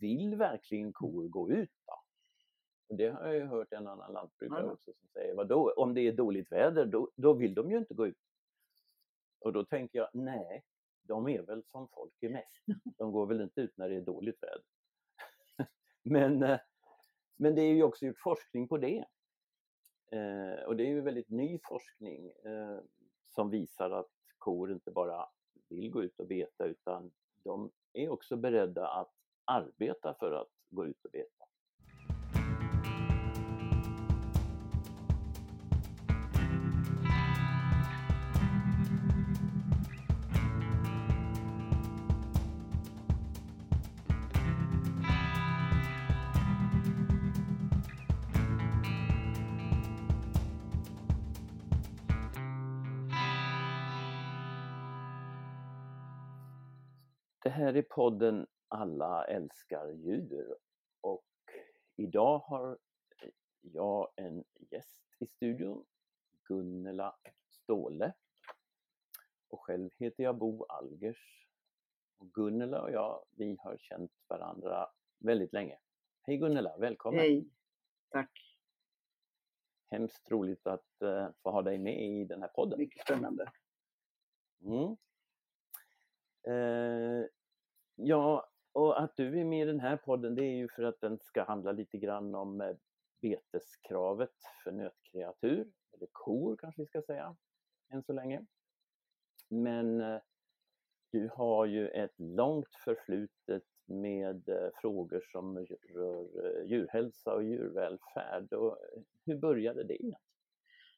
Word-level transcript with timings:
vill 0.00 0.36
verkligen 0.36 0.92
kor 0.92 1.28
gå 1.28 1.50
ut 1.50 1.72
då? 1.86 1.94
Och 2.88 2.96
det 2.96 3.08
har 3.08 3.26
jag 3.26 3.34
ju 3.34 3.44
hört 3.44 3.72
en 3.72 3.86
annan 3.86 4.12
lantbrukare 4.12 4.64
Ja. 4.66 4.72
också 4.72 4.92
som 4.92 5.08
säger, 5.08 5.34
vadå, 5.34 5.72
om 5.76 5.94
det 5.94 6.00
är 6.00 6.12
dåligt 6.12 6.52
väder, 6.52 6.86
då, 6.86 7.10
då 7.16 7.32
vill 7.32 7.54
de 7.54 7.70
ju 7.70 7.78
inte 7.78 7.94
gå 7.94 8.06
ut. 8.06 8.18
Och 9.40 9.52
då 9.52 9.64
tänker 9.64 9.98
jag, 9.98 10.08
nej, 10.12 10.64
de 11.02 11.28
är 11.28 11.42
väl 11.42 11.64
som 11.64 11.88
folk 11.88 12.14
är 12.20 12.28
mest. 12.28 12.64
De 12.98 13.12
går 13.12 13.26
väl 13.26 13.40
inte 13.40 13.60
ut 13.60 13.76
när 13.76 13.88
det 13.88 13.96
är 13.96 14.00
dåligt 14.00 14.42
väder. 14.42 14.62
men, 16.02 16.42
eh, 16.42 16.58
men 17.36 17.54
det 17.54 17.62
är 17.62 17.74
ju 17.74 17.82
också 17.82 18.06
gjort 18.06 18.18
forskning 18.18 18.68
på 18.68 18.78
det. 18.78 19.04
Eh, 20.12 20.64
och 20.66 20.76
det 20.76 20.82
är 20.84 20.88
ju 20.88 21.00
väldigt 21.00 21.30
ny 21.30 21.58
forskning 21.64 22.30
eh, 22.30 22.80
som 23.24 23.50
visar 23.50 23.90
att 23.90 24.10
kor 24.38 24.72
inte 24.72 24.90
bara 24.90 25.28
vill 25.68 25.90
gå 25.90 26.02
ut 26.02 26.20
och 26.20 26.26
beta 26.26 26.64
utan 26.64 27.10
de 27.44 27.70
är 27.92 28.08
också 28.08 28.36
beredda 28.36 28.88
att 28.88 29.17
arbeta 29.48 30.14
för 30.14 30.32
att 30.32 30.48
gå 30.70 30.86
ut 30.86 31.04
och 31.04 31.10
beta. 31.10 31.44
Det 57.42 57.50
här 57.50 57.74
är 57.76 57.82
podden 57.82 58.46
alla 58.68 59.24
älskar 59.24 59.90
djur 59.90 60.56
och 61.00 61.24
idag 61.96 62.38
har 62.38 62.78
jag 63.60 64.08
en 64.16 64.44
gäst 64.70 65.04
i 65.18 65.26
studion, 65.26 65.86
Gunnela 66.44 67.16
Ståhle. 67.48 68.12
Och 69.48 69.60
själv 69.60 69.90
heter 69.98 70.22
jag 70.22 70.38
Bo 70.38 70.64
Algers. 70.64 71.46
Och 72.18 72.32
Gunnela 72.32 72.82
och 72.82 72.90
jag, 72.90 73.24
vi 73.30 73.56
har 73.60 73.76
känt 73.78 74.12
varandra 74.26 74.88
väldigt 75.18 75.52
länge. 75.52 75.78
Hej 76.22 76.36
Gunnela, 76.36 76.76
välkommen! 76.76 77.20
Hej, 77.20 77.48
tack. 78.10 78.58
Hemskt 79.90 80.30
roligt 80.30 80.66
att 80.66 81.02
eh, 81.02 81.28
få 81.42 81.50
ha 81.50 81.62
dig 81.62 81.78
med 81.78 82.02
i 82.02 82.24
den 82.24 82.42
här 82.42 82.48
podden. 82.48 82.78
Mycket 82.78 83.02
spännande. 83.02 83.52
Mm. 84.60 84.96
Eh, 86.48 87.26
ja, 87.94 88.50
och 88.72 89.02
att 89.02 89.16
du 89.16 89.40
är 89.40 89.44
med 89.44 89.62
i 89.62 89.70
den 89.70 89.80
här 89.80 89.96
podden 89.96 90.34
det 90.34 90.42
är 90.42 90.56
ju 90.56 90.68
för 90.68 90.82
att 90.82 91.00
den 91.00 91.18
ska 91.18 91.44
handla 91.44 91.72
lite 91.72 91.98
grann 91.98 92.34
om 92.34 92.60
eh, 92.60 92.76
beteskravet 93.20 94.34
för 94.64 94.72
nötkreatur, 94.72 95.68
eller 95.92 96.06
kor 96.12 96.56
kanske 96.56 96.82
vi 96.82 96.86
ska 96.86 97.02
säga, 97.02 97.36
än 97.90 98.02
så 98.02 98.12
länge. 98.12 98.46
Men 99.48 100.00
eh, 100.00 100.20
du 101.12 101.30
har 101.34 101.66
ju 101.66 101.88
ett 101.88 102.14
långt 102.16 102.74
förflutet 102.84 103.64
med 103.86 104.48
eh, 104.48 104.70
frågor 104.80 105.20
som 105.32 105.66
rör 105.94 106.62
djurhälsa 106.64 107.34
och 107.34 107.44
djurvälfärd. 107.44 108.52
Och 108.52 108.78
hur 109.24 109.36
började 109.36 109.84
det? 109.84 110.14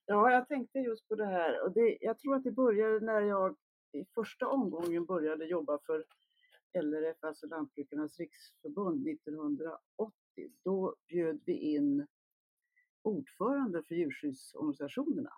Ja, 0.07 0.33
jag 0.33 0.49
tänkte 0.49 0.79
just 0.79 1.09
på 1.09 1.15
det 1.15 1.27
här 1.27 1.65
och 1.65 1.73
det, 1.73 1.99
jag 2.01 2.19
tror 2.19 2.37
att 2.37 2.45
det 2.45 2.51
började 2.51 3.01
när 3.01 3.21
jag 3.21 3.57
i 3.93 4.05
första 4.15 4.47
omgången 4.47 5.05
började 5.05 5.45
jobba 5.45 5.79
för 5.87 6.05
LRF, 6.73 7.17
alltså 7.21 7.47
Lantbrukarnas 7.47 8.19
riksförbund 8.19 9.09
1980. 9.09 10.15
Då 10.65 10.97
bjöd 11.09 11.41
vi 11.47 11.59
in 11.59 12.07
ordförande 13.03 13.83
för 13.83 13.95
djurskyddsorganisationerna 13.95 15.33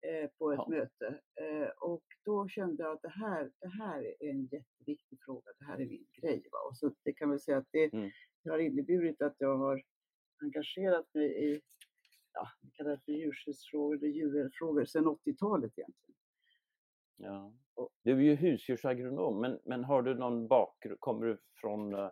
eh, 0.00 0.30
på 0.38 0.52
ett 0.52 0.58
Ja. 0.58 0.68
möte 0.68 1.20
eh, 1.40 1.68
och 1.68 2.04
då 2.24 2.48
kände 2.48 2.82
jag 2.82 2.92
att 2.92 3.02
det 3.02 3.08
här, 3.08 3.52
det 3.60 3.68
här 3.68 4.02
är 4.20 4.30
en 4.30 4.44
jätteviktig 4.46 5.18
fråga, 5.24 5.52
det 5.58 5.64
här 5.64 5.80
är 5.80 5.86
min 5.86 6.06
grej. 6.12 6.48
Va? 6.52 6.58
Och 6.70 6.76
så 6.76 6.94
det 7.02 7.12
kan 7.12 7.30
väl 7.30 7.40
säga 7.40 7.58
att 7.58 7.68
det, 7.70 7.92
Mm. 7.92 8.10
det 8.42 8.50
har 8.50 8.58
inneburit 8.58 9.22
att 9.22 9.34
jag 9.38 9.56
har 9.58 9.82
engagerat 10.42 11.14
mig 11.14 11.50
i 11.52 11.60
ja, 12.32 12.48
vi 12.62 12.70
kallar 12.70 12.90
det 12.90 13.00
för 13.04 13.12
djurskyddsfrågor 13.12 13.96
eller 13.96 14.08
djurvälfrågor 14.08 14.84
sedan 14.84 15.04
80-talet 15.06 15.72
egentligen. 15.78 16.16
Ja. 17.16 17.52
Du 18.02 18.12
är 18.12 18.20
ju 18.20 18.34
husdjursagronom, 18.34 19.40
men, 19.40 19.60
men 19.64 19.84
har 19.84 20.02
du 20.02 20.14
någon 20.14 20.48
bakgrund, 20.48 21.00
kommer 21.00 21.26
du 21.26 21.38
från, 21.60 21.94
eh, 21.94 22.10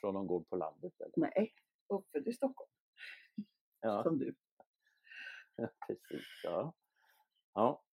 från 0.00 0.14
någon 0.14 0.26
gård 0.26 0.48
på 0.48 0.56
landet? 0.56 0.92
Eller? 1.00 1.12
Nej, 1.16 1.52
uppfödd 1.88 2.28
i 2.28 2.32
Stockholm 2.32 2.70
Ja, 3.80 4.02
som 4.02 4.18
du. 4.18 4.34
precis. 5.86 6.26
Ja. 6.44 6.74
ja. 7.54 7.84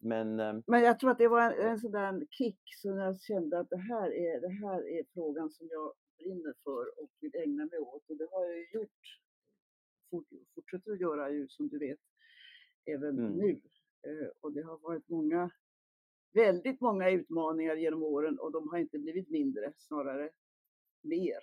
Men 0.00 0.40
eh, 0.40 0.54
Men 0.66 0.82
jag 0.82 0.98
tror 1.00 1.10
att 1.10 1.18
det 1.18 1.28
var 1.28 1.42
en, 1.52 1.68
en 1.68 1.78
sån 1.78 1.90
där 1.92 2.26
kick 2.30 2.60
så 2.76 2.94
när 2.94 3.04
jag 3.04 3.20
kände 3.20 3.58
att 3.58 3.70
det 3.70 3.76
här, 3.76 4.12
är, 4.12 4.40
det 4.40 4.48
här 4.66 4.88
är 4.88 5.04
frågan 5.14 5.50
som 5.50 5.68
jag 5.70 5.92
brinner 6.18 6.54
för 6.64 7.02
och 7.02 7.10
vill 7.20 7.36
ägna 7.36 7.66
mig 7.66 7.78
åt. 7.78 8.10
Och 8.10 8.16
det 8.16 8.28
har 8.32 8.44
jag 8.44 8.56
ju 8.58 8.66
gjort, 8.72 9.20
fort, 10.10 10.26
fortsätter 10.54 10.92
att 10.92 11.00
göra 11.00 11.30
ju 11.30 11.48
som 11.48 11.68
du 11.68 11.78
vet, 11.78 12.00
även 12.84 13.18
Mm. 13.18 13.32
nu. 13.32 13.60
Eh, 14.02 14.28
och 14.40 14.52
det 14.52 14.62
har 14.62 14.78
varit 14.78 15.08
många, 15.08 15.50
väldigt 16.32 16.80
många 16.80 17.10
utmaningar 17.10 17.76
genom 17.76 18.02
åren 18.02 18.38
och 18.38 18.52
de 18.52 18.68
har 18.68 18.78
inte 18.78 18.98
blivit 18.98 19.30
mindre, 19.30 19.72
snarare 19.76 20.30
mer 21.02 21.38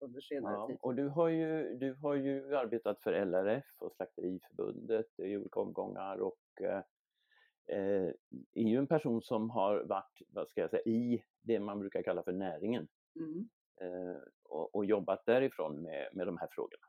under 0.00 0.20
senare 0.20 0.54
ja. 0.54 0.66
tid. 0.66 0.76
Och 0.80 0.94
du 0.94 1.08
har, 1.08 1.28
ju, 1.28 1.76
du 1.78 1.94
har 1.94 2.14
ju 2.14 2.56
arbetat 2.56 3.02
för 3.02 3.12
LRF 3.12 3.64
och 3.78 3.92
Slakteriförbundet 3.92 5.18
i 5.18 5.36
olika 5.36 5.60
omgångar 5.60 6.18
och 6.18 6.60
eh, 6.60 6.82
eh, 7.66 8.12
är 8.54 8.68
ju 8.68 8.76
en 8.76 8.86
person 8.86 9.22
som 9.22 9.50
har 9.50 9.84
varit, 9.84 10.22
vad 10.28 10.48
ska 10.48 10.60
jag 10.60 10.70
säga, 10.70 10.82
i 10.82 11.24
det 11.42 11.60
man 11.60 11.78
brukar 11.78 12.02
kalla 12.02 12.22
för 12.22 12.32
näringen 12.32 12.88
Mm. 13.16 13.48
eh, 13.80 14.16
och, 14.42 14.74
och 14.74 14.84
jobbat 14.84 15.26
därifrån 15.26 15.82
med, 15.82 16.08
med 16.12 16.26
de 16.26 16.38
här 16.38 16.48
frågorna. 16.50 16.86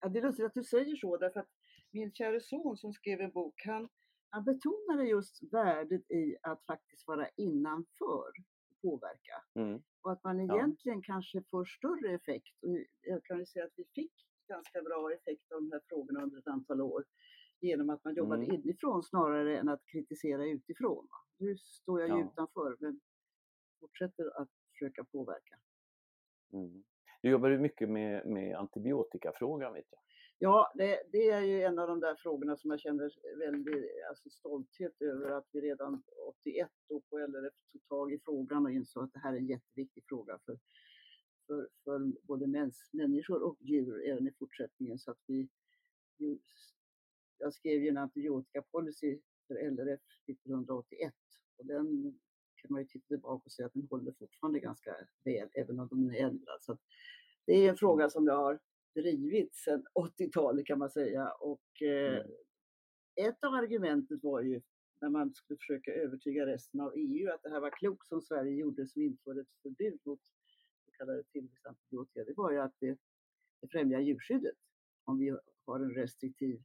Ja, 0.00 0.08
det 0.08 0.18
är 0.18 0.22
lustigt 0.22 0.46
att 0.46 0.54
du 0.54 0.64
säger 0.64 0.96
så, 0.96 1.16
därför 1.16 1.40
att 1.40 1.50
min 1.90 2.12
kära 2.12 2.40
son 2.40 2.76
som 2.76 2.92
skrev 2.92 3.20
en 3.20 3.30
bok, 3.30 3.62
han, 3.64 3.88
han 4.30 4.44
betonade 4.44 5.04
just 5.08 5.52
värdet 5.52 6.10
i 6.10 6.36
att 6.42 6.64
faktiskt 6.66 7.06
vara 7.06 7.28
innanför 7.36 8.28
och 8.70 8.80
påverka. 8.82 9.44
Mm. 9.54 9.82
Och 10.02 10.12
att 10.12 10.24
man 10.24 10.46
Ja. 10.46 10.54
egentligen 10.56 11.02
kanske 11.02 11.42
får 11.50 11.64
större 11.64 12.14
effekt. 12.14 12.62
Och 12.62 12.78
jag 13.00 13.24
kan 13.24 13.38
ju 13.38 13.46
säga 13.46 13.64
att 13.64 13.72
vi 13.76 13.84
fick 13.94 14.12
ganska 14.48 14.82
bra 14.82 15.12
effekt 15.12 15.52
av 15.52 15.62
de 15.62 15.72
här 15.72 15.80
frågorna 15.88 16.22
under 16.22 16.38
ett 16.38 16.46
antal 16.46 16.80
år 16.80 17.04
genom 17.60 17.90
att 17.90 18.04
man 18.04 18.14
jobbade 18.14 18.44
Mm. 18.44 18.54
inifrån 18.54 19.02
snarare 19.02 19.58
än 19.58 19.68
att 19.68 19.86
kritisera 19.92 20.46
utifrån. 20.46 21.08
Nu 21.38 21.56
står 21.58 22.00
jag 22.00 22.08
ju 22.10 22.16
Ja. 22.18 22.30
utanför 22.32 22.76
men 22.80 23.00
fortsätter 23.80 24.40
att 24.42 24.48
försöka 24.72 25.04
påverka. 25.04 25.58
Mm. 26.52 26.84
Du 27.22 27.30
jobbar 27.30 27.48
ju 27.48 27.58
mycket 27.58 27.88
med, 27.88 28.26
med 28.26 28.56
antibiotikafrågan 28.56 29.72
vet 29.72 29.86
jag. 29.90 30.00
Ja, 30.38 30.72
det, 30.74 31.02
det 31.12 31.30
är 31.30 31.40
ju 31.40 31.62
en 31.62 31.78
av 31.78 31.88
de 31.88 32.00
där 32.00 32.14
frågorna 32.14 32.56
som 32.56 32.70
jag 32.70 32.80
känner 32.80 33.10
väldigt 33.38 33.90
alltså, 34.08 34.30
stolthet 34.30 35.02
över 35.02 35.30
att 35.30 35.46
vi 35.52 35.60
redan 35.60 36.02
81 36.28 36.68
då 36.88 37.00
på 37.00 37.18
LRF 37.18 37.54
tog 37.72 37.88
tag 37.88 38.12
i 38.12 38.18
frågan 38.24 38.66
och 38.66 38.72
insåg 38.72 39.04
att 39.04 39.12
det 39.12 39.18
här 39.18 39.32
är 39.32 39.36
en 39.36 39.46
jätteviktig 39.46 40.04
fråga 40.08 40.38
för, 40.46 40.58
för, 41.46 41.68
för 41.84 42.12
både 42.22 42.46
mäns, 42.46 42.90
människor 42.92 43.42
och 43.42 43.56
djur 43.60 44.08
även 44.08 44.28
i 44.28 44.32
fortsättningen. 44.38 44.98
Så 44.98 45.10
att 45.10 45.20
vi, 45.26 45.48
jag 47.38 47.54
skrev 47.54 47.82
ju 47.82 47.88
en 47.88 47.96
antibiotikapolicy 47.96 49.18
för 49.46 49.54
LRF 49.54 50.00
1981 50.26 51.14
och 51.56 51.66
den 51.66 52.18
kan 52.56 52.72
man 52.72 52.80
ju 52.80 52.86
titta 52.86 53.06
tillbaka 53.06 53.42
och 53.44 53.52
säga 53.52 53.66
att 53.66 53.74
den 53.74 53.86
håller 53.90 54.12
fortfarande 54.12 54.60
ganska 54.60 54.96
väl 55.24 55.48
även 55.54 55.80
om 55.80 55.88
den 55.90 56.10
är 56.10 56.20
ändrad. 56.20 56.58
Så 56.60 56.78
det 57.46 57.52
är 57.52 57.70
en 57.70 57.76
fråga 57.76 58.10
som 58.10 58.26
jag 58.26 58.36
har 58.36 58.58
drivit 58.96 59.54
sedan 59.54 59.84
80-talet 59.94 60.66
kan 60.66 60.78
man 60.78 60.90
säga. 60.90 61.30
Och 61.30 61.82
eh, 61.82 62.16
Mm. 63.16 63.28
ett 63.30 63.44
av 63.44 63.54
argumentet 63.54 64.22
var 64.22 64.40
ju 64.40 64.60
när 65.00 65.08
man 65.08 65.34
skulle 65.34 65.58
försöka 65.58 65.92
övertyga 65.92 66.46
resten 66.46 66.80
av 66.80 66.92
EU 66.96 67.30
att 67.32 67.42
det 67.42 67.50
här 67.50 67.60
var 67.60 67.70
klokt 67.70 68.06
som 68.08 68.20
Sverige 68.22 68.52
gjorde 68.56 68.86
som 68.86 69.02
införde 69.02 69.40
ett 69.40 69.54
förbud 69.62 70.00
mot 70.04 70.20
så 70.84 70.90
kallade 70.98 71.22
tillväxtantibiotika. 71.24 72.24
Det 72.24 72.34
var 72.36 72.52
ju 72.52 72.58
att 72.58 72.74
det, 72.80 72.98
det 73.60 73.68
främjar 73.68 74.00
djurskyddet. 74.00 74.56
Om 75.04 75.18
vi 75.18 75.36
har 75.66 75.80
en 75.80 75.90
restriktiv 75.94 76.62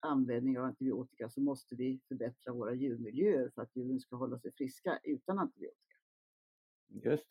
användning 0.00 0.58
av 0.58 0.64
antibiotika 0.64 1.28
så 1.28 1.40
måste 1.40 1.74
vi 1.74 2.00
förbättra 2.08 2.52
våra 2.52 2.74
djurmiljöer 2.74 3.50
för 3.54 3.62
att 3.62 3.76
djuren 3.76 4.00
ska 4.00 4.16
hålla 4.16 4.38
sig 4.38 4.52
friska 4.52 5.00
utan 5.02 5.38
antibiotika. 5.38 5.96
Just. 6.88 7.28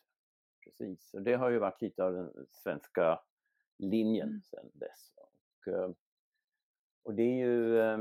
Precis, 0.64 1.14
och 1.14 1.22
det 1.22 1.34
har 1.34 1.50
ju 1.50 1.58
varit 1.58 1.82
lite 1.82 2.04
av 2.04 2.12
den 2.12 2.46
svenska 2.50 3.20
linjen 3.78 4.28
Mm. 4.28 4.42
sedan 4.42 4.70
dess. 4.74 5.12
Och, 5.16 5.68
eh, 5.72 5.90
och 7.02 7.14
det 7.14 7.22
är 7.22 7.36
ju, 7.46 7.78
eh, 7.78 7.98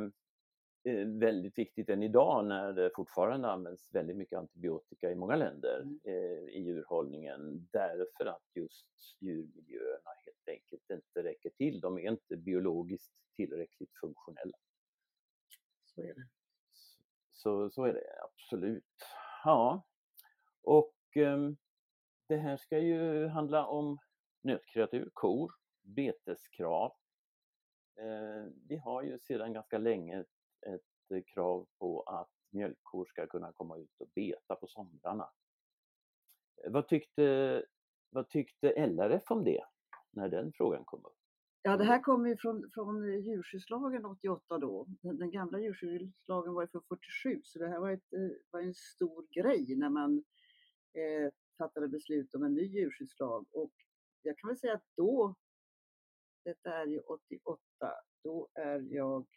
eh, 0.84 1.08
väldigt 1.08 1.58
viktigt 1.58 1.90
än 1.90 2.04
idag 2.04 2.46
när 2.46 2.74
det 2.74 2.92
fortfarande 2.96 3.48
används 3.52 3.96
väldigt 3.96 4.18
mycket 4.18 4.40
antibiotika 4.40 5.12
i 5.12 5.16
många 5.16 5.36
länder 5.36 5.82
Mm. 5.82 6.00
eh, 6.04 6.50
i 6.56 6.60
djurhållningen 6.62 7.68
därför 7.72 8.26
att 8.26 8.44
just 8.56 8.88
djurmiljöerna 9.20 10.10
helt 10.26 10.48
enkelt 10.60 10.90
inte 10.90 11.24
räcker 11.24 11.50
till. 11.50 11.80
De 11.80 11.98
är 12.00 12.12
inte 12.12 12.38
biologiskt 12.38 13.14
tillräckligt 13.36 13.92
funktionella. 14.02 14.58
Så 15.86 16.02
är 16.02 16.14
det. 16.14 16.28
Så, 17.34 17.70
så 17.70 17.84
är 17.84 17.94
det 17.94 18.24
absolut. 18.24 18.86
Ja, 19.44 19.86
och 20.62 20.96
ehm, 21.16 21.58
det 22.28 22.38
här 22.38 22.58
ska 22.58 22.80
ju 22.80 23.28
handla 23.28 23.68
om 23.68 23.98
nötkreatur, 24.42 25.10
kor, 25.14 25.52
beteskrav. 25.86 26.92
Eh, 28.00 28.52
vi 28.68 28.78
har 28.78 29.04
ju 29.04 29.20
sedan 29.20 29.54
ganska 29.54 29.78
länge 29.78 30.20
ett, 30.68 31.26
krav 31.34 31.68
på 31.80 32.02
att 32.02 32.32
mjölkkor 32.50 33.06
ska 33.06 33.28
kunna 33.28 33.54
komma 33.54 33.78
ut 33.78 34.02
och 34.02 34.10
beta 34.16 34.56
på 34.56 34.68
somrarna. 34.68 35.30
Eh, 36.66 36.72
Vad 36.72 36.88
tyckte, 36.88 37.66
vad 38.10 38.30
tyckte 38.30 38.88
LRF 38.88 39.32
om 39.32 39.44
det 39.44 39.64
när 40.12 40.30
den 40.30 40.52
frågan 40.54 40.86
kom 40.86 41.06
upp? 41.06 41.18
Ja, 41.62 41.78
det 41.78 41.84
här 41.84 42.00
kommer 42.02 42.30
ju 42.30 42.38
från, 42.38 42.72
från 42.74 43.22
djurskyddslagen 43.24 44.06
88 44.06 44.58
då. 44.58 44.86
Den, 45.02 45.18
den 45.18 45.32
gamla 45.32 45.60
djurskyddslagen 45.60 46.54
var 46.54 46.62
ju 46.62 46.68
från 46.68 46.84
47 46.90 47.42
så 47.44 47.60
det 47.60 47.68
här 47.68 47.80
var, 47.80 47.92
ett, 47.92 48.14
eh, 48.14 48.38
var 48.52 48.60
en 48.62 48.74
stor 48.74 49.28
grej 49.32 49.76
när 49.76 49.90
man 49.90 50.24
eh, 50.94 51.32
fattade 51.58 51.88
beslut 51.88 52.36
om 52.36 52.44
en 52.44 52.54
ny 52.54 52.64
djurskyddslag. 52.66 53.46
Och 53.52 53.72
jag 54.22 54.38
kan 54.38 54.48
väl 54.48 54.58
säga 54.58 54.74
att 54.74 54.86
då, 54.98 55.36
detta 56.46 56.74
är 56.74 56.86
ju 56.86 57.00
88, 57.00 57.58
då 58.24 58.48
är 58.54 58.80
jag 58.94 59.28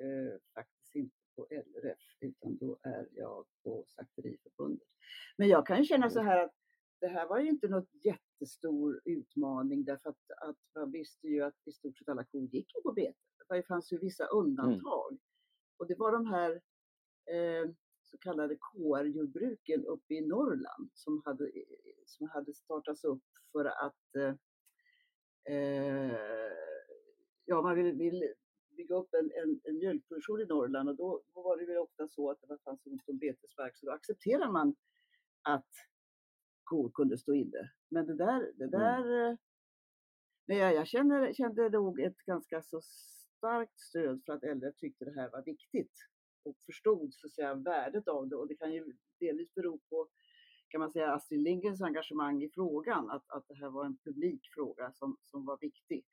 eh, 0.00 0.40
faktiskt 0.54 0.94
inte 0.94 1.16
på 1.36 1.46
LRF 1.50 1.98
utan 2.20 2.56
då 2.56 2.78
är 2.82 3.08
jag 3.12 3.46
på 3.64 3.84
Slakteriförbundet. 3.86 4.88
Men 5.36 5.48
jag 5.48 5.66
kan 5.66 5.78
ju 5.78 5.84
känna 5.84 6.10
så 6.10 6.20
här 6.20 6.44
att 6.44 6.54
det 7.00 7.08
här 7.08 7.28
var 7.28 7.38
ju 7.38 7.48
inte 7.48 7.68
något 7.68 7.88
jättestor 8.04 9.00
utmaning 9.04 9.84
därför 9.84 10.10
att, 10.10 10.30
att 10.48 10.56
man 10.74 10.90
visste 10.90 11.26
ju 11.26 11.42
att 11.42 11.54
i 11.66 11.72
stort 11.72 11.98
sett 11.98 12.08
alla 12.08 12.24
kor 12.24 12.44
gick 12.44 12.72
på 12.82 12.92
bete. 12.92 13.14
Det 13.48 13.62
fanns 13.62 13.92
ju 13.92 13.98
vissa 13.98 14.26
undantag. 14.26 15.18
Och 15.76 15.86
det 15.86 15.94
var 15.94 16.12
de 16.12 16.26
här 16.26 16.52
eh, 17.30 17.70
så 18.02 18.18
kallade 18.18 18.56
KR-jordbruken 18.56 19.84
uppe 19.84 20.14
i 20.14 20.20
Norrland 20.20 20.90
som 20.92 21.22
hade, 21.24 21.50
som 22.06 22.28
hade 22.28 22.54
startats 22.54 23.04
upp 23.04 23.22
för 23.52 23.64
att 23.64 24.14
eh, 24.18 24.34
eh, 25.48 26.16
ja, 27.44 27.62
man 27.62 27.76
ville, 27.76 27.92
ville 27.92 28.34
bygga 28.76 28.94
upp 28.94 29.14
en, 29.14 29.30
en, 29.42 29.60
en 29.64 29.78
mjölkproduktion 29.78 30.40
i 30.40 30.44
Norrland 30.44 30.88
och 30.88 30.96
då, 30.96 31.22
då 31.34 31.42
var 31.42 31.56
det 31.56 31.66
väl 31.66 31.76
ofta 31.76 32.08
så 32.08 32.30
att 32.30 32.40
det 32.40 32.58
fanns 32.64 32.86
ont 32.86 33.08
om 33.08 33.18
betesmark 33.18 33.76
så 33.76 33.86
då 33.86 33.92
accepterar 33.92 34.50
man 34.50 34.74
att 35.42 35.70
kor 36.64 36.90
kunde 36.90 37.18
stå 37.18 37.34
inne. 37.34 37.72
Men 37.88 38.06
det 38.06 38.14
där, 38.14 38.52
det 38.56 38.66
där 38.66 39.30
eh, 39.30 39.36
men 40.48 40.56
jag, 40.56 40.74
jag 40.74 40.86
känner, 40.86 41.32
kände 41.32 41.68
nog 41.68 42.00
ett 42.00 42.16
ganska 42.16 42.62
så 42.62 42.80
starkt 43.36 43.78
stöd 43.78 44.22
för 44.26 44.32
att 44.32 44.42
äldre 44.42 44.72
tyckte 44.72 45.04
det 45.04 45.20
här 45.20 45.30
var 45.30 45.42
viktigt 45.42 45.92
och 46.42 46.56
förstod 46.66 47.14
så 47.14 47.26
att 47.26 47.32
säga, 47.32 47.54
värdet 47.54 48.08
av 48.08 48.28
det. 48.28 48.36
Och 48.36 48.48
det 48.48 48.56
kan 48.56 48.72
ju 48.72 48.92
delvis 49.20 49.54
bero 49.54 49.80
på 49.90 50.08
kan 50.68 50.80
man 50.80 50.90
säga, 50.90 51.12
Astrid 51.14 51.40
Lindgrens 51.42 51.82
engagemang 51.82 52.42
i 52.42 52.50
frågan, 52.50 53.10
att, 53.10 53.30
att 53.30 53.48
det 53.48 53.54
här 53.54 53.70
var 53.70 53.84
en 53.86 53.96
publikfråga 53.96 54.92
som, 54.92 55.16
som 55.22 55.44
var 55.44 55.58
viktig 55.60 56.04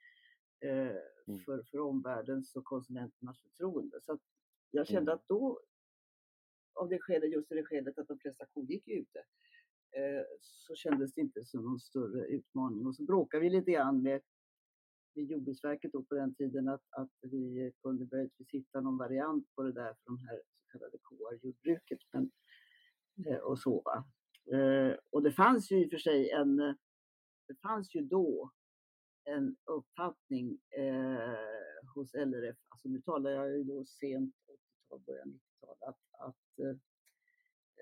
eh, 0.66 0.96
Mm. 1.28 1.40
för, 1.40 1.64
för 1.64 1.80
omvärldens 1.80 2.56
och 2.56 2.64
konsumenternas 2.66 3.42
förtroende. 3.42 4.02
Så 4.02 4.20
jag 4.72 4.88
kände 4.88 5.12
Mm. 5.12 5.16
att 5.16 5.28
då, 5.28 5.60
av 6.74 6.90
det 6.90 7.00
skälet, 7.00 7.32
just 7.32 7.50
det 7.50 7.64
skälet 7.64 7.98
att 8.00 8.08
de 8.08 8.20
flesta 8.20 8.46
kor 8.46 8.66
gick 8.66 8.88
ute, 8.88 9.20
eh, 9.92 10.24
så 10.40 10.76
kändes 10.76 11.14
det 11.14 11.22
inte 11.22 11.46
som 11.46 11.64
någon 11.64 11.80
större 11.80 12.26
utmaning. 12.28 12.86
Och 12.86 12.96
så 12.96 13.04
bråkade 13.04 13.44
vi 13.44 13.50
lite 13.50 13.72
grann 13.72 14.02
med, 14.02 14.22
med 15.16 15.26
Jordbruksverket 15.26 15.92
då 15.92 16.04
på 16.04 16.16
den 16.16 16.36
tiden 16.36 16.68
att, 16.68 16.84
att 16.90 17.12
vi 17.22 17.72
kunde 17.82 18.08
möjligtvis 18.12 18.50
hitta 18.52 18.82
någon 18.82 18.98
variant 18.98 19.56
på 19.56 19.64
det 19.64 19.72
där 19.72 19.94
för 19.94 20.06
de 20.06 20.18
här 20.20 20.42
så 20.46 20.72
kallade 20.72 20.98
KR-jordbruket. 20.98 22.00
Men, 22.14 22.32
eh, 23.28 23.38
och 23.38 23.60
så 23.60 23.82
va. 23.82 24.06
Eh, 24.54 24.98
och 25.10 25.24
det 25.24 25.32
fanns 25.32 25.72
ju 25.72 25.84
i 25.84 25.86
och 25.86 25.90
för 25.92 25.98
sig 25.98 26.30
en, 26.32 26.58
det 27.48 27.56
fanns 27.62 27.96
ju 27.96 28.02
då 28.02 28.52
en 29.24 29.56
uppfattning 29.66 30.60
eh, 30.78 31.38
hos 31.96 32.14
LRF, 32.14 32.58
alltså 32.70 32.90
nu 32.90 33.02
talar 33.02 33.32
jag 33.32 33.58
ju 33.58 33.64
då 33.64 33.86
sent 33.86 34.36
80-tal, 34.36 35.00
början 35.00 35.28
90-tal, 35.30 35.76
att, 35.90 36.00
att 36.20 36.60
eh, 36.60 36.76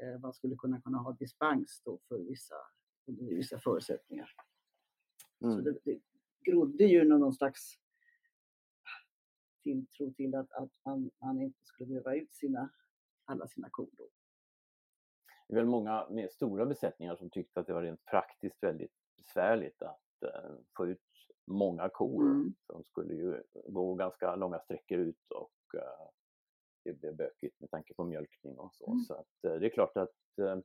eh, 0.09 0.19
man 0.19 0.33
skulle 0.33 0.55
kunna, 0.55 0.81
kunna 0.81 0.97
ha 0.97 1.11
dispens 1.13 1.81
då 1.85 1.99
för 2.07 2.17
vissa, 2.17 2.55
under 3.07 3.25
vissa 3.25 3.59
förutsättningar. 3.59 4.29
Så 5.39 5.47
Mm. 5.47 5.63
det, 5.63 5.77
det 5.83 5.99
grodde 6.51 6.83
ju 6.83 7.03
någon 7.03 7.33
slags 7.33 7.79
tilltro 9.63 10.13
till 10.13 10.35
att, 10.35 10.51
att 10.51 10.71
man, 10.85 11.11
man 11.21 11.41
inte 11.41 11.59
skulle 11.63 11.87
behöva 11.87 12.15
ut 12.15 12.33
sina, 12.33 12.69
alla 13.25 13.47
sina 13.47 13.69
kor 13.69 13.89
då. 13.97 14.09
Det 15.47 15.53
är 15.53 15.57
väl 15.57 15.65
många 15.65 16.07
med 16.09 16.31
stora 16.31 16.65
besättningar 16.65 17.15
som 17.15 17.29
tyckte 17.29 17.59
att 17.59 17.67
det 17.67 17.73
var 17.73 17.81
rent 17.81 18.05
praktiskt 18.05 18.63
väldigt 18.63 18.91
besvärligt 19.17 19.81
att 19.81 20.23
eh, 20.23 20.51
få 20.77 20.87
ut 20.87 20.99
många 21.45 21.89
kor. 21.89 22.21
Mm. 22.21 22.53
De 22.67 22.83
skulle 22.83 23.13
ju 23.13 23.43
gå 23.67 23.95
ganska 23.95 24.35
långa 24.35 24.59
sträckor 24.59 24.99
ut 24.99 25.31
och 25.31 25.75
eh, 25.75 26.07
det 26.83 26.93
blev 26.93 27.15
bökigt 27.15 27.59
med 27.59 27.71
tanke 27.71 27.93
på 27.93 28.03
mjölkning 28.03 28.57
och 28.57 28.73
så. 28.73 28.87
Mm. 28.87 28.99
Så 28.99 29.13
att, 29.13 29.43
eh, 29.43 29.53
det 29.53 29.65
är 29.65 29.69
klart 29.69 29.97
att 29.97 30.39
eh, 30.41 30.57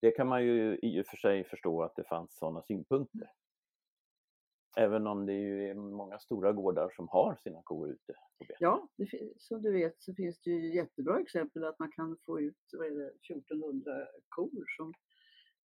det 0.00 0.10
kan 0.10 0.26
man 0.26 0.44
ju 0.44 0.78
i 0.82 1.02
och 1.02 1.06
för 1.06 1.16
sig 1.16 1.44
förstå 1.44 1.82
att 1.82 1.96
det 1.96 2.04
fanns 2.04 2.38
sådana 2.38 2.62
synpunkter. 2.62 3.30
Även 4.78 5.06
om 5.06 5.26
det 5.26 5.32
ju 5.32 5.70
är 5.70 5.74
många 5.74 6.18
stora 6.18 6.52
gårdar 6.52 6.90
som 6.96 7.08
har 7.08 7.34
sina 7.36 7.62
kor 7.62 7.90
ute 7.90 8.12
på 8.38 8.44
bete. 8.44 8.56
Ja, 8.60 8.88
som 9.36 9.62
du 9.62 9.72
vet 9.72 9.94
så 10.02 10.14
finns 10.14 10.40
det 10.40 10.50
ju 10.50 10.74
jättebra 10.74 11.20
exempel 11.20 11.64
att 11.64 11.78
man 11.78 11.92
kan 11.92 12.16
få 12.26 12.40
ut 12.40 12.56
vad 12.72 12.86
är 12.86 12.90
det, 12.90 13.10
1400 13.34 14.06
kor 14.28 14.64
som 14.76 14.92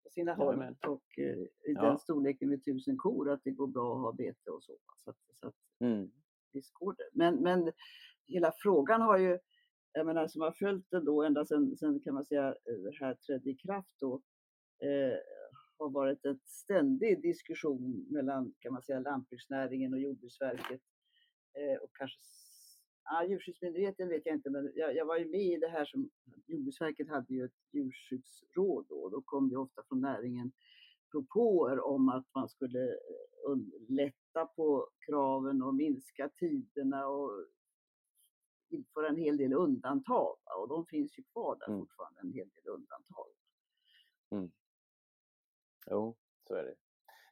på 0.04 0.10
sina 0.10 0.34
håll 0.34 0.46
Jajamän. 0.56 0.76
och 0.88 1.04
eh, 1.20 1.38
i 1.40 1.50
Ja. 1.66 1.82
den 1.82 1.98
storleken 1.98 2.50
med 2.50 2.60
1000 2.60 2.98
kor 2.98 3.30
att 3.30 3.44
det 3.44 3.52
går 3.52 3.68
bra 3.68 3.94
att 3.96 4.02
ha 4.02 4.12
bete 4.12 4.50
och 4.52 4.64
så. 4.64 4.78
Så 4.98 5.10
att, 5.10 5.18
så 5.42 5.48
att 5.48 5.56
Mm. 5.80 6.12
visst 6.54 6.74
går 6.74 6.94
det. 6.98 7.10
Men, 7.14 7.36
men 7.36 7.72
hela 8.28 8.52
frågan 8.56 9.02
har 9.02 9.18
ju, 9.18 9.40
jag 9.94 10.06
menar 10.06 10.28
som 10.28 10.42
har 10.42 10.52
följt 10.52 10.86
den 10.92 11.06
då 11.06 11.24
ända 11.24 11.46
sedan, 11.46 11.78
sedan 11.78 12.00
kan 12.00 12.14
man 12.14 12.26
säga 12.26 12.48
eh, 12.48 12.74
det 12.84 12.96
här 13.00 13.14
trädde 13.16 13.50
i 13.50 13.56
kraft 13.56 14.00
då, 14.00 14.22
eh, 14.84 15.18
har 15.80 15.90
varit 15.90 16.26
en 16.26 16.40
ständig 16.46 17.22
diskussion 17.22 18.06
mellan 18.10 18.54
kan 18.60 18.74
man 18.74 18.82
säga 18.82 19.00
lantbruksnäringen 19.00 19.94
och 19.94 20.00
Jordbruksverket 20.00 20.82
eh, 21.54 21.78
och 21.84 21.96
kanske 21.98 22.18
Ja, 23.12 23.26
djurskyddsmyndigheten 23.26 24.10
vet 24.10 24.26
jag 24.26 24.36
inte, 24.36 24.50
men 24.50 24.72
jag, 24.76 24.96
jag 24.96 25.06
var 25.06 25.18
ju 25.18 25.30
med 25.30 25.42
i 25.42 25.58
det 25.58 25.68
här 25.68 25.86
som 25.86 26.10
Jordbruksverket 26.48 27.10
hade 27.10 27.34
ju 27.34 27.46
ett 27.46 27.58
djurskyddsråd 27.72 28.86
då, 28.90 28.96
och 28.96 29.12
då 29.12 29.22
kom 29.22 29.50
det 29.50 29.58
ofta 29.58 29.84
från 29.88 30.02
näringen 30.02 30.52
propåer 31.12 31.80
om 31.80 32.10
att 32.10 32.26
man 32.36 32.50
skulle 32.50 32.84
eh, 32.90 33.58
lätta 33.90 34.46
på 34.46 34.90
kraven 35.06 35.62
och 35.62 35.76
minska 35.76 36.30
tiderna 36.30 37.08
och 37.08 37.32
införa 38.70 39.08
en 39.08 39.18
hel 39.18 39.38
del 39.38 39.54
undantag. 39.54 40.36
Och 40.60 40.68
de 40.70 40.86
finns 40.86 41.20
ju 41.20 41.24
kvar 41.24 41.58
där 41.60 41.68
Mm. 41.68 41.80
fortfarande, 41.80 42.20
en 42.22 42.34
hel 42.34 42.50
del 42.50 42.68
undantag. 42.74 43.28
Jo, 45.88 46.16
så 46.48 46.56
är 46.56 46.64
det. 46.64 46.76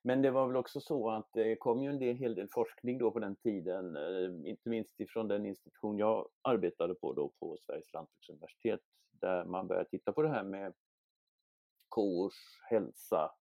Men 0.07 0.21
det 0.21 0.31
var 0.31 0.47
väl 0.47 0.55
också 0.55 0.81
så 0.81 1.09
att 1.09 1.29
det 1.33 1.55
kom 1.55 1.83
ju 1.83 1.89
en 1.89 1.99
del, 1.99 2.15
hel 2.15 2.35
del 2.35 2.49
forskning 2.49 2.97
då 2.97 3.11
på 3.11 3.19
den 3.19 3.35
tiden, 3.35 3.95
eh, 3.95 4.49
inte 4.49 4.69
minst 4.69 4.99
ifrån 4.99 5.27
den 5.27 5.45
institution 5.45 5.97
jag 5.97 6.29
arbetade 6.41 6.95
på 6.95 7.13
då 7.13 7.31
på 7.39 7.57
Sveriges 7.61 7.93
lantbruksuniversitet, 7.93 8.79
där 9.11 9.45
man 9.45 9.67
började 9.67 9.89
titta 9.89 10.13
på 10.13 10.21
det 10.21 10.29
här 10.29 10.43
med 10.43 10.73
kors 11.89 12.33
hälsa 12.69 13.31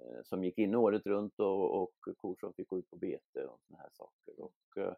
eh, 0.00 0.22
som 0.24 0.44
gick 0.44 0.58
in 0.58 0.74
året 0.74 1.06
runt 1.06 1.40
och, 1.40 1.82
och 1.82 1.94
kor 2.16 2.36
som 2.40 2.54
fick 2.54 2.68
gå 2.68 2.78
ut 2.78 2.90
på 2.90 2.96
bete 2.96 3.46
och 3.46 3.60
såna 3.66 3.78
här 3.78 3.90
saker. 3.92 4.40
Och, 4.40 4.82
eh, 4.82 4.94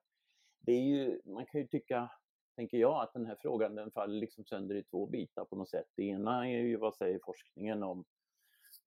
det 0.61 0.73
är 0.73 0.83
ju, 0.83 1.21
man 1.25 1.47
kan 1.47 1.61
ju 1.61 1.67
tycka, 1.67 2.11
tänker 2.57 2.79
jag, 2.79 3.03
att 3.03 3.13
den 3.13 3.27
här 3.27 3.37
frågan 3.41 3.75
den 3.75 3.91
faller 3.91 4.21
liksom 4.21 4.45
sönder 4.45 4.75
i 4.75 4.85
två 4.85 5.07
bitar 5.07 5.45
på 5.45 5.57
något 5.57 5.71
sätt. 5.71 5.87
Det 5.97 6.03
ena 6.03 6.49
är 6.49 6.59
ju 6.59 6.77
vad 6.77 6.95
säger 6.95 7.21
forskningen 7.25 7.83
om 7.83 8.05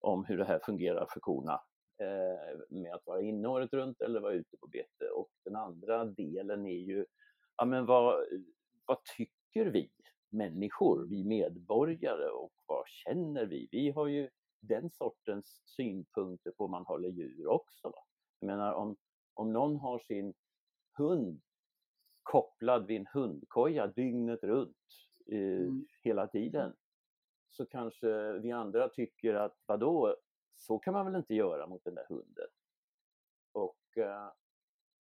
om 0.01 0.25
hur 0.25 0.37
det 0.37 0.45
här 0.45 0.59
fungerar 0.65 1.07
för 1.13 1.19
korna 1.19 1.61
eh, 2.01 2.59
med 2.69 2.93
att 2.93 3.05
vara 3.05 3.21
inne 3.21 3.47
året 3.47 3.73
runt 3.73 4.01
eller 4.01 4.19
vara 4.19 4.33
ute 4.33 4.57
på 4.57 4.67
bete. 4.67 5.05
Och 5.15 5.29
den 5.45 5.55
andra 5.55 6.05
delen 6.05 6.65
är 6.65 6.79
ju, 6.79 7.05
ja 7.57 7.65
men 7.65 7.85
vad, 7.85 8.25
vad 8.85 9.03
tycker 9.17 9.65
vi 9.65 9.91
människor, 10.29 11.05
vi 11.09 11.23
medborgare 11.23 12.29
och 12.29 12.53
vad 12.65 12.87
känner 12.87 13.45
vi? 13.45 13.67
Vi 13.71 13.89
har 13.91 14.07
ju 14.07 14.29
den 14.61 14.89
sortens 14.89 15.61
synpunkter 15.65 16.51
på 16.51 16.65
om 16.65 16.71
man 16.71 16.85
håller 16.85 17.09
djur 17.09 17.47
också. 17.47 17.89
Va? 17.89 18.03
Jag 18.39 18.47
menar 18.47 18.73
om, 18.73 18.95
om 19.33 19.53
någon 19.53 19.75
har 19.75 19.99
sin 19.99 20.33
hund 20.97 21.41
kopplad 22.23 22.87
vid 22.87 22.97
en 22.99 23.07
hundkoja 23.13 23.87
dygnet 23.87 24.43
runt 24.43 24.77
eh, 25.31 25.37
Mm. 25.37 25.85
hela 26.03 26.27
tiden 26.27 26.73
så 27.51 27.65
kanske 27.65 28.33
vi 28.33 28.51
andra 28.51 28.89
tycker 28.89 29.33
att 29.33 29.57
vadå, 29.65 30.15
så 30.55 30.79
kan 30.79 30.93
man 30.93 31.05
väl 31.05 31.15
inte 31.15 31.35
göra 31.35 31.67
mot 31.67 31.83
den 31.83 31.95
där 31.95 32.05
hunden. 32.09 32.47
Och 33.51 33.97
eh, 33.97 34.31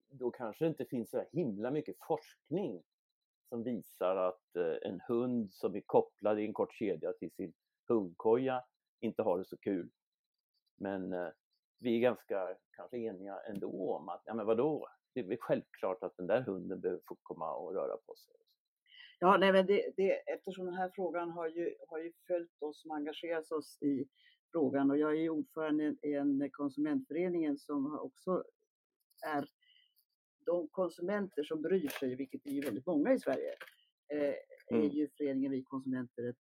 då 0.09 0.31
kanske 0.31 0.65
det 0.65 0.69
inte 0.69 0.85
finns 0.85 1.09
så 1.09 1.25
himla 1.31 1.71
mycket 1.71 1.95
forskning 2.07 2.83
som 3.49 3.63
visar 3.63 4.15
att 4.15 4.55
eh, 4.55 4.89
en 4.89 5.01
hund 5.07 5.53
som 5.53 5.75
är 5.75 5.81
kopplad 5.81 6.39
i 6.39 6.45
en 6.45 6.53
kort 6.53 6.73
kedja 6.73 7.13
till 7.13 7.31
sin 7.31 7.53
hundkoja 7.87 8.63
inte 8.99 9.23
har 9.23 9.37
det 9.37 9.45
så 9.45 9.57
kul. 9.57 9.89
Men 10.75 11.13
eh, 11.13 11.29
vi 11.77 11.95
är 11.95 11.99
ganska 11.99 12.57
kanske 12.71 12.97
eniga 12.97 13.39
ändå 13.39 13.95
om 13.95 14.09
att, 14.09 14.21
ja 14.25 14.33
men 14.33 14.45
vadå, 14.45 14.87
det 15.13 15.19
är 15.19 15.23
väl 15.23 15.37
självklart 15.39 16.03
att 16.03 16.17
den 16.17 16.27
där 16.27 16.41
hunden 16.41 16.81
behöver 16.81 17.01
få 17.07 17.17
komma 17.21 17.53
och 17.53 17.73
röra 17.73 17.97
på 17.97 18.15
sig. 18.15 18.35
Ja, 19.23 19.37
nej, 19.37 19.51
men 19.51 19.65
det, 19.65 19.93
det, 19.97 20.11
eftersom 20.11 20.65
den 20.65 20.73
här 20.73 20.91
frågan 20.95 21.29
har 21.29 21.47
ju, 21.47 21.75
har 21.87 21.99
ju 21.99 22.11
följt 22.27 22.63
oss 22.63 22.81
som 22.81 22.91
engagerat 22.91 23.51
oss 23.51 23.81
i 23.81 24.05
frågan 24.51 24.91
och 24.91 24.97
jag 24.97 25.17
är 25.17 25.29
ordförande 25.29 25.95
i 26.01 26.13
en 26.13 26.49
konsumentföreningen 26.51 27.57
som 27.57 27.99
också 27.99 28.43
är 29.25 29.49
de 30.45 30.67
konsumenter 30.67 31.43
som 31.43 31.61
bryr 31.61 31.87
sig, 31.87 32.15
vilket 32.15 32.45
är 32.45 32.51
ju 32.51 32.61
väldigt 32.61 32.85
många 32.85 33.13
i 33.13 33.19
Sverige, 33.19 33.55
eh, 34.13 34.33
är 34.67 34.75
Mm. 34.75 34.89
ju 34.89 35.07
föreningen 35.17 35.51
Vi 35.51 35.63
Konsumenter 35.63 36.29
ett 36.29 36.39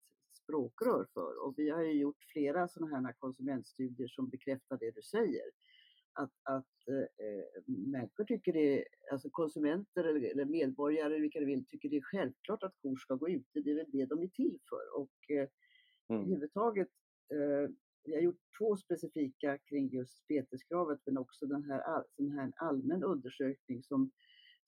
språkrör 0.42 1.06
för. 1.14 1.46
Och 1.46 1.54
vi 1.56 1.70
har 1.70 1.82
ju 1.82 1.92
gjort 1.92 2.24
flera 2.32 2.68
sådana 2.68 2.96
här 3.06 3.12
konsumentstudier 3.18 4.08
som 4.08 4.28
bekräftar 4.28 4.78
det 4.78 4.90
du 4.90 5.02
säger. 5.02 5.44
Att, 6.14 6.32
att 6.42 6.88
eh, 6.88 7.26
eh, 7.26 7.62
människor 7.66 8.24
tycker 8.24 8.52
det, 8.52 8.84
alltså 9.12 9.28
konsumenter 9.32 10.04
eller, 10.04 10.30
eller 10.32 10.44
medborgare, 10.44 11.18
vilka 11.20 11.40
du 11.40 11.46
vill, 11.46 11.66
tycker 11.66 11.88
det 11.88 11.96
är 11.96 12.02
självklart 12.02 12.62
att 12.62 12.76
kor 12.82 12.96
ska 12.96 13.14
gå 13.14 13.28
ute. 13.28 13.60
Det 13.60 13.70
är 13.70 13.76
väl 13.76 13.90
det 13.92 14.06
de 14.06 14.22
är 14.22 14.28
till 14.28 14.58
för. 14.70 15.00
Och 15.00 15.36
eh, 15.36 15.48
Mm. 16.10 16.22
överhuvudtaget, 16.22 16.88
eh, 17.34 17.70
vi 18.04 18.14
har 18.14 18.22
gjort 18.22 18.40
två 18.58 18.76
specifika 18.76 19.58
kring 19.58 19.88
just 19.90 20.26
beteskravet 20.28 21.00
men 21.06 21.18
också 21.18 21.46
den 21.46 21.64
här, 21.64 22.04
sån 22.16 22.30
här 22.32 22.52
allmän 22.56 23.04
undersökning 23.04 23.82
som, 23.82 24.10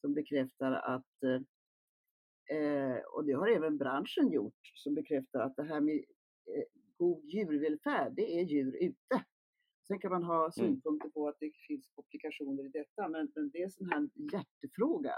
som 0.01 0.15
bekräftar 0.15 0.73
att, 0.73 1.23
eh, 1.23 2.59
eh, 2.59 2.99
och 2.99 3.25
det 3.27 3.33
har 3.33 3.49
även 3.49 3.79
branschen 3.79 4.33
gjort, 4.33 4.61
som 4.75 4.95
bekräftar 4.95 5.41
att 5.41 5.57
det 5.57 5.63
här 5.65 5.81
med 5.81 5.97
eh, 5.97 6.65
god 6.97 7.25
djurvälfärd, 7.25 8.13
det 8.17 8.41
är 8.41 8.45
djur 8.45 8.77
ute. 8.81 9.25
Sen 9.87 9.99
kan 9.99 10.11
man 10.13 10.23
ha 10.25 10.51
synpunkter 10.53 11.09
på 11.09 11.29
att 11.29 11.37
det 11.41 11.53
finns 11.69 11.89
komplikationer 11.95 12.65
i 12.65 12.69
detta, 12.69 13.09
men, 13.09 13.33
men 13.35 13.51
det 13.51 13.59
är 13.59 13.65
en 13.65 13.71
sån 13.71 13.91
här 13.91 14.09
hjärtefråga 14.33 15.15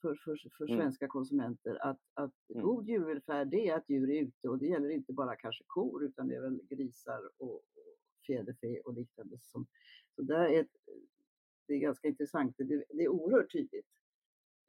för, 0.00 0.14
för, 0.24 0.36
för 0.58 0.64
Mm. 0.64 0.78
svenska 0.80 1.08
konsumenter 1.08 1.74
att, 1.82 2.00
att 2.14 2.34
Mm. 2.50 2.62
god 2.62 2.88
djurvälfärd 2.88 3.48
det 3.50 3.68
är 3.68 3.76
att 3.76 3.90
djur 3.90 4.10
är 4.10 4.22
ute 4.22 4.48
och 4.48 4.58
det 4.58 4.66
gäller 4.66 4.88
inte 4.90 5.12
bara 5.12 5.36
kanske 5.36 5.64
kor 5.66 6.04
utan 6.04 6.28
det 6.28 6.34
är 6.36 6.40
väl 6.40 6.60
grisar 6.70 7.30
och, 7.38 7.62
fjäderfä 8.26 8.80
och 8.80 8.94
liknande. 8.94 9.38
Som, 9.40 9.66
så 10.14 10.22
där 10.22 10.44
är, 10.44 10.66
det 11.66 11.74
är 11.74 11.78
ganska 11.78 12.08
intressant, 12.08 12.54
det, 12.58 12.64
det 12.88 13.02
är 13.04 13.08
oerhört 13.08 13.52
tydligt 13.52 13.86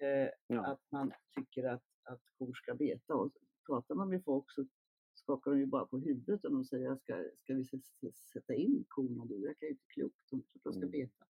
eh, 0.01 0.29
Ja. 0.47 0.65
att 0.65 0.81
man 0.91 1.11
tycker 1.35 1.63
att, 1.63 1.83
att 2.03 2.21
kor 2.37 2.53
ska 2.53 2.75
beta 2.75 3.15
och 3.15 3.31
pratar 3.67 3.95
man 3.95 4.09
med 4.09 4.23
folk 4.23 4.51
så 4.51 4.65
skakar 5.23 5.51
de 5.51 5.59
ju 5.59 5.65
bara 5.65 5.85
på 5.85 5.97
huvudet 5.97 6.45
och 6.45 6.51
de 6.51 6.65
säger 6.65 6.95
ska, 6.95 7.23
ska 7.43 7.53
vi 7.53 7.63
sätta 8.33 8.53
in 8.53 8.85
korna 8.87 9.23
nu? 9.23 9.37
Det 9.39 9.47
verkar 9.47 9.67
ju 9.67 9.71
inte 9.71 9.85
klokt, 9.87 10.15
de 10.31 10.41
tror 10.41 10.49
att 10.55 10.63
de 10.63 10.73
ska 10.73 10.79
Mm. 10.81 10.91
beta. 10.91 11.25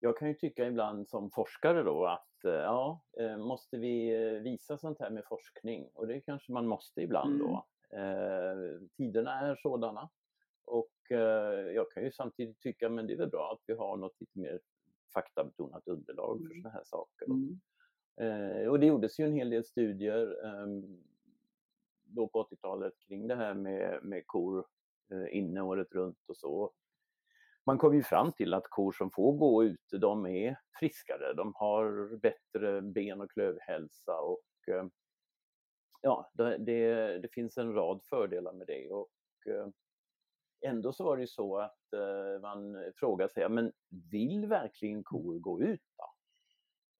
Jag 0.00 0.16
kan 0.18 0.28
ju 0.28 0.34
tycka 0.34 0.66
ibland 0.66 1.08
som 1.08 1.30
forskare 1.30 1.82
då 1.82 2.06
att 2.06 2.44
eh, 2.44 2.50
ja, 2.52 3.04
eh, 3.18 3.36
måste 3.38 3.78
vi 3.78 4.14
eh, 4.24 4.42
visa 4.42 4.78
sånt 4.78 4.98
här 4.98 5.10
med 5.10 5.24
forskning? 5.24 5.88
Och 5.94 6.06
det 6.06 6.20
kanske 6.20 6.52
man 6.52 6.66
måste 6.66 7.02
ibland 7.02 7.38
då. 7.38 7.66
Eh, 7.96 8.80
tiderna 8.96 9.40
är 9.40 9.54
sådana. 9.56 10.10
Och 10.64 11.10
eh, 11.10 11.72
jag 11.74 11.90
kan 11.90 12.04
ju 12.04 12.12
samtidigt 12.12 12.60
tycka, 12.60 12.88
men 12.88 13.06
det 13.06 13.12
är 13.12 13.16
väl 13.16 13.28
bra 13.30 13.52
att 13.52 13.62
vi 13.66 13.74
har 13.74 13.96
något 13.96 14.20
lite 14.20 14.38
mer 14.38 14.60
faktabetonat 15.14 15.88
underlag 15.88 16.38
för 16.38 16.44
Mm. 16.46 16.62
såna 16.62 16.74
här 16.74 16.84
saker. 16.84 17.26
Mm. 17.26 17.60
Eh, 18.16 18.68
och 18.68 18.80
det 18.80 18.86
gjordes 18.86 19.20
ju 19.20 19.24
en 19.24 19.32
hel 19.32 19.50
del 19.50 19.64
studier 19.64 20.44
ehm, 20.44 21.02
då 22.14 22.28
på 22.28 22.42
80-talet 22.50 22.92
kring 23.08 23.28
det 23.28 23.36
här 23.36 23.54
med, 23.54 24.04
med 24.04 24.26
kor 24.26 24.66
eh, 25.12 25.36
inne 25.36 25.60
året 25.60 25.92
runt 25.92 26.18
och 26.28 26.36
så. 26.36 26.72
Man 27.66 27.78
kom 27.78 27.94
ju 27.94 28.02
fram 28.02 28.32
till 28.32 28.54
att 28.54 28.68
kor 28.70 28.92
som 28.92 29.10
får 29.10 29.32
gå 29.32 29.64
ute, 29.64 29.98
de 29.98 30.26
är 30.26 30.56
friskare, 30.78 31.34
de 31.34 31.52
har 31.54 32.16
bättre 32.16 32.82
ben 32.82 33.20
och 33.20 33.30
klövhälsa 33.30 34.20
och 34.20 34.74
eh, 34.74 34.86
ja, 36.02 36.30
det, 36.32 36.58
det, 36.58 37.18
det 37.18 37.28
finns 37.28 37.58
en 37.58 37.74
rad 37.74 38.00
fördelar 38.04 38.52
med 38.52 38.66
det. 38.66 38.90
Och 38.90 39.10
eh, 39.46 39.68
ändå 40.66 40.92
så 40.92 41.04
var 41.04 41.16
det 41.16 41.22
ju 41.22 41.26
så 41.26 41.58
att 41.58 41.92
eh, 41.92 42.40
man 42.42 42.92
frågade 42.96 43.32
sig, 43.32 43.48
men 43.48 43.72
vill 44.10 44.46
verkligen 44.46 45.02
kor 45.02 45.38
gå 45.38 45.62
ut 45.62 45.82
då? 45.96 46.11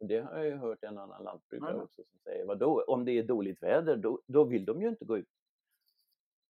Det 0.09 0.21
har 0.21 0.37
jag 0.37 0.47
ju 0.47 0.57
hört 0.57 0.85
en 0.85 0.99
annan 0.99 1.25
lantbrukare 1.25 1.77
Ja. 1.77 1.83
också 1.83 2.05
som 2.05 2.19
säger, 2.19 2.47
vadå, 2.47 2.85
om 2.89 3.05
det 3.05 3.13
är 3.13 3.23
dåligt 3.23 3.63
väder, 3.63 3.97
då, 3.97 4.23
då 4.27 4.45
vill 4.45 4.65
de 4.65 4.83
ju 4.83 4.89
inte 4.89 5.05
gå 5.05 5.19
ut. 5.19 5.29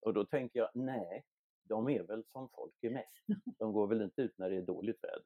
Och 0.00 0.14
då 0.14 0.24
tänker 0.24 0.58
jag, 0.58 0.70
nej, 0.74 1.24
de 1.62 1.88
är 1.88 2.02
väl 2.02 2.24
som 2.24 2.48
folk 2.48 2.74
är 2.80 2.90
mest. 2.90 3.26
De 3.58 3.72
går 3.72 3.86
väl 3.86 4.02
inte 4.02 4.22
ut 4.22 4.38
när 4.38 4.50
det 4.50 4.56
är 4.56 4.62
dåligt 4.62 5.04
väder. 5.04 5.24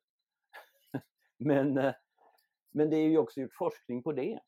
men, 1.37 1.78
eh, 1.78 1.95
men 2.71 2.90
det 2.90 2.97
är 2.97 3.09
ju 3.09 3.18
också 3.18 3.40
gjort 3.40 3.54
forskning 3.54 4.02
på 4.02 4.12
det. 4.12 4.40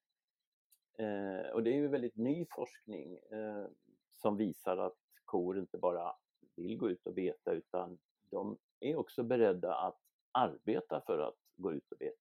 Eh, 0.99 1.51
och 1.53 1.63
det 1.63 1.71
är 1.71 1.75
ju 1.75 1.89
väldigt 1.89 2.17
ny 2.17 2.47
forskning 2.51 3.17
eh, 3.17 3.67
som 4.13 4.37
visar 4.37 4.77
att 4.77 4.97
kor 5.25 5.59
inte 5.59 5.79
bara 5.79 6.17
vill 6.57 6.77
gå 6.77 6.91
ut 6.91 7.07
och 7.07 7.15
beta 7.15 7.53
utan 7.53 7.99
de 8.31 8.59
är 8.81 8.97
också 8.97 9.23
beredda 9.23 9.75
att 9.75 10.01
arbeta 10.33 11.03
för 11.07 11.19
att 11.19 11.37
gå 11.57 11.73
ut 11.73 11.93
och 11.93 11.99
beta. 11.99 12.18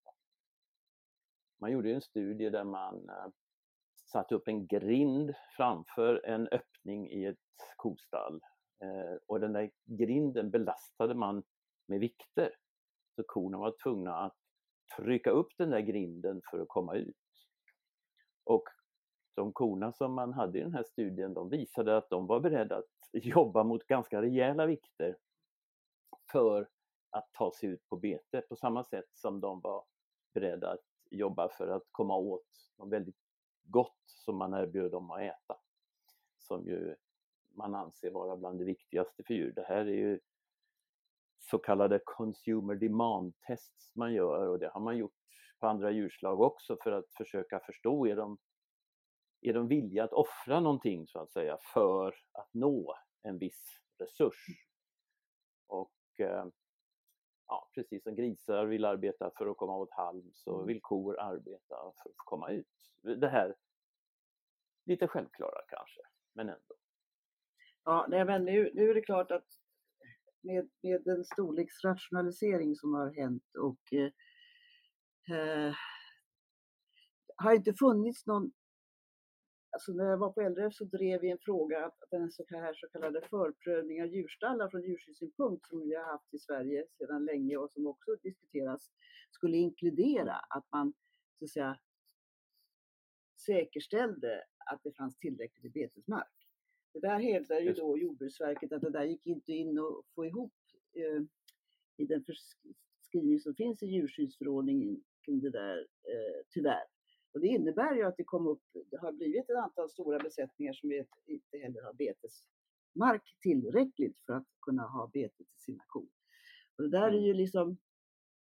Man 1.59 1.71
gjorde 1.71 1.89
ju 1.89 1.95
en 1.95 2.01
studie 2.01 2.49
där 2.49 2.63
man 2.63 3.09
eh, 3.09 3.27
satte 4.11 4.35
upp 4.35 4.47
en 4.47 4.67
grind 4.67 5.33
framför 5.57 6.25
en 6.25 6.47
öppning 6.47 7.11
i 7.11 7.25
ett 7.25 7.37
kostall. 7.75 8.41
Eh, 8.83 9.17
och 9.25 9.39
den 9.39 9.53
där 9.53 9.71
grinden 9.85 10.51
belastade 10.51 11.13
man 11.13 11.43
med 11.87 11.99
vikter. 11.99 12.55
Så 13.15 13.23
korna 13.27 13.57
var 13.57 13.75
tvungna 13.83 14.15
att 14.15 14.37
trycka 14.97 15.29
upp 15.29 15.51
den 15.57 15.69
där 15.69 15.79
grinden 15.79 16.41
för 16.51 16.59
att 16.59 16.67
komma 16.67 16.95
ut. 16.95 17.15
Och 18.43 18.63
de 19.35 19.53
korna 19.53 19.93
som 19.93 20.13
man 20.13 20.33
hade 20.33 20.59
i 20.59 20.61
den 20.61 20.73
här 20.73 20.83
studien, 20.83 21.33
de 21.33 21.49
visade 21.49 21.97
att 21.97 22.09
de 22.09 22.27
var 22.27 22.39
beredda 22.39 22.77
att 22.77 22.85
jobba 23.11 23.63
mot 23.63 23.87
ganska 23.87 24.21
rejäla 24.21 24.65
vikter 24.65 25.17
för 26.31 26.69
att 27.09 27.29
ta 27.33 27.51
sig 27.51 27.69
ut 27.69 27.89
på 27.89 27.95
bete 27.95 28.41
på 28.41 28.55
samma 28.55 28.83
sätt 28.83 29.09
som 29.13 29.39
de 29.39 29.61
var 29.61 29.85
beredda 30.33 30.71
att 30.71 30.86
jobba 31.11 31.49
för 31.49 31.67
att 31.67 31.83
komma 31.91 32.15
åt 32.15 32.47
något 32.77 32.89
väldigt 32.89 33.17
gott 33.63 34.01
som 34.05 34.37
man 34.37 34.53
erbjöd 34.53 34.91
dem 34.91 35.11
att 35.11 35.21
äta. 35.21 35.57
Som 36.37 36.65
ju 36.65 36.95
man 37.57 37.75
anser 37.75 38.11
vara 38.11 38.37
bland 38.37 38.59
det 38.59 38.65
viktigaste 38.65 39.23
för 39.23 39.33
djur. 39.33 39.53
Det 39.55 39.65
här 39.67 39.85
är 39.85 39.95
ju 39.95 40.19
så 41.39 41.57
kallade 41.57 41.99
consumer 42.05 42.75
demand 42.75 43.33
tests 43.47 43.95
man 43.95 44.13
gör 44.13 44.47
och 44.47 44.59
det 44.59 44.69
har 44.73 44.81
man 44.81 44.97
gjort 44.97 45.13
på 45.59 45.67
andra 45.67 45.91
djurslag 45.91 46.41
också 46.41 46.77
för 46.83 46.91
att 46.91 47.13
försöka 47.17 47.59
förstå, 47.59 48.07
är 48.07 48.15
de, 48.15 48.37
är 49.41 49.53
de 49.53 49.67
villiga 49.67 50.03
att 50.03 50.13
offra 50.13 50.59
någonting 50.59 51.07
så 51.07 51.19
att 51.19 51.31
säga 51.31 51.57
för 51.73 52.15
att 52.31 52.53
nå 52.53 52.95
en 53.23 53.37
viss 53.37 53.79
resurs? 53.99 54.45
Och 55.67 56.19
eh, 56.19 56.45
ja, 57.47 57.69
precis 57.75 58.03
som 58.03 58.15
grisar 58.15 58.65
vill 58.65 58.85
arbeta 58.85 59.31
för 59.37 59.47
att 59.47 59.57
komma 59.57 59.77
åt 59.77 59.91
halm 59.91 60.31
så 60.33 60.63
vill 60.63 60.81
kor 60.81 61.19
arbeta 61.19 61.75
för 62.03 62.09
att 62.09 62.15
komma 62.17 62.49
ut. 62.49 62.67
Det 63.01 63.27
här 63.27 63.55
lite 64.85 65.07
självklara 65.07 65.61
kanske, 65.67 66.01
men 66.33 66.49
ändå. 66.49 66.75
Ja, 67.83 68.05
nej, 68.09 68.25
men 68.25 68.45
nu, 68.45 68.71
nu 68.73 68.89
är 68.89 68.93
det 68.93 69.01
klart 69.01 69.31
att 69.31 69.47
med, 70.41 70.69
med 70.81 71.03
den 71.03 71.25
storleksrationalisering 71.25 72.75
som 72.75 72.93
har 72.93 73.13
hänt 73.13 73.55
och 73.59 73.93
eh, 73.93 74.11
eh, 75.37 75.75
har 77.35 77.53
inte 77.53 77.73
funnits 77.73 78.25
någon 78.25 78.51
Alltså 79.77 79.91
när 79.93 80.05
jag 80.05 80.17
var 80.17 80.31
på 80.31 80.41
LRF 80.41 80.73
så 80.73 80.83
drev 80.83 81.21
vi 81.21 81.31
en 81.31 81.37
fråga 81.37 81.85
att 81.85 82.03
den 82.11 82.31
så 82.31 82.45
här 82.49 82.73
så 82.73 82.87
kallade 82.87 83.21
förprövning 83.21 84.01
av 84.01 84.07
djurstallar 84.07 84.69
från 84.69 84.81
djurskyddssynpunkt 84.81 85.67
som 85.67 85.79
vi 85.79 85.95
har 85.95 86.03
haft 86.03 86.33
i 86.33 86.39
Sverige 86.39 86.85
sedan 86.97 87.25
länge 87.25 87.57
och 87.57 87.71
som 87.71 87.87
också 87.87 88.15
diskuteras 88.23 88.91
skulle 89.31 89.57
inkludera 89.57 90.33
att 90.33 90.65
man 90.71 90.93
så 91.39 91.45
att 91.45 91.51
säga 91.51 91.77
säkerställde 93.45 94.43
att 94.57 94.83
det 94.83 94.91
fanns 94.91 95.17
tillräckligt 95.17 95.63
med 95.63 95.71
betesmark. 95.71 96.35
Det 96.93 96.99
där 96.99 97.19
hävdar 97.19 97.59
ju 97.59 97.73
då 97.73 97.97
Jordbruksverket 97.97 98.71
att 98.71 98.81
det 98.81 98.89
där 98.89 99.05
gick 99.05 99.27
inte 99.27 99.51
in 99.51 99.79
att 99.79 100.05
få 100.15 100.25
ihop 100.25 100.53
eh, 100.93 101.23
i 101.97 102.05
den 102.05 102.23
förskrivning 102.23 103.39
som 103.39 103.55
finns 103.55 103.83
i 103.83 103.85
djurskyddsförordningen 103.85 105.03
kring 105.25 105.39
det 105.39 105.49
där, 105.49 105.77
eh, 105.79 106.45
tyvärr. 106.49 106.96
Och 107.37 107.41
det 107.41 107.47
innebär 107.47 107.95
ju 107.95 108.03
att 108.03 108.17
det, 108.17 108.23
kom 108.23 108.47
upp, 108.47 108.61
det 108.91 108.97
har 108.97 109.11
blivit 109.11 109.49
ett 109.49 109.57
antal 109.57 109.89
stora 109.89 110.19
besättningar 110.19 110.73
som 110.73 110.91
inte 111.25 111.57
heller 111.57 111.81
har 111.81 111.93
betesmark 111.93 113.35
tillräckligt 113.41 114.19
för 114.25 114.33
att 114.33 114.47
kunna 114.61 114.87
ha 114.87 115.09
bete 115.13 115.37
till 115.37 115.59
sina 115.65 115.83
kor. 115.87 116.07
Och 116.77 116.83
det 116.83 116.89
där 116.89 117.07
är 117.07 117.19
ju 117.27 117.33
liksom 117.33 117.69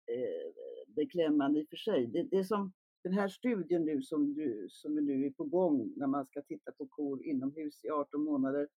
eh, 0.06 0.52
beklämmande 0.86 1.60
i 1.60 1.64
och 1.64 1.68
för 1.68 1.76
sig. 1.76 2.06
Det, 2.06 2.22
det 2.22 2.44
som 2.44 2.72
den 3.04 3.12
här 3.12 3.28
studien 3.28 3.84
nu 3.84 4.02
som, 4.02 4.34
du, 4.34 4.66
som 4.70 4.94
nu 4.94 5.26
är 5.26 5.30
på 5.30 5.44
gång 5.44 5.92
när 5.96 6.06
man 6.06 6.26
ska 6.26 6.42
titta 6.42 6.72
på 6.72 6.86
kor 6.86 7.24
inomhus 7.24 7.84
i 7.84 7.90
18 7.90 8.24
månader, 8.24 8.68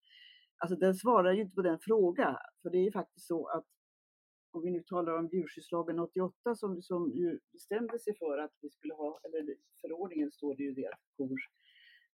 alltså 0.57 0.75
den 0.75 0.95
svarar 0.95 1.33
ju 1.33 1.41
inte 1.41 1.55
på 1.55 1.61
den 1.61 1.79
frågan. 1.79 2.35
För 2.61 2.69
det 2.69 2.77
är 2.77 2.83
ju 2.83 2.91
faktiskt 2.91 3.27
så 3.27 3.47
att 3.47 3.65
om 4.51 4.61
vi 4.63 4.71
nu 4.71 4.83
talar 4.83 5.17
om 5.17 5.27
djurskyddslagen 5.27 5.99
88 5.99 6.55
som, 6.55 6.81
som 6.81 7.11
ju 7.11 7.39
bestämde 7.51 7.99
sig 7.99 8.17
för 8.17 8.37
att 8.37 8.51
vi 8.61 8.69
skulle 8.69 8.93
ha, 8.93 9.19
eller 9.23 9.55
förordningen 9.81 10.31
står 10.31 10.55
det 10.55 10.63
ju 10.63 10.73
det 10.73 10.87
att 10.87 11.01
kor, 11.17 11.37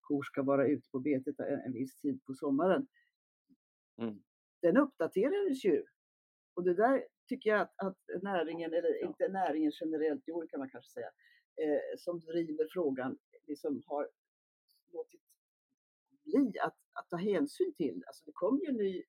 kor 0.02 0.24
ska 0.24 0.44
vara 0.44 0.68
ute 0.68 0.90
på 0.90 1.00
betet 1.00 1.40
en, 1.40 1.60
en 1.60 1.74
viss 1.74 1.98
tid 1.98 2.24
på 2.26 2.34
sommaren. 2.34 2.88
Mm. 3.98 4.24
Den 4.62 4.78
uppdaterades 4.78 5.66
ju. 5.66 5.84
Och 6.54 6.64
det 6.64 6.74
där 6.74 7.08
tycker 7.30 7.50
jag 7.50 7.62
att, 7.62 7.74
att 7.78 8.24
näringen, 8.24 8.74
eller 8.74 9.02
ja. 9.02 9.08
inte 9.08 9.28
näringen 9.28 9.72
generellt, 9.82 10.24
jo 10.26 10.48
kan 10.50 10.60
man 10.60 10.70
kanske 10.70 10.92
säga, 10.92 11.10
eh, 11.62 11.98
som 11.98 12.20
driver 12.20 12.68
frågan 12.74 13.18
liksom 13.48 13.84
har 13.86 14.10
låtit 14.92 15.22
bli 16.24 16.60
att, 16.60 16.78
att 16.94 17.10
ta 17.10 17.18
hänsyn 17.18 17.74
till. 17.74 18.04
Alltså 18.08 18.26
det 18.26 18.32
kom 18.32 18.60
ju 18.60 18.70
en 18.70 18.76
ny. 18.76 19.04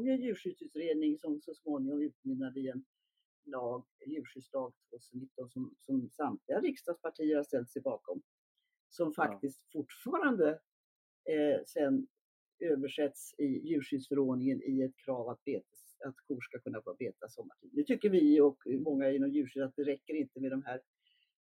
Kom 0.00 0.06
ju 0.06 0.12
en 0.12 0.22
djurskyddsutredning 0.22 1.18
som 1.18 1.40
så 1.40 1.54
småningom 1.54 2.02
utmynnade 2.02 2.60
i 2.60 2.68
en 2.68 2.84
lag, 3.44 3.84
djurskyddslag 4.06 4.72
2019 4.90 5.50
som, 5.50 5.74
som 5.78 6.10
samtliga 6.10 6.60
riksdagspartier 6.60 7.36
har 7.36 7.44
ställt 7.44 7.70
sig 7.70 7.82
bakom. 7.82 8.22
Som 8.88 9.12
faktiskt 9.12 9.60
ja. 9.62 9.70
fortfarande 9.72 10.48
eh, 11.30 11.60
sen 11.66 12.06
översätts 12.58 13.34
i 13.38 13.44
djurskyddsförordningen 13.44 14.62
i 14.62 14.82
ett 14.82 14.96
krav 14.96 15.28
att, 15.28 15.44
betes, 15.44 15.96
att 16.06 16.16
kor 16.28 16.40
ska 16.40 16.58
kunna 16.58 16.82
få 16.82 16.94
beta 16.98 17.28
sommartid. 17.28 17.70
Nu 17.72 17.82
tycker 17.82 18.10
vi 18.10 18.40
och 18.40 18.58
många 18.66 19.10
inom 19.10 19.30
djurskydd 19.30 19.62
att 19.62 19.76
det 19.76 19.84
räcker 19.84 20.14
inte 20.14 20.40
med 20.40 20.50
de 20.50 20.62
här 20.62 20.80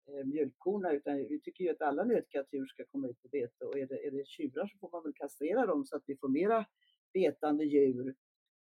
Eh, 0.10 0.25
mjölkkorna 0.25 0.92
utan 0.92 1.16
vi 1.16 1.39
tycker 1.39 1.63
ju 1.63 1.70
att 1.70 1.82
alla 1.82 2.04
nötkreatur 2.04 2.66
ska 2.66 2.86
komma 2.86 3.08
ut 3.08 3.22
på 3.22 3.27
bete 3.27 3.66
och 3.66 3.80
är 3.80 3.88
det, 3.88 4.08
är 4.08 4.12
det 4.12 4.27
tjurar 4.27 4.68
så 4.68 4.77
får 4.77 4.89
man 4.92 5.04
väl 5.04 5.13
kastrera 5.13 5.66
dem 5.66 5.86
så 5.86 5.96
att 5.96 6.04
vi 6.06 6.18
får 6.18 6.30
mera 6.30 6.66
betande 7.13 7.63
djur 7.66 8.16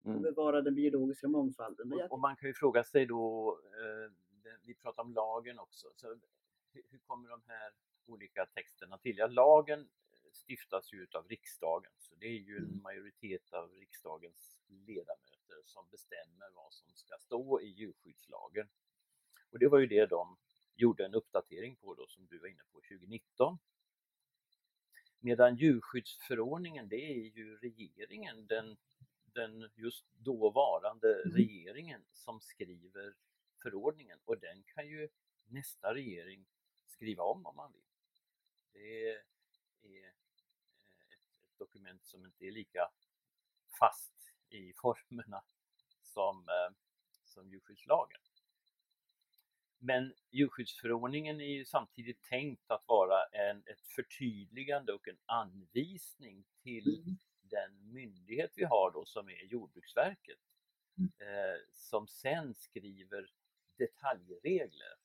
och 0.02 0.11
mm. 0.11 0.23
bevara 0.23 0.61
den 0.61 0.75
biologiska 0.75 1.28
mångfalden. 1.28 1.92
Och, 1.92 2.12
och, 2.12 2.21
man 2.21 2.37
kan 2.37 2.49
ju 2.49 2.54
fråga 2.54 2.85
sig 2.85 3.06
då, 3.06 3.59
eh, 3.64 4.12
vi 4.66 4.75
pratar 4.75 5.02
om 5.02 5.12
lagen 5.12 5.59
också, 5.59 5.87
så 5.97 6.18
hur, 6.73 6.99
kommer 6.99 7.28
de 7.28 7.42
här 7.47 7.73
olika 8.06 8.47
texterna 8.47 8.99
till? 8.99 9.18
Ja, 9.18 9.26
lagen 9.26 9.88
stiftas 10.47 10.92
ju 10.92 11.06
av 11.12 11.28
riksdagen, 11.28 11.92
så 11.99 12.14
det 12.14 12.26
är 12.26 12.40
ju 12.40 12.56
en 12.56 12.64
mm. 12.64 12.82
majoritet 12.82 13.52
av 13.52 13.71
riksdagens 13.73 14.59
ledamöter 14.68 15.62
som 15.64 15.88
bestämmer 15.90 16.50
vad 16.54 16.73
som 16.73 16.94
ska 16.94 17.16
stå 17.18 17.61
i 17.61 17.66
djurskyddslagen. 17.66 18.68
Och 19.50 19.59
det 19.59 19.68
var 19.68 19.78
ju 19.78 19.87
det 19.87 20.06
de 20.06 20.37
gjorde 20.75 21.04
en 21.04 21.14
uppdatering 21.14 21.76
på 21.76 21.94
då 21.94 22.06
som 22.06 22.26
du 22.26 22.38
var 22.38 22.49
inne 22.49 22.62
på 22.73 22.80
2019. 22.80 23.59
Medan 25.21 25.56
djurskyddsförordningen 25.56 26.88
det 26.88 26.97
är 26.97 27.37
ju 27.37 27.56
regeringen, 27.56 28.47
den, 28.47 28.76
den 29.35 29.71
just 29.75 30.07
dåvarande 30.15 31.23
mm. 31.23 31.37
regeringen 31.37 32.05
som 32.12 32.41
skriver 32.41 33.15
förordningen 33.62 34.19
och 34.25 34.39
den 34.39 34.62
kan 34.62 34.89
ju 34.89 35.09
nästa 35.45 35.95
regering 35.95 36.47
skriva 36.87 37.23
om 37.23 37.47
om 37.47 37.57
man 37.57 37.73
vill. 37.73 37.83
Det 38.73 39.09
är 39.09 39.19
ett, 39.19 40.17
ett 41.12 41.59
dokument 41.59 42.05
som 42.05 42.25
inte 42.25 42.45
är 42.45 42.51
lika 42.51 42.91
fast 43.79 44.15
i 44.51 44.73
formerna 44.83 45.43
som, 46.03 46.49
eh, 46.49 46.75
som 47.25 47.49
djurskyddslagen. 47.51 48.21
Men 49.79 50.15
djurskyddsförordningen 50.31 51.40
är 51.40 51.55
ju 51.55 51.64
samtidigt 51.64 52.23
tänkt 52.23 52.71
att 52.71 52.85
vara 52.87 53.25
en, 53.27 53.59
ett 53.59 53.81
förtydligande 53.95 54.92
och 54.92 55.09
en 55.09 55.18
anvisning 55.27 56.45
till 56.62 57.03
mm. 57.03 57.16
Den 57.53 57.93
myndighet 57.93 58.53
vi 58.57 58.65
har 58.65 58.91
då 58.91 59.05
som 59.05 59.29
är 59.29 59.45
Jordbruksverket. 59.45 60.38
Mm. 60.99 61.12
Eh, 61.19 61.61
som 61.73 62.09
sen 62.09 62.55
skriver 62.55 63.33
detaljregler 63.79 64.97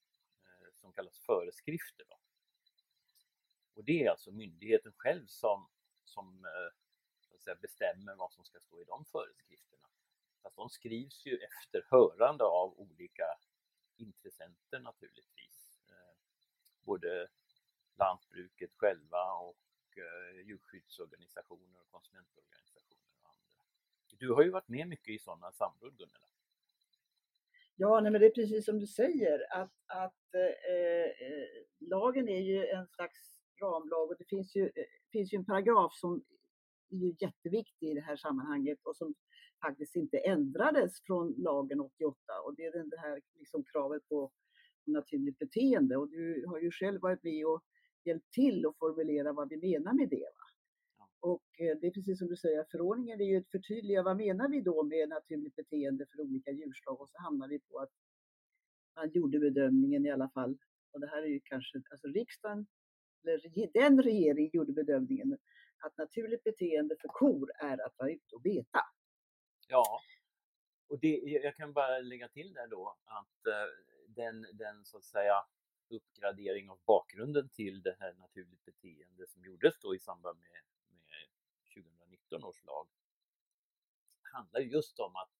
eh, 0.44 0.74
som 0.74 0.94
kallas 0.94 1.20
föreskrifter. 1.20 2.06
Då. 2.10 2.20
Och 3.74 3.84
det 3.84 4.04
är 4.04 4.10
alltså 4.10 4.32
myndigheten 4.32 4.94
själv 4.98 5.26
som, 5.26 5.70
som 6.04 6.46
eh, 6.46 7.40
säga, 7.48 7.56
bestämmer 7.56 8.16
vad 8.16 8.32
som 8.32 8.46
ska 8.46 8.60
stå 8.60 8.82
i 8.82 8.84
de 8.84 9.06
föreskrifterna. 9.06 9.88
Fast 10.44 10.56
de 10.56 10.70
skrivs 10.70 11.26
ju 11.26 11.38
efter 11.38 11.86
hörande 11.90 12.44
av 12.44 12.80
olika 12.80 13.26
intressenter 13.98 14.80
naturligtvis. 14.80 15.80
Eh, 15.90 16.18
både 16.82 17.28
lantbruket 17.96 18.72
själva 18.76 19.34
och 19.34 19.58
Eh, 19.98 20.48
djurskyddsorganisationer 20.48 21.80
och 21.82 21.92
konsumentorganisationer 21.92 23.18
och 23.22 23.30
andra. 23.30 23.64
Du 24.20 24.32
har 24.34 24.44
ju 24.44 24.50
varit 24.50 24.68
med 24.68 24.88
mycket 24.88 25.16
i 25.16 25.20
sådana 25.20 25.52
samråd 25.52 25.98
Gunilla. 25.98 26.28
Ja, 27.76 28.00
nej, 28.00 28.12
men 28.12 28.22
det 28.22 28.28
är 28.28 28.32
precis 28.32 28.66
som 28.66 28.80
du 28.80 28.88
säger 28.88 29.54
att, 29.54 29.74
att 29.86 30.34
eh, 30.34 31.28
eh 31.28 31.48
lagen 31.80 32.30
är 32.30 32.42
ju 32.42 32.66
en 32.66 32.88
slags 32.88 33.40
ramlag 33.62 34.10
och 34.10 34.16
det 34.20 34.26
finns 34.30 34.56
ju, 34.56 34.64
eh, 34.64 34.86
finns 35.12 35.34
ju 35.34 35.36
en 35.36 35.46
paragraf 35.46 35.94
som 35.94 36.24
är 36.90 37.24
jätteviktig 37.24 37.90
i 37.90 37.94
det 37.94 38.02
här 38.02 38.16
sammanhanget 38.16 38.80
och 38.84 38.96
som 38.98 39.16
faktiskt 39.62 39.96
inte 39.96 40.18
ändrades 40.18 41.02
från 41.04 41.34
lagen 41.38 41.80
88 41.80 42.18
och 42.46 42.56
det 42.56 42.66
är 42.66 42.90
det 42.90 43.00
här 43.00 43.22
liksom 43.34 43.64
kravet 43.64 44.08
på 44.10 44.32
naturligt 44.86 45.40
beteende 45.40 45.98
och 45.98 46.10
du 46.10 46.46
har 46.48 46.60
ju 46.60 46.72
själv 46.72 47.02
varit 47.02 47.24
med 47.24 47.46
och 47.46 47.64
hjälpt 48.08 48.32
till 48.32 48.66
att 48.66 48.78
formulera 48.78 49.34
vad 49.34 49.50
vi 49.50 49.58
menar 49.58 49.94
med 49.94 50.10
det. 50.10 50.30
Va? 50.38 50.48
Och 51.20 51.46
eh, 51.60 51.78
det 51.82 51.88
är 51.88 51.92
precis 51.92 52.20
som 52.20 52.28
du 52.28 52.36
säger, 52.36 52.66
förordningen 52.72 53.22
är 53.22 53.26
ju 53.26 53.38
ett 53.38 53.52
förtydligande. 53.52 54.10
Vad 54.10 54.18
menar 54.18 54.50
vi 54.50 54.62
då 54.62 54.84
med 54.84 55.10
naturligt 55.10 55.56
beteende 55.56 56.06
för 56.12 56.22
olika 56.22 56.52
djurslag? 56.52 57.02
Och 57.02 57.10
så 57.10 57.18
hamnar 57.18 57.48
vi 57.48 57.60
på 57.60 57.80
att 57.80 57.92
man 58.96 59.10
gjorde 59.10 59.40
bedömningen 59.40 60.06
i 60.06 60.12
alla 60.12 60.30
fall, 60.30 60.58
och 60.92 61.00
det 61.00 61.08
här 61.08 61.22
är 61.24 61.28
ju 61.28 61.40
kanske, 61.44 61.82
alltså 61.92 62.08
riksdagen, 62.08 62.68
eller 63.24 63.74
den 63.74 64.04
regering 64.04 64.50
gjorde 64.54 64.74
bedömningen 64.74 65.38
att 65.80 65.98
naturligt 65.98 66.44
beteende 66.44 66.96
för 67.02 67.08
kor 67.08 67.52
är 67.60 67.86
att 67.86 67.94
vara 67.98 68.12
ute 68.12 68.36
och 68.36 68.42
beta. 68.42 68.80
Ja, 69.68 70.00
och 70.90 71.00
det, 71.00 71.16
jag 71.44 71.56
kan 71.56 71.74
bara 71.74 72.00
lägga 72.00 72.28
till 72.28 72.54
där 72.54 72.68
då 72.68 72.98
att 73.06 73.48
eh, 73.48 73.70
den, 74.08 74.46
den 74.54 74.86
så 74.86 74.98
att 74.98 75.04
säga 75.04 75.34
uppgradering 75.90 76.70
av 76.70 76.80
bakgrunden 76.86 77.50
till 77.50 77.82
det 77.82 77.96
här 78.00 78.14
naturligt 78.14 78.66
beteende 78.66 79.28
som 79.28 79.44
gjordes 79.44 79.80
då 79.80 79.96
i 79.96 80.00
samband 80.00 80.40
med, 80.40 80.62
med 81.06 81.28
2019 81.74 82.44
års 82.44 82.66
lag 82.66 82.88
handlar 84.22 84.60
just 84.60 85.00
om 85.00 85.16
att 85.16 85.32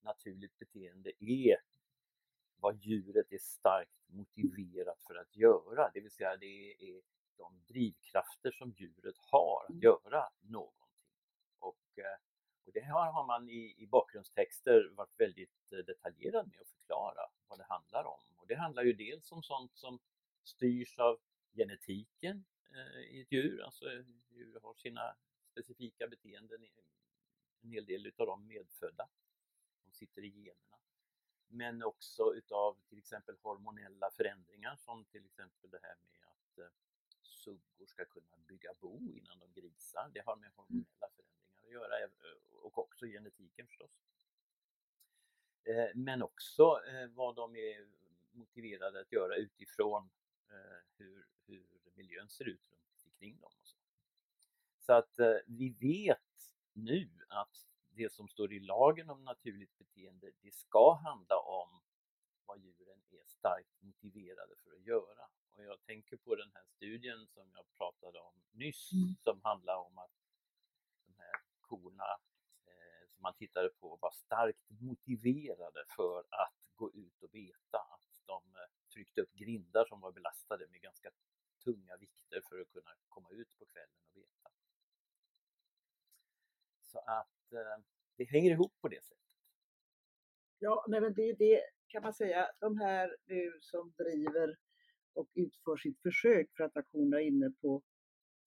naturligt 0.00 0.58
beteende 0.58 1.12
är 1.24 1.56
vad 2.56 2.76
djuret 2.76 3.32
är 3.32 3.38
starkt 3.38 4.08
motiverat 4.08 5.02
för 5.06 5.14
att 5.14 5.36
göra, 5.36 5.90
det 5.94 6.00
vill 6.00 6.10
säga 6.10 6.36
det 6.36 6.90
är 6.90 7.02
de 7.36 7.62
drivkrafter 7.66 8.50
som 8.50 8.70
djuret 8.70 9.16
har 9.18 9.64
att 9.64 9.70
mm. 9.70 9.82
göra 9.82 10.30
någonting. 10.40 10.80
Och 11.58 11.98
eh, 11.98 12.18
och 12.66 12.72
det 12.72 12.80
här 12.80 13.12
har 13.12 13.26
man 13.26 13.48
i, 13.48 13.74
i 13.78 13.86
bakgrundstexter 13.86 14.92
varit 14.96 15.20
väldigt 15.20 15.72
eh, 15.72 15.78
detaljerad 15.78 16.48
med 16.48 16.60
att 16.60 16.68
förklara 16.68 17.22
vad 17.48 17.58
det 17.58 17.66
handlar 17.68 18.04
om. 18.04 18.20
Och 18.44 18.48
det 18.48 18.54
handlar 18.54 18.84
ju 18.84 18.92
dels 18.92 19.32
om 19.32 19.42
sånt 19.42 19.76
som 19.76 19.98
styrs 20.42 20.98
av 20.98 21.20
genetiken 21.52 22.44
eh, 22.70 23.00
i 23.00 23.20
ett 23.20 23.32
djur, 23.32 23.62
alltså 23.62 23.84
djur 24.28 24.60
har 24.62 24.74
sina 24.74 25.16
specifika 25.50 26.08
beteenden, 26.08 26.66
en 27.62 27.70
hel 27.70 27.84
del 27.84 28.06
utav 28.06 28.26
dem 28.26 28.46
medfödda, 28.46 29.08
de 29.84 29.92
sitter 29.92 30.24
i 30.24 30.28
generna. 30.28 30.78
Men 31.48 31.82
också 31.82 32.34
utav 32.34 32.76
till 32.88 32.98
exempel 32.98 33.36
hormonella 33.42 34.10
förändringar 34.10 34.76
som 34.76 35.04
till 35.04 35.24
exempel 35.24 35.70
det 35.70 35.80
här 35.82 35.96
med 36.02 36.24
att 36.24 36.58
eh, 36.58 36.72
suggor 37.22 37.86
ska 37.86 38.04
kunna 38.04 38.36
bygga 38.48 38.74
bo 38.80 39.12
innan 39.12 39.38
de 39.38 39.60
grisar, 39.60 40.10
det 40.14 40.22
har 40.26 40.36
med 40.36 40.50
hormonella 40.56 41.08
förändringar 41.16 41.62
att 41.64 41.72
göra 41.72 42.02
eh, 42.02 42.10
och 42.62 42.78
också 42.78 43.06
genetiken 43.06 43.66
förstås. 43.66 44.00
Eh, 45.64 45.88
men 45.94 46.22
också 46.22 46.80
eh, 46.88 47.06
vad 47.08 47.34
de 47.34 47.56
är 47.56 48.03
motiverade 48.34 49.00
att 49.00 49.12
göra 49.12 49.36
utifrån 49.36 50.10
hur, 50.96 51.26
hur 51.46 51.66
miljön 51.94 52.28
ser 52.28 52.48
ut 52.48 52.60
runt 52.70 53.04
omkring 53.06 53.40
dem. 53.40 53.52
Och 53.60 53.66
så. 53.68 53.76
så 54.80 54.92
att 54.92 55.42
vi 55.46 55.70
vet 55.70 56.54
nu 56.72 57.10
att 57.28 57.66
det 57.88 58.12
som 58.12 58.28
står 58.28 58.52
i 58.52 58.60
lagen 58.60 59.10
om 59.10 59.24
naturligt 59.24 59.78
beteende, 59.78 60.32
det 60.42 60.54
ska 60.54 60.94
handla 60.94 61.38
om 61.38 61.82
vad 62.46 62.58
djuren 62.58 63.02
är 63.10 63.24
starkt 63.26 63.82
motiverade 63.82 64.54
för 64.64 64.70
att 64.76 64.86
göra. 64.86 65.28
och 65.52 65.64
jag 65.64 65.82
tänker 65.86 66.16
på 66.16 66.34
den 66.34 66.50
här 66.54 66.64
studien 66.64 67.26
som 67.26 67.50
jag 67.54 67.64
pratade 67.76 68.18
om 68.18 68.34
nyss 68.52 68.92
Mm. 68.92 69.14
som 69.24 69.40
handlar 69.42 69.76
om 69.76 69.98
att 69.98 70.10
de 71.06 71.14
här 71.18 71.40
korna 71.60 72.10
eh, 72.66 73.08
som 73.08 73.22
man 73.22 73.34
tittade 73.34 73.68
på 73.68 73.98
var 74.00 74.10
starkt 74.10 74.70
motiverade 74.70 75.84
för 75.96 76.18
att 76.18 76.54
gå 76.74 76.92
ut 76.92 77.22
och 77.22 77.30
beta. 77.30 77.83
De 78.26 78.56
eh, 78.56 78.92
tryckte 78.94 79.20
upp 79.20 79.32
grindar 79.32 79.84
som 79.84 80.00
var 80.00 80.12
belastade 80.12 80.66
med 80.68 80.80
ganska 80.80 81.10
tunga 81.64 81.96
vikter 81.96 82.40
för 82.48 82.60
att 82.60 82.70
kunna 82.70 82.90
komma 83.08 83.28
ut 83.30 83.58
på 83.58 83.64
kvällen 83.64 83.98
och 84.06 84.12
beta. 84.14 84.50
Så 86.82 86.98
att 86.98 87.52
eh, 87.52 87.84
det 88.16 88.24
hänger 88.24 88.50
ihop 88.50 88.80
på 88.80 88.88
det 88.88 89.04
sättet. 89.04 89.24
Ja, 90.58 90.84
nej, 90.88 91.00
men 91.00 91.14
det 91.14 91.22
är 91.22 91.36
det 91.36 91.60
kan 91.88 92.02
man 92.02 92.14
säga, 92.14 92.50
de 92.60 92.78
här 92.78 93.16
nu 93.26 93.58
som 93.60 93.92
driver 93.98 94.56
och 95.12 95.28
utför 95.34 95.76
sitt 95.76 96.02
försök 96.02 96.56
för 96.56 96.64
att 96.64 96.76
aktionerna 96.76 97.20
är 97.20 97.26
inne 97.26 97.50
på 97.50 97.82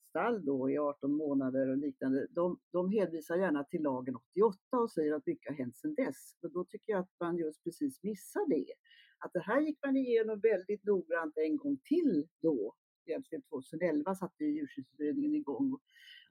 stall 0.09 0.45
då 0.45 0.69
i 0.69 0.77
18 0.77 1.11
månader 1.11 1.69
och 1.69 1.77
liknande, 1.77 2.27
de, 2.29 2.59
de 2.71 2.91
hänvisar 2.91 3.37
gärna 3.37 3.63
till 3.63 3.81
lagen 3.81 4.15
88 4.15 4.77
och 4.77 4.91
säger 4.91 5.13
att 5.13 5.25
mycket 5.25 5.49
har 5.49 5.57
hänt 5.57 5.77
sedan 5.77 5.95
dess. 5.95 6.37
Men 6.41 6.51
då 6.51 6.65
tycker 6.65 6.91
jag 6.91 6.99
att 6.99 7.11
man 7.19 7.37
just 7.37 7.63
precis 7.63 8.03
missar 8.03 8.49
det. 8.49 8.73
Att 9.19 9.33
det 9.33 9.39
här 9.39 9.61
gick 9.61 9.79
man 9.85 9.97
igenom 9.97 10.39
väldigt 10.39 10.83
noggrant 10.83 11.37
en 11.37 11.57
gång 11.57 11.77
till 11.83 12.27
då. 12.41 12.75
Egentligen 13.05 13.41
2011 13.41 14.15
satte 14.15 14.45
djurskyddsutredningen 14.45 15.35
igång 15.35 15.73
och, 15.73 15.81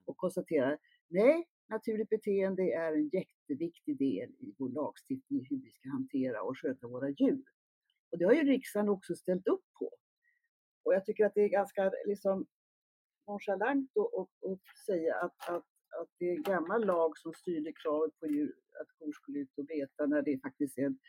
och 0.05 0.17
konstaterade 0.17 0.77
nej, 1.07 1.47
naturligt 1.69 2.09
beteende 2.09 2.63
är 2.63 2.93
en 2.93 3.09
jätteviktig 3.09 3.97
del 3.97 4.29
i 4.29 4.55
vår 4.57 4.69
lagstiftning 4.69 5.47
hur 5.49 5.57
vi 5.57 5.71
ska 5.71 5.89
hantera 5.89 6.41
och 6.41 6.57
sköta 6.57 6.87
våra 6.87 7.09
djur. 7.09 7.43
Och 8.11 8.17
det 8.17 8.25
har 8.25 8.33
ju 8.33 8.43
riksdagen 8.43 8.89
också 8.89 9.15
ställt 9.15 9.47
upp 9.47 9.65
på. 9.79 9.91
Och 10.83 10.93
jag 10.93 11.05
tycker 11.05 11.25
att 11.25 11.33
det 11.35 11.41
är 11.41 11.49
ganska 11.49 11.91
liksom 12.05 12.45
nonchalant 13.27 13.91
att 14.51 14.85
säga 14.85 15.15
att, 15.15 15.49
att, 15.49 15.65
att 16.01 16.09
det 16.19 16.29
är 16.29 16.35
en 16.35 16.43
gammal 16.43 16.85
lag 16.85 17.17
som 17.17 17.33
styrde 17.33 17.73
kravet 17.73 18.19
på 18.19 18.27
djur, 18.27 18.55
att 18.81 18.87
kor 18.99 19.11
skulle 19.13 19.39
ut 19.39 19.57
och 19.57 19.65
beta 19.65 20.05
när 20.05 20.21
det 20.21 20.39
faktiskt 20.41 20.77
är 20.77 20.85
en, 20.85 20.99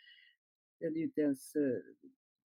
ju 0.81 1.03
inte 1.03 1.21
ens, 1.21 1.57
eh, 1.57 1.79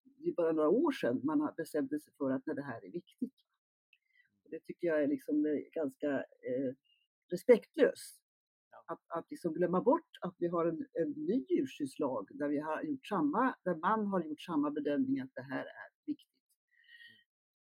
det 0.05 0.29
är 0.29 0.35
bara 0.35 0.53
några 0.53 0.69
år 0.69 0.93
sedan 0.93 1.21
man 1.25 1.55
bestämde 1.57 2.01
sig 2.01 2.13
för 2.19 2.31
att 2.31 2.47
när 2.47 2.55
det 2.55 2.63
här 2.63 2.85
är 2.85 2.91
viktigt. 2.91 3.35
Det 4.51 4.61
tycker 4.61 4.87
jag 4.87 5.03
är 5.03 5.07
liksom 5.07 5.47
eh, 5.47 5.53
ganska 5.73 6.11
eh, 6.19 6.75
respektlöst. 7.31 8.21
Att, 8.87 9.01
att 9.09 9.31
liksom 9.31 9.55
glömma 9.55 9.81
bort 9.81 10.11
att 10.21 10.35
vi 10.39 10.49
har 10.49 10.67
en, 10.67 10.87
en 10.93 11.11
ny 11.11 11.47
djurskyddslag 11.49 12.29
där, 12.31 12.49
vi 12.49 12.59
har 12.59 12.83
gjort 12.83 13.07
samma, 13.07 13.55
där 13.65 13.75
man 13.75 14.07
har 14.07 14.25
gjort 14.25 14.41
samma 14.41 14.71
bedömning 14.71 15.21
att 15.21 15.35
det 15.35 15.43
här 15.43 15.65
är 15.65 15.91
viktigt. 16.07 16.29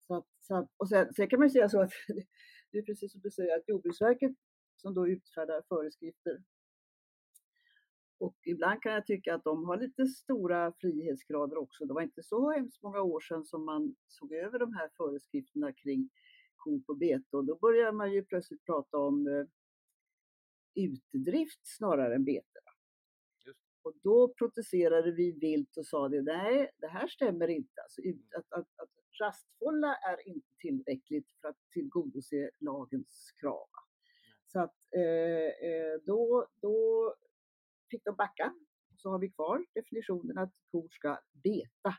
Så 0.07 0.14
att, 0.14 0.27
så 0.40 0.57
att, 0.57 0.70
och 0.77 0.88
sen, 0.88 1.14
sen 1.14 1.29
kan 1.29 1.38
man 1.38 1.48
ju 1.48 1.53
säga 1.53 1.68
så 1.68 1.81
att 1.81 1.90
det 2.70 2.79
är 2.79 2.83
precis 2.83 3.12
som 3.12 3.20
du 3.20 3.31
säger 3.31 3.57
att 3.57 3.68
Jordbruksverket 3.68 4.33
som 4.77 4.94
då 4.94 5.09
utfärdar 5.09 5.62
föreskrifter 5.68 6.42
och 8.22 8.37
ibland 8.42 8.82
kan 8.82 8.92
jag 8.92 9.06
tycka 9.06 9.35
att 9.35 9.44
de 9.44 9.64
har 9.64 9.76
lite 9.76 10.06
stora 10.06 10.72
frihetsgrader 10.72 11.56
också. 11.56 11.85
Det 11.85 11.94
var 11.94 12.02
inte 12.02 12.22
så 12.22 12.50
hemskt 12.50 12.82
många 12.82 13.02
år 13.02 13.20
sedan 13.20 13.44
som 13.44 13.64
man 13.64 13.94
såg 14.08 14.32
över 14.32 14.58
de 14.58 14.74
här 14.74 14.90
föreskrifterna 14.96 15.72
kring 15.72 16.11
kor 16.56 16.80
på 16.87 16.94
bete 16.94 17.37
och 17.37 17.44
då 17.44 17.56
börjar 17.56 17.92
man 17.92 18.12
ju 18.12 18.24
plötsligt 18.24 18.64
prata 18.64 18.98
om 18.98 19.26
eh, 19.26 19.44
utdrift 20.74 21.61
snarare 21.62 22.14
än 22.14 22.24
bete. 22.24 22.61
Och 23.82 23.94
då 24.02 24.35
protesterade 24.38 25.12
vi 25.12 25.32
vilt 25.32 25.76
och 25.76 25.87
sa 25.87 26.08
det, 26.08 26.22
nej, 26.22 26.70
det 26.76 26.88
här 26.88 27.06
stämmer 27.06 27.48
inte. 27.48 27.82
Alltså, 27.82 28.02
att, 28.37 28.52
att, 28.61 28.68
att 28.76 28.90
rastfålla 29.20 29.94
är 29.94 30.28
inte 30.28 30.48
tillräckligt 30.58 31.26
för 31.40 31.48
att 31.48 31.70
tillgodose 31.72 32.50
lagens 32.58 33.32
krav. 33.40 33.68
Så 34.46 34.61
att 34.61 34.76
eh, 34.94 36.02
då, 36.06 36.48
då 36.61 37.14
fick 37.92 38.05
de 38.05 38.16
backa. 38.16 38.55
Så 38.96 39.11
har 39.11 39.18
vi 39.18 39.31
kvar 39.31 39.66
definitionen 39.74 40.38
att 40.38 40.52
kor 40.70 40.88
ska 40.88 41.20
beta. 41.33 41.92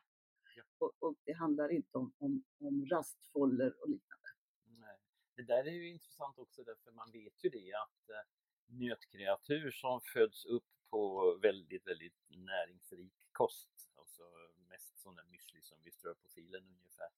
Ja. 0.56 0.64
Och, 0.78 0.94
och, 1.00 1.16
det 1.26 1.34
handlar 1.34 1.70
inte 1.72 1.98
om, 1.98 2.14
om, 2.18 2.44
om 2.60 2.86
rastfållor 2.86 3.72
och 3.82 3.90
liknande. 3.90 4.30
Nej. 4.64 4.98
Det 5.36 5.44
där 5.44 5.64
är 5.68 5.72
ju 5.72 5.90
intressant 5.90 6.40
också 6.40 6.64
därför 6.64 6.92
man 6.92 7.12
vet 7.12 7.44
ju 7.44 7.50
det 7.50 7.74
att 7.74 8.10
eh, 8.10 8.26
nötkreatur 8.66 9.72
som 9.72 10.02
föds 10.14 10.46
upp 10.46 10.70
på 10.90 11.02
väldigt, 11.42 11.88
väldigt 11.88 12.20
näringsrik 12.30 13.14
kost, 13.32 13.90
alltså 13.96 14.24
mest 14.70 14.98
sån 14.98 15.16
där 15.16 15.24
müsli 15.24 15.62
som 15.62 15.78
vi 15.84 15.92
strör 15.92 16.14
på 16.14 16.28
filen 16.28 16.64
ungefär, 16.68 17.10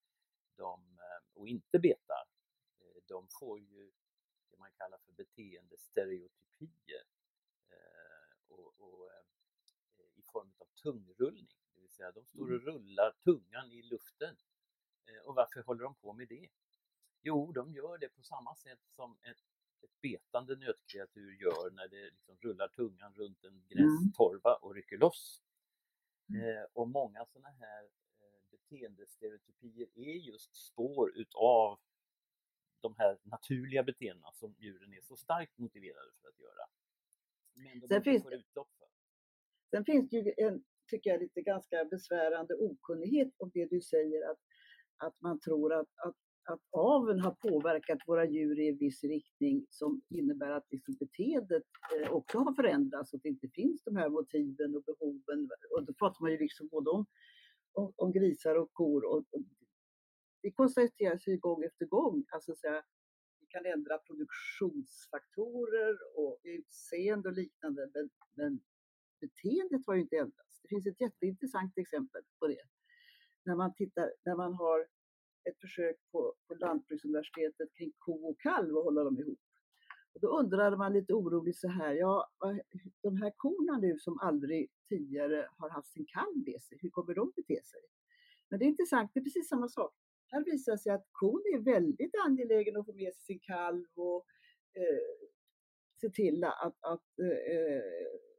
de, 0.58 1.00
och 1.34 1.48
inte 1.48 1.80
betar, 1.80 2.26
de 3.08 3.28
får 3.40 3.60
ju 3.60 3.92
det 4.50 4.58
man 4.58 4.72
kallar 4.72 4.98
för 4.98 5.12
beteendestereotypier 5.12 7.04
och, 8.60 8.74
och, 8.80 9.10
i 10.16 10.22
form 10.22 10.54
av 10.58 10.68
tungrullning, 10.84 11.48
det 11.74 11.82
vill 11.82 11.92
säga 11.92 12.12
de 12.12 12.26
står 12.26 12.42
och 12.42 12.62
rullar 12.62 13.12
tungan 13.24 13.72
i 13.72 13.82
luften. 13.82 14.36
Och 15.24 15.36
varför 15.36 15.62
håller 15.64 15.84
de 15.84 15.96
på 15.96 16.14
med 16.14 16.28
det? 16.28 16.50
Jo, 17.22 17.52
de 17.52 17.74
gör 17.74 17.98
det 17.98 18.10
på 18.10 18.24
samma 18.24 18.56
sätt 18.56 18.80
som 18.96 19.18
ett 19.22 19.44
ett 19.86 20.02
betande 20.02 20.56
nötkreatur 20.56 21.32
gör 21.42 21.72
när 21.72 21.88
det 21.88 22.04
liksom 22.04 22.38
rullar 22.42 22.68
tungan 22.68 23.14
runt 23.14 23.44
en 23.44 23.64
grästorva 23.68 24.56
och 24.56 24.76
rycker 24.76 24.98
loss. 24.98 25.42
Eh, 26.30 26.72
och 26.74 26.90
många 26.90 27.26
sådana 27.26 27.50
här 27.50 27.84
eh, 27.84 28.42
beteendestereotypier 28.52 29.88
är 29.96 30.16
just 30.16 30.56
spår 30.56 31.12
utav 31.16 31.80
de 32.82 32.96
här 32.98 33.18
naturliga 33.24 33.84
beteendena 33.84 34.32
som 34.32 34.56
djuren 34.58 34.94
är 34.94 35.02
så 35.02 35.16
starkt 35.16 35.58
motiverade 35.58 36.12
för 36.22 36.28
att 36.30 36.40
göra. 36.40 36.66
Men 37.56 37.80
de 37.80 37.88
Sen 37.88 37.98
inte 37.98 38.10
finns 38.12 38.24
får 38.24 38.30
det- 38.30 38.36
utlopp 38.38 38.70
för. 38.80 38.88
Sen 39.78 39.86
finns 39.86 40.10
det 40.10 40.18
ju 40.18 40.34
en, 40.38 40.64
tycker 40.92 41.10
jag, 41.10 41.20
lite 41.22 41.42
ganska 41.42 41.86
besvärande 41.86 42.56
okunnighet 42.56 43.30
om 43.38 43.52
det 43.54 43.66
du 43.66 43.82
säger 43.82 44.32
att, 44.32 44.40
att 44.98 45.22
man 45.22 45.40
tror 45.40 45.74
att, 45.74 45.90
att, 45.96 46.16
att 46.44 46.62
aveln 46.72 47.20
har 47.20 47.32
påverkat 47.32 48.00
våra 48.08 48.26
djur 48.26 48.60
i 48.60 48.70
en 48.70 48.78
viss 48.78 49.04
riktning 49.04 49.66
som 49.70 50.02
innebär 50.10 50.52
att 50.52 50.72
liksom 50.72 50.96
beteendet 51.00 51.64
eh, 51.96 52.12
också 52.12 52.38
har 52.38 52.54
förändrats 52.54 53.14
och 53.14 53.18
att 53.18 53.24
det 53.24 53.30
inte 53.30 53.48
finns 53.48 53.84
de 53.84 53.96
här 53.96 54.10
motiven 54.10 54.76
och 54.76 54.84
behoven. 54.84 55.50
Och 55.76 55.86
då 55.86 55.94
pratar 55.94 56.22
man 56.22 56.32
ju 56.32 56.38
liksom 56.38 56.68
både 56.68 56.90
om, 56.90 57.06
om, 57.74 57.94
om 57.96 58.12
grisar 58.12 58.56
och 58.56 58.74
kor 58.74 59.06
och, 59.06 59.18
och 59.18 59.42
det 60.42 60.52
konstateras 60.52 61.28
ju 61.28 61.38
gång 61.38 61.64
efter 61.64 61.86
gång. 61.86 62.26
Alltså 62.32 62.56
så 62.56 62.68
här, 62.68 62.84
kan 63.56 63.66
ändra 63.66 63.98
produktionsfaktorer 63.98 65.94
och 66.16 66.40
utseende 66.44 67.30
och 67.30 67.36
liknande 67.36 67.90
men, 67.94 68.10
men 68.34 68.60
beteendet 69.22 69.82
har 69.88 69.96
ju 69.96 70.02
inte 70.02 70.18
ändrats. 70.18 70.62
Det 70.62 70.68
finns 70.68 70.88
ett 70.88 71.02
jätteintressant 71.02 71.78
exempel 71.78 72.22
på 72.40 72.48
det. 72.48 72.64
När 73.44 73.56
man, 73.56 73.74
tittar, 73.74 74.14
när 74.26 74.36
man 74.36 74.54
har 74.54 74.80
ett 75.50 75.60
försök 75.62 75.96
på, 76.12 76.36
på 76.48 76.56
Lantbruksuniversitetet 76.56 77.74
kring 77.74 77.94
ko 77.98 78.30
och 78.30 78.40
kalv 78.40 78.78
och 78.78 78.84
hålla 78.84 79.04
dem 79.04 79.20
ihop. 79.20 79.40
Och 80.14 80.22
då 80.22 80.40
undrade 80.40 80.78
man 80.78 80.94
lite 80.94 81.14
oroligt 81.14 81.58
så 81.58 81.68
här, 81.68 81.94
ja, 81.94 82.30
de 83.02 83.18
här 83.22 83.34
korna 83.38 83.78
nu 83.78 83.98
som 84.00 84.20
aldrig 84.20 84.70
tidigare 84.90 85.50
har 85.58 85.70
haft 85.70 85.92
sin 85.92 86.06
kalv 86.06 86.38
med 86.46 86.62
sig, 86.62 86.78
hur 86.82 86.90
kommer 86.90 87.14
de 87.16 87.32
bete 87.36 87.62
sig? 87.64 87.82
Men 88.50 88.60
det 88.60 88.66
är 88.66 88.68
intressant, 88.68 89.12
det 89.14 89.20
är 89.20 89.24
precis 89.24 89.50
samma 89.50 89.70
sak. 89.70 89.94
Här 90.36 90.44
visar 90.46 90.72
det 90.72 90.78
sig 90.78 90.92
att 90.92 91.08
kon 91.12 91.44
är 91.56 91.60
väldigt 91.60 92.16
angelägen 92.26 92.78
att 92.78 92.86
få 92.86 92.94
med 92.94 93.14
sig 93.14 93.24
sin 93.24 93.40
kalv 93.40 93.86
och 93.96 94.26
eh, 94.74 95.28
se 96.02 96.10
till 96.10 96.44
att, 96.44 96.78
att 96.82 97.10
eh, 97.20 97.82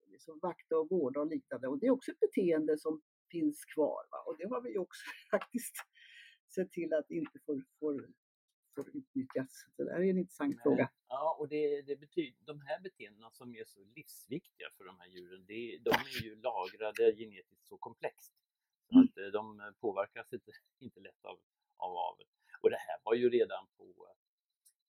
liksom 0.06 0.38
vakta 0.42 0.78
och 0.78 0.90
vårda 0.90 1.20
och 1.20 1.26
liknande. 1.26 1.68
Och 1.68 1.78
det 1.78 1.86
är 1.86 1.90
också 1.90 2.10
ett 2.10 2.20
beteende 2.20 2.78
som 2.78 3.02
finns 3.30 3.64
kvar. 3.64 4.02
Va? 4.10 4.18
Och 4.26 4.36
det 4.38 4.48
har 4.48 4.60
vi 4.62 4.78
också 4.78 5.04
faktiskt 5.30 5.76
sett 6.54 6.72
till 6.72 6.92
att 6.94 7.10
inte 7.10 7.38
får, 7.46 7.64
får, 7.78 8.08
får 8.74 8.96
utnyttjas. 8.96 9.52
Det 9.76 9.84
där 9.84 10.00
är 10.00 10.10
en 10.10 10.18
intressant 10.18 10.54
Nej. 10.54 10.62
fråga. 10.62 10.90
Ja, 11.08 11.36
och 11.40 11.48
det, 11.48 11.82
det 11.82 11.96
betyder, 11.96 12.44
de 12.44 12.60
här 12.60 12.80
beteendena 12.80 13.30
som 13.30 13.54
är 13.54 13.64
så 13.64 13.84
livsviktiga 13.84 14.68
för 14.76 14.84
de 14.84 15.00
här 15.00 15.08
djuren, 15.08 15.44
det, 15.46 15.78
de 15.84 15.90
är 15.90 16.24
ju 16.24 16.36
lagrade 16.36 17.16
genetiskt 17.16 17.66
så 17.66 17.76
komplext. 17.78 18.32
Mm. 18.92 19.04
att 19.04 19.18
eh, 19.18 19.26
de 19.26 19.72
påverkas 19.80 20.32
inte, 20.32 20.52
inte 20.78 21.00
lätt 21.00 21.24
av, 21.24 21.38
av 21.78 21.96
avel. 21.96 22.26
Och 22.62 22.70
det 22.70 22.76
här 22.76 22.98
var 23.04 23.14
ju 23.14 23.30
redan 23.30 23.66
på, 23.76 23.84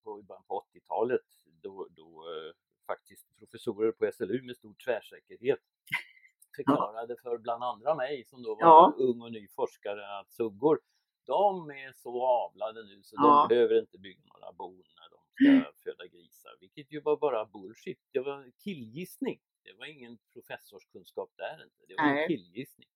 på 0.04 0.22
början 0.22 0.44
på 0.48 0.66
80-talet 0.74 1.22
då, 1.64 1.88
då 1.92 2.08
eh, 2.32 2.54
faktiskt 2.88 3.38
professorer 3.40 3.92
på 3.92 4.12
SLU 4.14 4.42
med 4.44 4.56
stor 4.58 4.76
tvärsäkerhet 4.86 5.60
förklarade 6.56 7.16
för 7.24 7.38
bland 7.38 7.64
andra 7.64 7.96
mig 7.96 8.26
som 8.26 8.44
då 8.44 8.56
var 8.56 8.62
Ja. 8.62 8.94
ung 8.98 9.22
och 9.22 9.32
ny 9.32 9.48
forskare 9.48 10.20
att 10.20 10.32
suggor 10.32 10.80
de 11.26 11.70
är 11.72 11.92
så 11.94 12.26
avlade 12.28 12.84
nu 12.84 13.04
så 13.04 13.16
Ja. 13.20 13.42
de 13.50 13.56
behöver 13.56 13.80
inte 13.80 13.98
bygga 13.98 14.22
några 14.34 14.54
bon 14.54 14.76
när 14.78 15.10
de 15.10 15.18
ska 15.64 15.74
föda 15.84 16.08
grisar. 16.08 16.52
Vilket 16.60 16.92
ju 16.92 17.02
var 17.02 17.18
bara 17.18 17.46
bullshit. 17.46 18.00
Det 18.12 18.20
var 18.20 18.42
en 18.44 18.52
killgissning. 18.52 19.40
Det 19.64 19.74
var 19.74 19.86
ingen 19.86 20.18
professorskunskap 20.34 21.32
där 21.38 21.64
inte. 21.64 21.86
Det 21.88 21.96
var 21.98 22.04
en 22.22 22.28
killgissning. 22.28 22.88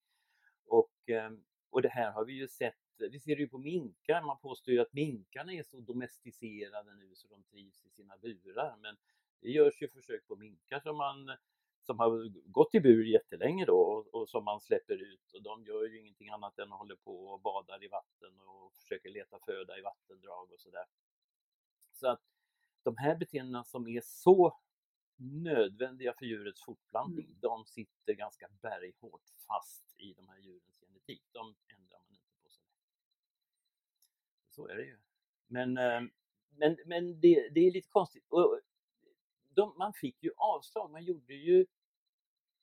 Och, 0.65 0.91
ehm, 1.09 1.43
och 1.69 1.81
det 1.81 1.89
här 1.89 2.11
har 2.11 2.25
vi 2.25 2.33
ju 2.33 2.47
sett 2.47 2.75
vi 3.09 3.19
ser 3.19 3.35
det 3.35 3.41
ju 3.41 3.47
på 3.47 3.57
minkar, 3.57 4.21
man 4.21 4.37
påstår 4.37 4.73
ju 4.73 4.79
att 4.79 4.93
minkarna 4.93 5.53
är 5.53 5.63
så 5.63 5.79
domesticerade 5.79 6.95
nu 6.95 7.15
så 7.15 7.27
de 7.27 7.43
trivs 7.43 7.85
i 7.85 7.89
sina 7.89 8.17
burar. 8.17 8.77
Men 8.81 8.97
det 9.41 9.49
görs 9.49 9.81
ju 9.81 9.87
försök 9.87 10.27
på 10.27 10.35
minkar 10.35 10.79
som, 10.79 10.97
man, 10.97 11.37
som 11.81 11.99
har 11.99 12.29
gått 12.51 12.75
i 12.75 12.79
bur 12.79 13.05
jättelänge 13.05 13.65
då 13.65 13.79
och, 13.79 14.13
och 14.13 14.29
som 14.29 14.43
man 14.43 14.61
släpper 14.61 15.13
ut 15.13 15.33
och 15.33 15.41
de 15.41 15.65
gör 15.65 15.83
ju 15.83 15.99
ingenting 15.99 16.29
annat 16.29 16.59
än 16.59 16.73
att 16.73 16.79
hålla 16.79 16.95
på 16.95 17.25
och 17.25 17.41
badar 17.41 17.83
i 17.83 17.87
vatten 17.87 18.39
och 18.39 18.73
försöker 18.73 19.09
leta 19.09 19.39
föda 19.45 19.77
i 19.77 19.81
vattendrag 19.81 20.51
och 20.51 20.59
sådär. 20.59 20.85
Så 21.91 22.07
att 22.07 22.21
de 22.83 22.97
här 22.97 23.15
beteendena 23.15 23.63
som 23.63 23.87
är 23.87 24.01
så 24.03 24.59
nödvändiga 25.21 26.13
för 26.13 26.25
djurets 26.25 26.63
fortplantning, 26.63 27.25
mm. 27.25 27.39
de 27.39 27.65
sitter 27.65 28.13
ganska 28.13 28.49
berghårt 28.61 29.29
fast 29.47 29.95
i 29.97 30.13
de 30.13 30.27
här 30.27 30.39
djurens 30.39 30.79
genetik. 30.79 31.23
De 31.31 31.55
ändrar 31.67 31.99
man 31.99 32.13
inte 32.13 32.33
på 32.43 32.49
så 32.49 32.61
Så 34.61 34.67
är 34.67 34.75
det 34.75 34.85
ju. 34.85 34.97
Men, 35.47 35.77
eh, 35.77 36.01
men, 36.49 36.77
men 36.85 37.19
det, 37.19 37.49
det 37.49 37.67
är 37.67 37.71
lite 37.71 37.89
konstigt. 37.89 38.23
De, 39.53 39.77
man 39.77 39.93
fick 39.93 40.23
ju 40.23 40.31
avslag. 40.37 40.91
Man 40.91 41.03
gjorde 41.03 41.33
ju 41.33 41.65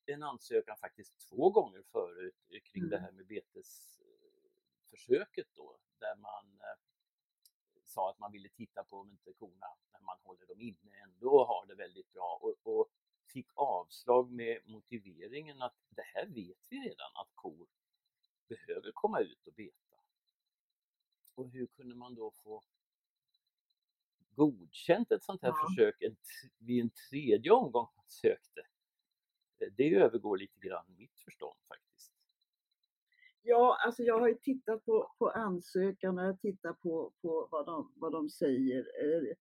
en 0.07 0.23
ansökan 0.23 0.77
faktiskt 0.77 1.29
två 1.29 1.51
gånger 1.51 1.83
förut 1.83 2.35
kring 2.49 2.83
mm. 2.83 2.91
det 2.91 2.99
här 2.99 3.13
med 3.13 3.27
betesförsöket 3.27 5.47
då, 5.55 5.79
där 5.99 6.17
man 6.17 6.61
eh, 6.61 6.79
sa 7.85 8.11
att 8.11 8.19
man 8.19 8.33
ville 8.33 8.49
titta 8.49 8.85
på 8.85 8.97
om 8.97 9.11
inte 9.11 9.33
korna, 9.33 9.67
när 9.93 10.01
man 10.01 10.19
håller 10.23 10.47
dem 10.47 10.61
inne, 10.61 11.03
ändå 11.05 11.45
har 11.45 11.67
det 11.67 11.75
väldigt 11.75 12.13
bra 12.13 12.39
och, 12.43 12.57
och 12.63 12.89
fick 13.33 13.49
avslag 13.55 14.31
med 14.31 14.61
motiveringen 14.67 15.63
att 15.63 15.77
det 15.91 16.03
här 16.03 16.27
vet 16.27 16.59
vi 16.69 16.89
redan 16.89 17.13
att 17.15 17.31
kor 17.35 17.67
behöver 18.49 18.93
komma 18.93 19.21
ut 19.21 19.47
och 19.47 19.53
beta. 19.53 19.88
Och 21.39 21.51
hur 21.51 21.67
kunde 21.67 21.95
man 21.95 22.15
då 22.15 22.31
få 22.31 22.63
godkänt 24.35 25.13
ett 25.13 25.25
sånt 25.25 25.43
här 25.43 25.49
ja. 25.49 25.69
försök 25.69 26.03
en, 26.03 26.17
vid 26.59 26.83
en 26.83 26.91
tredje 27.11 27.53
omgång 27.53 27.89
man 27.97 28.09
sökte? 28.09 28.61
Det 29.77 29.95
övergår 29.95 30.37
lite 30.37 30.61
grann 30.61 30.85
mitt 30.97 31.21
förstånd 31.21 31.59
faktiskt. 31.69 32.13
Ja, 33.43 33.79
alltså 33.87 34.03
jag 34.03 34.21
har 34.21 34.29
ju 34.29 34.35
tittat 34.35 34.85
på, 34.85 35.13
på 35.19 35.31
ansökan 35.31 36.19
och 36.19 36.25
jag 36.25 36.41
tittar 36.41 36.73
på, 36.73 37.13
på 37.23 37.49
vad, 37.51 37.67
de, 37.67 37.93
vad 37.97 38.13
de 38.13 38.31
säger. 38.31 38.79
Eh, 38.79 39.35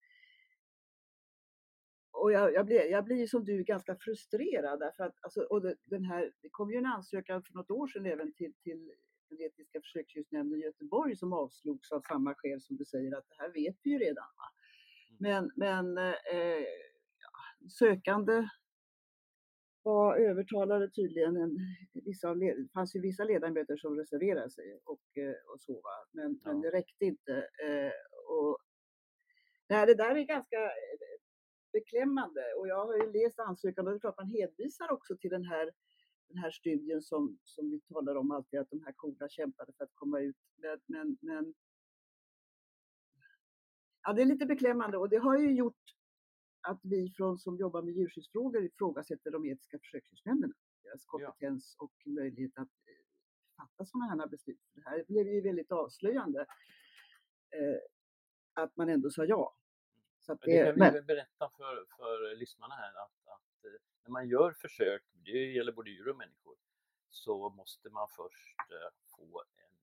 och 2.12 2.32
jag, 2.32 2.54
jag, 2.54 2.66
blir, 2.66 2.92
jag 2.92 3.06
blir 3.06 3.28
som 3.28 3.46
du 3.46 3.64
ganska 3.64 3.96
frustrerad 3.96 4.80
därför 4.80 5.04
att 5.04 5.16
alltså, 5.22 5.42
och 5.42 5.62
det, 5.62 5.76
den 5.84 6.06
här, 6.06 6.34
det 6.42 6.50
kom 6.50 6.72
ju 6.72 6.78
en 6.78 6.86
ansökan 6.86 7.44
för 7.44 7.54
något 7.54 7.72
år 7.72 7.88
sedan 7.88 8.06
även 8.06 8.34
till, 8.34 8.54
till 8.54 8.96
den 9.30 9.42
etiska 9.42 9.82
försöksdjursnämnden 9.82 10.60
i 10.60 10.64
Göteborg 10.64 11.16
som 11.16 11.34
avslogs 11.34 11.92
av 11.92 12.02
samma 12.02 12.36
skäl 12.38 12.62
som 12.62 12.78
du 12.78 12.86
säger 12.86 13.18
att 13.18 13.30
det 13.30 13.36
här 13.38 13.54
vet 13.54 13.76
vi 13.84 13.92
ju 13.92 14.00
redan. 14.00 14.28
Va? 14.38 14.50
Mm. 15.20 15.20
Men, 15.20 15.52
men 15.56 15.98
eh, 16.08 16.66
sökande 17.80 18.48
var 19.84 20.18
övertalade 20.18 20.90
tydligen. 20.90 21.38
En, 21.38 21.58
vissa, 21.94 22.36
det 22.36 22.68
fanns 22.74 22.96
ju 22.96 23.02
vissa 23.02 23.24
ledamöter 23.24 23.78
som 23.78 23.98
reserverade 23.98 24.50
sig 24.50 24.80
och, 24.86 25.18
eh, 25.18 25.36
och 25.54 25.62
så. 25.62 25.74
Va? 25.74 25.98
Men, 26.12 26.40
ja. 26.44 26.52
men 26.52 26.62
det 26.62 26.72
räckte 26.72 27.06
inte. 27.06 27.34
Eh, 27.66 27.92
och, 28.30 28.58
nej, 29.70 29.86
det 29.86 29.96
där 29.96 30.16
är 30.16 30.24
ganska 30.24 30.64
eh, 30.64 31.18
beklämmande 31.74 32.42
och 32.60 32.68
jag 32.68 32.86
har 32.86 32.96
ju 32.96 33.12
läst 33.12 33.40
ansökan 33.40 33.88
och 33.88 33.94
det 33.94 33.98
är 33.98 34.00
klart 34.00 34.18
man 34.18 34.36
hänvisar 34.40 34.92
också 34.92 35.18
till 35.18 35.30
den 35.30 35.46
här, 35.46 35.72
den 36.28 36.38
här 36.38 36.52
studien 36.52 37.02
som, 37.02 37.40
som 37.44 37.70
vi 37.72 37.80
talar 37.80 38.16
om 38.16 38.32
alltid, 38.32 38.60
att 38.60 38.70
de 38.70 38.84
här 38.84 38.94
korna 38.96 39.30
kämpade 39.30 39.74
för 39.74 39.84
att 39.84 39.96
komma 39.96 40.20
ut. 40.20 40.36
Men, 40.56 40.80
men, 40.86 41.18
men 41.22 41.54
ja, 44.04 44.14
det 44.14 44.22
är 44.22 44.26
lite 44.26 44.46
beklämmande 44.46 44.98
och 44.98 45.10
det 45.10 45.18
har 45.18 45.38
ju 45.38 45.56
gjort 45.56 45.84
att 46.62 46.80
vi 46.84 47.14
från, 47.18 47.38
som 47.38 47.58
jobbar 47.58 47.82
med 47.82 47.94
djurskyddsfrågor 47.94 48.64
ifrågasätter 48.64 49.32
de 49.32 49.46
etiska 49.46 49.80
försöksdjursnämnderna, 49.80 50.54
deras 50.84 51.06
kompetens 51.06 51.76
ja. 51.80 51.86
och 51.86 51.94
möjlighet 52.06 52.52
att 52.56 52.68
eh, 52.68 53.06
fatta 53.58 53.86
sådana 53.86 54.22
här 54.22 54.28
beslut. 54.28 54.60
Det 54.74 54.82
här 54.86 55.04
blev 55.08 55.28
ju 55.28 55.42
väldigt 55.42 55.72
avslöjande 55.72 56.40
eh, 57.52 57.80
att 58.54 58.78
man 58.78 58.90
ändå 58.90 59.10
sa 59.10 59.26
ja. 59.26 59.58
Så 60.20 60.34
det, 60.34 60.40
det, 60.46 60.66
kan 60.66 60.74
vi 60.74 60.80
men... 60.80 61.06
berätta 61.06 61.50
för, 61.58 61.86
för 61.98 62.36
lyssnarna 62.36 62.76
här 62.76 63.04
att, 63.04 63.17
när 64.08 64.12
man 64.12 64.30
gör 64.30 64.54
försök, 64.54 65.04
det 65.14 65.52
gäller 65.52 65.72
både 65.72 65.90
djur 65.90 66.08
och 66.08 66.18
människor, 66.18 66.58
så 67.10 67.50
måste 67.50 67.90
man 67.90 68.08
först 68.08 68.60
eh, 68.72 68.90
få 69.18 69.42
en, 69.42 69.78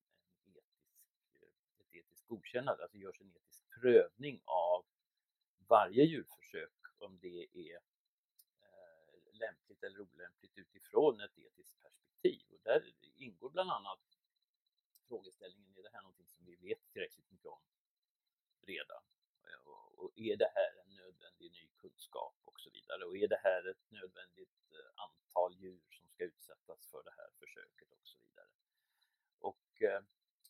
en 0.44 0.56
etisk, 0.56 1.02
eh, 1.42 1.48
ett 1.80 1.94
etiskt 1.94 2.26
godkännande, 2.26 2.82
alltså 2.82 2.98
görs 2.98 3.20
en 3.20 3.32
etisk 3.36 3.64
prövning 3.80 4.42
av 4.44 4.84
varje 5.68 6.04
djurförsök 6.04 6.72
om 6.98 7.18
det 7.18 7.46
är 7.52 7.76
eh, 8.60 9.32
lämpligt 9.32 9.82
eller 9.82 10.00
olämpligt 10.00 10.58
utifrån 10.58 11.20
ett 11.20 11.38
etiskt 11.38 11.82
perspektiv. 11.82 12.42
Och 12.50 12.60
där 12.62 12.92
ingår 13.16 13.50
bland 13.50 13.70
annat 13.70 14.18
frågeställningen, 15.08 15.76
är 15.76 15.82
det 15.82 15.90
här 15.92 16.02
någonting 16.02 16.28
som 16.28 16.44
vi 16.46 16.56
vet 16.56 16.92
tillräckligt 16.92 17.30
mycket 17.30 17.46
om 17.46 17.60
redan? 18.62 19.02
Och 19.70 20.12
är 20.18 20.36
det 20.36 20.50
här 20.54 20.72
en 20.82 20.94
nödvändig 20.96 21.52
ny 21.52 21.68
kunskap 21.76 22.36
och 22.44 22.60
så 22.60 22.70
vidare? 22.70 23.04
Och 23.04 23.16
är 23.16 23.28
det 23.28 23.40
här 23.42 23.70
ett 23.70 23.90
nödvändigt 23.90 24.72
eh, 24.72 25.02
antal 25.04 25.54
djur 25.56 25.80
som 25.90 26.08
ska 26.08 26.24
utsättas 26.24 26.86
för 26.90 27.02
det 27.02 27.14
här 27.16 27.30
försöket 27.38 27.92
och 27.92 28.06
så 28.06 28.18
vidare? 28.18 28.48
Och, 29.38 29.82
eh, 29.82 30.02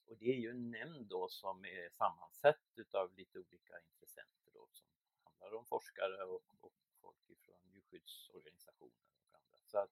och 0.06 0.16
det 0.18 0.26
är 0.26 0.38
ju 0.38 0.50
en 0.50 0.70
nämnd 0.70 1.06
då 1.06 1.28
som 1.28 1.64
är 1.64 1.90
sammansatt 1.90 2.72
utav 2.76 3.14
lite 3.14 3.38
olika 3.38 3.80
intressenter 3.80 4.50
då 4.54 4.68
som 4.72 4.88
handlar 5.22 5.54
om 5.58 5.66
forskare 5.66 6.24
och, 6.24 6.42
och 6.60 6.72
folk 7.00 7.30
ifrån 7.30 7.60
djurskyddsorganisationer 7.72 9.04
och 9.28 9.34
andra. 9.34 9.58
Så 9.66 9.78
att, 9.78 9.90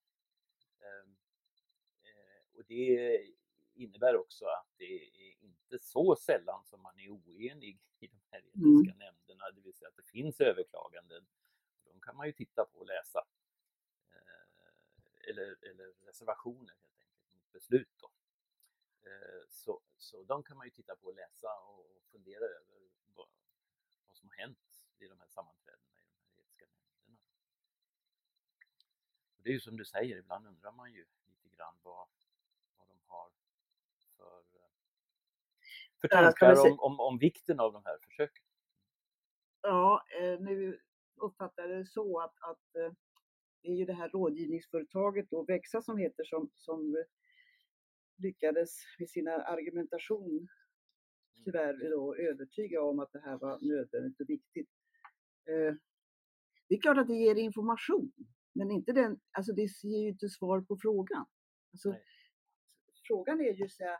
ehm, 0.80 1.16
eh, 2.02 2.56
och 2.56 2.64
det 2.64 3.18
innebär 3.74 4.16
också 4.16 4.44
att 4.46 4.66
det 4.76 5.04
är 5.04 5.34
inte 5.40 5.78
så 5.78 6.16
sällan 6.16 6.64
som 6.64 6.82
man 6.82 6.98
är 6.98 7.08
oenig 7.08 7.80
i 7.98 8.06
de 8.06 8.20
här 8.30 8.38
etiska 8.38 8.94
mm. 8.94 8.98
nämnderna, 8.98 9.50
det 9.50 9.60
vill 9.60 9.74
säga 9.74 9.88
att 9.88 9.96
det 9.96 10.10
finns 10.10 10.40
överklaganden. 10.40 11.26
De 11.84 12.00
kan 12.00 12.16
man 12.16 12.26
ju 12.26 12.32
titta 12.32 12.64
på 12.64 12.78
och 12.78 12.86
läsa. 12.86 13.26
Eh, 14.10 15.28
eller, 15.28 15.64
eller 15.64 15.92
reservationer 16.06 16.74
helt 16.74 17.00
enkelt 17.00 17.34
mot 17.34 17.52
beslut. 17.52 17.88
Då. 17.96 18.10
Eh, 19.10 19.48
så, 19.48 19.80
så 19.96 20.22
de 20.22 20.42
kan 20.42 20.56
man 20.56 20.66
ju 20.66 20.70
titta 20.70 20.96
på 20.96 21.06
och 21.06 21.14
läsa 21.14 21.48
och, 21.58 21.96
och 21.96 22.02
fundera 22.12 22.44
över 22.44 22.90
vad, 23.14 23.28
vad 24.06 24.16
som 24.16 24.28
har 24.28 24.36
hänt 24.36 24.86
i 24.98 25.08
de 25.08 25.20
här 25.20 25.28
sammanträdena 25.28 26.00
i 26.00 26.04
de 26.04 26.16
här 26.18 26.38
etiska 26.38 26.66
nämnderna. 26.66 27.18
Och 29.36 29.42
det 29.42 29.50
är 29.50 29.54
ju 29.54 29.60
som 29.60 29.76
du 29.76 29.84
säger, 29.84 30.16
ibland 30.16 30.46
undrar 30.46 30.72
man 30.72 30.92
ju 30.92 31.06
lite 31.26 31.48
grann 31.48 31.74
vad, 31.82 32.08
vad 32.76 32.88
de 32.88 32.98
har 33.06 33.30
för, 34.22 34.56
eh, 34.58 34.70
för 36.00 36.08
tankar 36.08 36.70
om, 36.70 36.80
om, 36.80 37.00
om 37.00 37.18
vikten 37.18 37.60
av 37.60 37.72
de 37.72 37.82
här 37.84 37.98
försöken. 38.02 38.44
Ja, 39.62 40.04
eh, 40.20 40.40
nu 40.40 40.80
uppfattar 41.16 41.62
jag 41.62 41.78
det 41.78 41.86
så 41.86 42.20
att, 42.20 42.34
att 42.40 42.76
eh, 42.76 42.92
det 43.62 43.68
är 43.68 43.76
ju 43.76 43.84
det 43.84 43.92
här 43.92 44.08
rådgivningsföretaget 44.08 45.30
då, 45.30 45.44
Växa 45.44 45.82
som 45.82 45.98
heter, 45.98 46.24
som, 46.24 46.50
som 46.54 47.04
lyckades 48.16 48.76
med 48.98 49.10
sin 49.10 49.28
argumentation 49.28 50.30
mm. 50.30 50.48
tyvärr 51.44 51.90
då 51.90 52.14
övertyga 52.14 52.82
om 52.82 52.98
att 52.98 53.12
det 53.12 53.20
här 53.20 53.38
var 53.38 53.58
nödvändigt 53.60 54.20
och 54.20 54.30
viktigt. 54.30 54.70
Eh, 55.48 55.74
det 56.68 56.74
är 56.74 56.80
klart 56.80 56.98
att 56.98 57.08
det 57.08 57.14
ger 57.14 57.34
information, 57.34 58.12
men 58.52 58.70
inte 58.70 58.92
den, 58.92 59.20
alltså 59.30 59.52
det 59.52 59.68
ger 59.82 60.02
ju 60.02 60.08
inte 60.08 60.28
svar 60.28 60.60
på 60.60 60.76
frågan. 60.82 61.26
Alltså, 61.72 61.96
frågan 63.06 63.40
är 63.40 63.54
ju 63.54 63.68
så 63.68 63.84
här, 63.84 63.98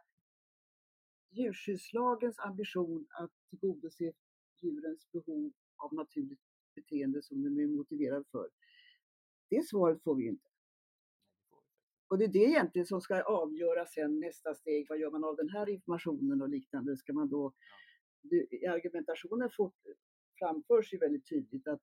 djurskyddslagens 1.33 2.39
ambition 2.39 3.07
att 3.11 3.31
tillgodose 3.51 4.13
djurens 4.61 5.13
behov 5.13 5.53
av 5.77 5.95
naturligt 5.95 6.41
beteende 6.75 7.23
som 7.23 7.43
de 7.43 7.63
är 7.63 7.67
motiverade 7.67 8.25
för. 8.33 8.49
Det 9.51 9.69
svaret 9.69 10.03
får 10.03 10.15
vi 10.15 10.23
ju 10.23 10.29
inte. 10.29 10.49
Och 12.09 12.19
det 12.19 12.25
är 12.25 12.29
det 12.29 12.39
egentligen 12.39 12.87
som 12.87 13.01
ska 13.01 13.23
avgöra 13.23 13.87
sen 13.87 14.21
nästa 14.21 14.55
steg. 14.55 14.87
Vad 14.89 14.99
gör 14.99 15.11
man 15.11 15.25
av 15.25 15.37
den 15.37 15.49
här 15.49 15.69
informationen 15.69 16.43
och 16.43 16.49
liknande? 16.49 16.97
Ska 16.97 17.13
man 17.13 17.29
då, 17.29 17.53
I 18.51 18.67
argumentationen 18.67 19.51
fort, 19.51 19.77
framförs 20.39 20.93
ju 20.93 20.99
väldigt 20.99 21.29
tydligt 21.29 21.69
att, 21.69 21.83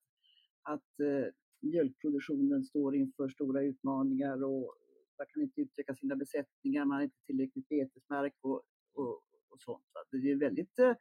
att 0.62 1.00
eh, 1.00 1.34
mjölkproduktionen 1.60 2.64
står 2.64 2.96
inför 2.96 3.30
stora 3.30 3.64
utmaningar 3.64 4.44
och 4.44 4.76
man 5.18 5.28
kan 5.34 5.44
inte 5.44 5.62
utöka 5.62 5.96
sina 5.96 6.16
besättningar, 6.16 6.86
man 6.86 6.96
har 6.96 7.04
inte 7.04 7.26
tillräckligt 7.26 7.70
betesmark 7.70 8.34
och, 8.42 8.64
och, 8.94 9.24
och 9.50 9.62
sånt. 9.62 9.84
Det 10.12 10.18
är 10.18 10.34
en 10.34 10.40
väldigt 10.40 10.80
eh, 10.80 10.94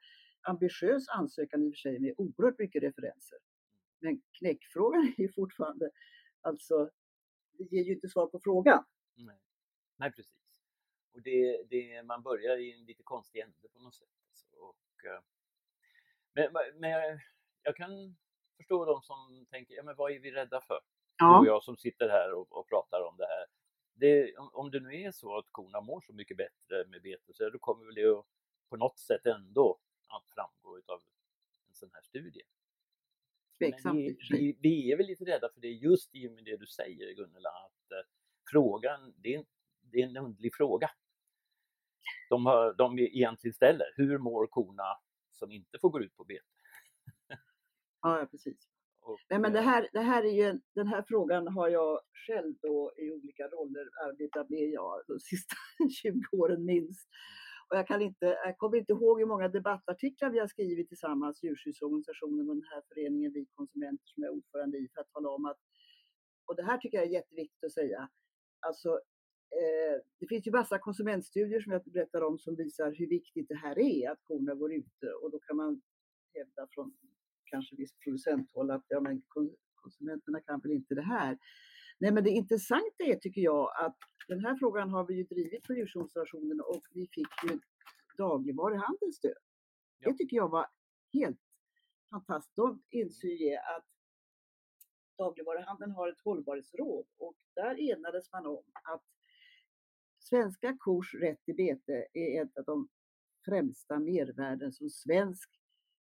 ambitiös 0.42 1.08
ansökan 1.08 1.62
i 1.62 1.68
och 1.68 1.72
för 1.72 1.78
sig 1.78 1.98
med 1.98 2.14
oerhört 2.16 2.58
mycket 2.58 2.82
referenser. 2.82 3.38
Men 4.00 4.22
knäckfrågan 4.38 5.14
är 5.16 5.22
ju 5.22 5.32
fortfarande, 5.32 5.90
alltså, 6.40 6.90
det 7.52 7.64
ger 7.64 7.84
ju 7.84 7.92
inte 7.92 8.08
svar 8.08 8.26
på 8.26 8.40
frågan. 8.40 8.84
Nej, 9.14 9.38
Nej 9.96 10.12
precis. 10.12 10.38
Och 11.14 11.22
det, 11.22 11.62
det, 11.70 12.02
man 12.02 12.22
börjar 12.22 12.56
i 12.58 12.72
en 12.72 12.84
lite 12.84 13.02
konstig 13.02 13.40
ände 13.40 13.68
på 13.72 13.78
något 13.80 13.94
sätt. 13.94 14.08
Alltså. 14.30 14.56
Och, 14.56 15.04
eh, 15.04 15.20
men, 16.32 16.52
men 16.80 16.90
jag, 16.90 17.20
jag 17.62 17.76
kan 17.76 18.16
förstå 18.56 18.84
de 18.84 19.02
som 19.02 19.46
tänker, 19.50 19.74
ja 19.74 19.82
men 19.82 19.96
vad 19.96 20.12
är 20.12 20.18
vi 20.18 20.30
rädda 20.30 20.60
för? 20.60 20.80
Ja. 21.18 21.38
Och 21.38 21.46
jag 21.46 21.62
som 21.62 21.76
sitter 21.76 22.08
här 22.08 22.32
och, 22.32 22.52
och 22.58 22.68
pratar 22.68 23.00
om 23.00 23.16
det 23.16 23.26
här. 23.26 23.46
Det, 23.94 24.36
om, 24.36 24.50
om 24.52 24.70
det 24.70 24.80
nu 24.80 25.02
är 25.02 25.10
så 25.10 25.38
att 25.38 25.46
korna 25.50 25.80
mår 25.80 26.00
så 26.00 26.12
mycket 26.12 26.36
bättre 26.36 26.84
med 26.86 27.02
bete, 27.02 27.32
så 27.34 27.50
då 27.50 27.58
kommer 27.58 27.84
väl 27.84 27.94
det 27.94 28.18
att 28.18 28.26
på 28.68 28.76
något 28.76 28.98
sätt 28.98 29.26
ändå 29.26 29.80
att 30.08 30.30
framgå 30.34 30.80
av 30.86 31.00
en 31.68 31.74
sån 31.74 31.90
här 31.92 32.02
studie. 32.02 32.42
Vi, 33.58 34.16
vi, 34.30 34.56
vi, 34.60 34.92
är 34.92 34.96
väl 34.96 35.06
lite 35.06 35.24
rädda 35.24 35.48
för 35.54 35.60
det 35.60 35.68
just 35.68 36.14
i 36.14 36.28
och 36.28 36.32
med 36.32 36.44
det 36.44 36.56
du 36.56 36.66
säger 36.66 37.14
Gunilla, 37.14 37.48
att 37.48 37.92
eh, 37.92 38.08
frågan, 38.50 39.14
det 39.16 39.34
är, 39.34 39.44
det 39.80 39.98
är 39.98 40.06
en 40.06 40.16
underlig 40.16 40.54
fråga. 40.54 40.90
De, 42.28 42.46
har, 42.46 42.74
de 42.74 42.98
egentligen 42.98 43.54
ställer, 43.54 43.86
hur 43.96 44.18
mår 44.18 44.46
korna 44.46 44.98
som 45.30 45.52
inte 45.52 45.78
får 45.78 45.90
gå 45.90 46.00
ut 46.00 46.16
på 46.16 46.24
bete? 46.24 46.44
Ja, 48.02 48.28
precis. 48.30 48.68
Och, 49.00 49.18
Nej, 49.28 49.38
men 49.38 49.52
det 49.52 49.60
här, 49.60 49.88
det 49.92 50.00
här 50.00 50.24
är 50.24 50.32
ju, 50.32 50.60
den 50.74 50.86
här 50.86 51.04
frågan 51.08 51.48
har 51.48 51.68
jag 51.68 52.00
själv 52.26 52.54
då 52.62 52.92
i 52.96 53.10
olika 53.10 53.48
roller 53.48 53.88
arbetat 54.08 54.50
med 54.50 54.70
ja, 54.70 55.02
de 55.06 55.20
sista 55.20 55.54
20 56.02 56.22
åren 56.32 56.64
minst. 56.64 57.08
Och 57.68 57.76
jag, 57.76 57.86
kan 57.86 58.02
inte, 58.02 58.26
jag 58.26 58.58
kommer 58.58 58.76
inte 58.76 58.92
ihåg 58.92 59.20
hur 59.20 59.26
många 59.26 59.48
debattartiklar 59.48 60.30
vi 60.30 60.38
har 60.38 60.46
skrivit 60.46 60.88
tillsammans, 60.88 61.42
djurskyddsorganisationen 61.42 62.48
och 62.48 62.54
den 62.54 62.64
här 62.72 62.82
föreningen 62.88 63.32
Vi 63.32 63.46
konsumenter 63.54 64.06
som 64.06 64.22
jag 64.22 64.32
är 64.32 64.36
ordförande 64.36 64.78
i, 64.78 64.88
för 64.94 65.00
att 65.00 65.10
tala 65.10 65.28
om 65.28 65.44
att, 65.44 65.58
och 66.46 66.56
det 66.56 66.62
här 66.62 66.78
tycker 66.78 66.98
jag 66.98 67.06
är 67.06 67.10
jätteviktigt 67.10 67.64
att 67.64 67.72
säga, 67.72 68.08
alltså 68.60 68.88
eh, 69.60 69.96
det 70.18 70.26
finns 70.28 70.46
ju 70.46 70.50
massa 70.50 70.78
konsumentstudier 70.78 71.60
som 71.60 71.72
jag 71.72 71.82
berättar 71.84 72.22
om 72.22 72.38
som 72.38 72.54
visar 72.56 72.92
hur 72.92 73.08
viktigt 73.08 73.48
det 73.48 73.56
här 73.56 73.78
är 73.78 74.10
att 74.10 74.22
korna 74.22 74.54
går 74.54 74.72
ute 74.72 75.06
och 75.22 75.30
då 75.30 75.38
kan 75.38 75.56
man 75.56 75.82
hävda 76.34 76.66
från 76.70 76.92
kanske 77.44 77.76
viss 77.76 77.92
producenthåll 78.04 78.70
att 78.70 78.84
ja, 78.88 79.00
men 79.00 79.22
konsumenterna 79.74 80.40
kan 80.40 80.60
väl 80.60 80.72
inte 80.72 80.94
det 80.94 81.02
här. 81.02 81.38
Nej, 82.00 82.12
men 82.12 82.24
det 82.24 82.30
intressanta 82.30 83.04
är, 83.04 83.16
tycker 83.16 83.40
jag, 83.40 83.84
att 83.84 83.96
den 84.28 84.44
här 84.44 84.56
frågan 84.56 84.90
har 84.90 85.06
vi 85.06 85.14
ju 85.14 85.24
drivit 85.24 85.64
på 85.64 85.72
djurskyddsorganisationen 85.72 86.60
och 86.60 86.82
vi 86.90 87.08
fick 87.12 87.50
ju 87.50 87.60
dagligvaruhandelns 88.16 89.16
stöd. 89.16 89.42
Ja. 89.98 90.10
Det 90.10 90.16
tycker 90.16 90.36
jag 90.36 90.48
var 90.48 90.66
helt 91.12 91.40
fantastiskt. 92.10 92.56
De 92.56 92.82
inser 92.90 93.56
att 93.76 93.86
dagligvaruhandeln 95.18 95.90
har 95.92 96.08
ett 96.08 96.20
hållbarhetsråd 96.24 97.06
och 97.18 97.36
där 97.54 97.90
enades 97.90 98.32
man 98.32 98.46
om 98.46 98.64
att 98.94 99.04
svenska 100.18 100.76
kors 100.78 101.14
rätt 101.14 101.44
till 101.44 101.56
bete 101.56 102.06
är 102.12 102.42
ett 102.42 102.56
av 102.58 102.64
de 102.64 102.88
främsta 103.44 103.98
mervärden 103.98 104.72
som 104.72 104.90
svensk 104.90 105.50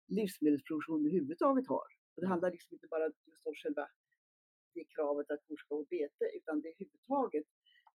livsmedelsproduktion 0.09 1.07
överhuvudtaget 1.07 1.69
har. 1.69 1.87
Och 2.15 2.23
det 2.23 2.27
handlar 2.27 2.51
liksom 2.51 2.75
inte 2.75 2.87
bara 2.91 3.05
just 3.05 3.47
om 3.47 3.55
själva 3.55 3.89
det 4.75 4.85
kravet 4.85 5.31
att 5.31 5.47
kor 5.47 5.57
ska 5.57 5.75
ha 5.75 5.85
bete, 5.91 6.25
utan 6.37 6.61
det 6.61 6.69
överhuvudtaget 6.69 7.47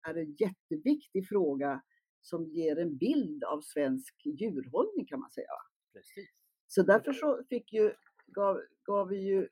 är 0.08 0.16
en 0.16 0.36
jätteviktig 0.40 1.28
fråga 1.30 1.82
som 2.22 2.46
ger 2.46 2.78
en 2.80 2.98
bild 2.98 3.44
av 3.44 3.62
svensk 3.62 4.16
djurhållning 4.26 5.06
kan 5.06 5.20
man 5.20 5.32
säga. 5.32 5.58
Precis. 5.94 6.30
Så 6.68 6.84
därför 6.84 7.14
så 7.14 7.44
fick 7.50 7.74
ju, 7.74 7.94
gav, 8.26 8.62
gav 8.86 9.08
vi 9.08 9.18
ju 9.18 9.48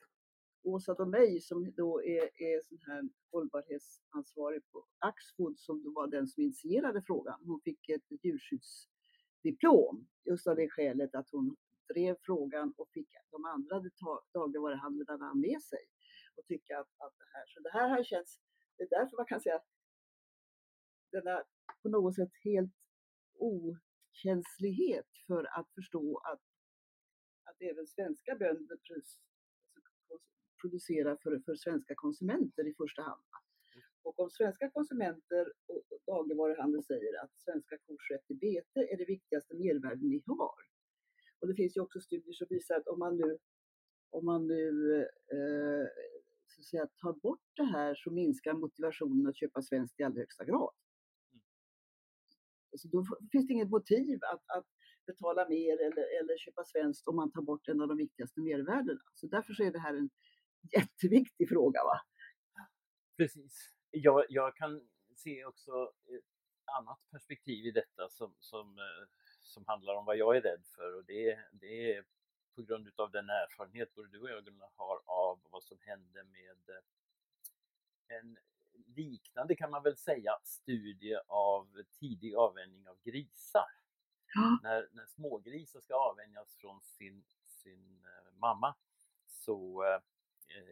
Åsa 0.63 0.93
och 0.93 1.07
mig 1.07 1.41
som 1.41 1.73
då 1.77 2.03
är, 2.03 2.23
är 2.23 2.61
sån 2.61 2.77
här 2.85 3.03
hållbarhetsansvarig 3.31 4.61
på 4.71 4.85
Axfood 4.99 5.59
som 5.59 5.83
då 5.83 5.91
var 5.91 6.07
den 6.07 6.27
som 6.27 6.43
initierade 6.43 7.01
frågan. 7.01 7.39
Hon 7.45 7.61
fick 7.61 7.89
ett 7.89 8.23
djurskyddsdiplom 8.23 10.07
just 10.25 10.47
av 10.47 10.55
det 10.55 10.69
skälet 10.69 11.15
att 11.15 11.29
hon 11.31 11.55
drev 11.93 12.15
frågan 12.21 12.73
och 12.77 12.89
fick 12.93 13.09
de 13.31 13.45
andra 13.45 13.83
dagligvaruhandlarna 14.33 15.33
med 15.33 15.61
sig 15.61 15.79
och 16.35 16.45
tycka 16.45 16.79
att, 16.79 16.89
att 16.97 17.15
det 17.17 17.25
här, 17.33 17.45
så 17.47 17.59
det 17.59 17.71
här 17.71 17.89
har 17.89 18.03
känts, 18.03 18.39
det 18.77 18.83
är 18.83 18.89
därför 18.89 19.17
man 19.17 19.25
kan 19.25 19.41
säga 19.41 19.55
att 19.55 19.67
denna 21.11 21.43
på 21.81 21.89
något 21.89 22.15
sätt 22.15 22.31
helt 22.43 22.75
okänslighet 23.33 25.09
för 25.27 25.59
att 25.59 25.69
förstå 25.75 26.17
att, 26.17 26.41
att 27.43 27.61
även 27.61 27.87
svenska 27.87 28.35
bönder 28.35 28.77
producerar 30.61 31.17
för, 31.23 31.39
för 31.45 31.55
svenska 31.55 31.93
konsumenter 31.95 32.67
i 32.67 32.73
första 32.73 33.01
hand. 33.01 33.23
Och 34.03 34.19
om 34.19 34.29
svenska 34.29 34.69
konsumenter 34.69 35.53
och 35.67 36.01
dagligvaruhandeln 36.05 36.83
säger 36.83 37.23
att 37.23 37.37
svenska 37.37 37.77
kors 37.77 38.11
rätt 38.11 38.25
till 38.27 38.37
bete 38.37 38.79
är 38.91 38.97
det 38.97 39.05
viktigaste 39.05 39.55
mervärden 39.55 40.09
ni 40.09 40.23
har. 40.25 40.61
Och 41.39 41.47
det 41.47 41.55
finns 41.55 41.77
ju 41.77 41.81
också 41.81 41.99
studier 41.99 42.33
som 42.33 42.47
visar 42.49 42.75
att 42.75 42.87
om 42.87 42.99
man 42.99 43.17
nu, 43.17 43.37
om 44.09 44.25
man 44.25 44.47
nu 44.47 44.97
eh, 45.31 45.87
så 46.61 46.67
att 46.67 46.69
säga, 46.69 46.87
tar 47.01 47.13
bort 47.13 47.47
det 47.55 47.63
här 47.63 47.95
så 47.95 48.11
minskar 48.11 48.53
motivationen 48.53 49.27
att 49.27 49.37
köpa 49.37 49.61
svenskt 49.61 49.99
i 49.99 50.03
allra 50.03 50.19
högsta 50.19 50.45
grad. 50.45 50.73
Mm. 51.31 51.41
Så 52.77 52.87
då 52.87 53.05
finns 53.31 53.47
det 53.47 53.53
inget 53.53 53.69
motiv 53.69 54.19
att, 54.33 54.57
att 54.57 54.67
betala 55.05 55.47
mer 55.49 55.73
eller, 55.73 56.19
eller 56.19 56.37
köpa 56.37 56.63
svenskt 56.63 57.07
om 57.07 57.15
man 57.15 57.31
tar 57.31 57.41
bort 57.41 57.67
en 57.67 57.81
av 57.81 57.87
de 57.87 57.97
viktigaste 57.97 58.41
mervärdena. 58.41 59.01
Så 59.13 59.27
därför 59.27 59.53
så 59.53 59.63
är 59.63 59.71
det 59.71 59.79
här 59.79 59.93
en 59.93 60.09
jätteviktig 60.77 61.49
fråga. 61.49 61.83
Va? 61.83 62.01
Precis. 63.17 63.53
Jag, 63.91 64.25
jag 64.29 64.55
kan 64.55 64.89
se 65.15 65.45
också 65.45 65.71
ett 66.17 66.31
annat 66.79 66.99
perspektiv 67.11 67.65
i 67.65 67.71
detta 67.71 68.09
som, 68.09 68.35
som, 68.39 68.79
eh, 68.79 69.07
som 69.41 69.63
handlar 69.67 69.95
om 69.95 70.05
vad 70.05 70.17
jag 70.17 70.37
är 70.37 70.41
rädd 70.41 70.63
för 70.75 70.95
och 70.97 71.05
det, 71.05 71.39
det 71.51 71.93
är 71.93 72.05
på 72.55 72.61
grund 72.61 72.91
av 72.95 73.11
den 73.11 73.29
erfarenhet 73.29 73.95
både 73.95 74.09
du 74.09 74.19
och 74.19 74.29
jag 74.29 74.45
Gunnar, 74.45 74.69
har 74.75 75.01
av 75.05 75.39
vad 75.49 75.63
som 75.63 75.77
hände 75.81 76.23
med 76.23 76.75
eh, 76.75 78.17
en 78.17 78.37
liknande 78.95 79.55
kan 79.55 79.71
man 79.71 79.83
väl 79.83 79.97
säga 79.97 80.37
studie 80.43 81.17
av 81.27 81.67
tidig 81.99 82.35
avvänjning 82.35 82.87
av 82.87 82.97
grisar. 83.03 83.69
Ja. 84.33 84.59
När, 84.63 84.89
när 84.91 85.05
smågrisar 85.05 85.79
ska 85.79 85.95
avvänjas 85.95 86.55
från 86.55 86.81
sin, 86.81 87.23
sin 87.47 88.05
eh, 88.05 88.33
mamma 88.39 88.75
så 89.27 89.83
eh, 89.83 90.01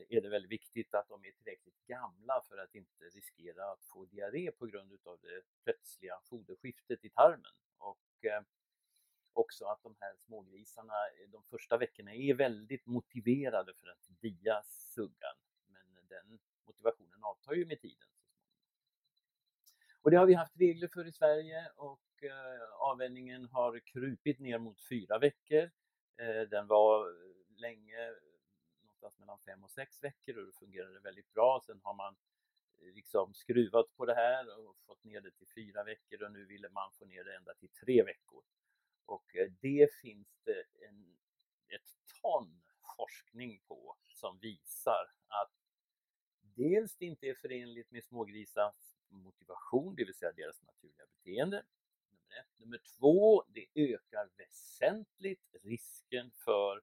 är 0.09 0.21
det 0.21 0.29
väldigt 0.29 0.51
viktigt 0.51 0.93
att 0.93 1.09
de 1.09 1.25
är 1.25 1.31
tillräckligt 1.31 1.87
gamla 1.87 2.41
för 2.49 2.57
att 2.57 2.75
inte 2.75 3.03
riskera 3.03 3.71
att 3.71 3.85
få 3.85 4.05
diarré 4.05 4.51
på 4.51 4.65
grund 4.65 4.99
av 5.03 5.19
det 5.21 5.41
plötsliga 5.63 6.19
foderskiftet 6.29 7.05
i 7.05 7.09
tarmen. 7.09 7.51
Och 7.77 8.25
också 9.39 9.65
att 9.65 9.83
de 9.83 9.95
här 9.99 10.15
smågrisarna 10.17 10.93
eh, 10.93 11.29
de 11.29 11.43
första 11.43 11.77
veckorna 11.77 12.13
är 12.13 12.33
väldigt 12.33 12.85
motiverade 12.85 13.73
för 13.73 13.87
att 13.87 14.21
dia 14.21 14.63
suggan. 14.63 15.35
Men 15.67 16.07
den 16.07 16.39
motivationen 16.65 17.23
avtar 17.23 17.53
ju 17.53 17.65
med 17.65 17.81
tiden. 17.81 18.07
Och 20.01 20.11
det 20.11 20.17
har 20.17 20.25
vi 20.25 20.33
haft 20.33 20.59
regler 20.59 20.87
för 20.87 21.07
i 21.07 21.11
Sverige 21.11 21.71
och 21.75 22.23
eh, 22.23 22.69
avvänjningen 22.79 23.45
har 23.45 23.79
krupit 23.79 24.39
ner 24.39 24.57
mot 24.57 24.81
fyra 24.89 25.19
veckor. 25.19 25.71
Eh, 26.17 26.41
den 26.49 26.67
var 26.67 27.15
länge 27.57 28.15
någonstans 28.81 29.19
mellan 29.19 29.39
fem 29.39 29.63
och 29.63 29.71
sex 29.71 30.03
veckor 30.03 30.37
och 30.37 30.45
det 30.45 30.59
fungerade 30.59 30.99
väldigt 30.99 31.33
bra. 31.33 31.61
Sen 31.65 31.79
har 31.83 31.93
man 31.93 32.15
liksom 32.81 33.33
skruvat 33.33 33.95
på 33.97 34.05
det 34.05 34.15
här 34.15 34.59
och 34.59 34.75
fått 34.85 35.03
ner 35.03 35.21
det 35.21 35.31
till 35.31 35.47
fyra 35.55 35.83
veckor 35.83 36.23
och 36.23 36.31
nu 36.31 36.45
ville 36.45 36.69
man 36.69 36.91
få 36.91 37.05
ner 37.05 37.23
det 37.23 37.35
ända 37.35 37.53
till 37.53 37.69
tre 37.69 38.03
veckor. 38.03 38.43
Och 39.09 39.35
eh, 39.35 39.51
det 39.61 39.93
finns 40.01 40.27
det 40.43 40.65
en, 40.87 41.17
ett 41.67 41.95
ton 42.21 42.61
forskning 42.97 43.61
på 43.67 43.95
som 44.07 44.39
visar 44.39 45.11
att 45.27 45.51
dels 46.55 46.95
det 46.95 47.05
inte 47.05 47.27
är 47.27 47.35
förenligt 47.35 47.91
med 47.91 48.03
smågrisars 48.03 48.95
motivation, 49.07 49.95
det 49.95 50.05
vill 50.05 50.13
säga 50.13 50.31
deras 50.31 50.61
naturliga 50.61 51.05
beteende. 51.07 51.63
Nummer, 52.09 52.39
ett. 52.39 52.59
Nummer 52.59 52.79
två, 52.97 53.43
det 53.47 53.65
ökar 53.75 54.29
väsentligt 54.37 55.55
risken 55.63 56.31
för 56.31 56.81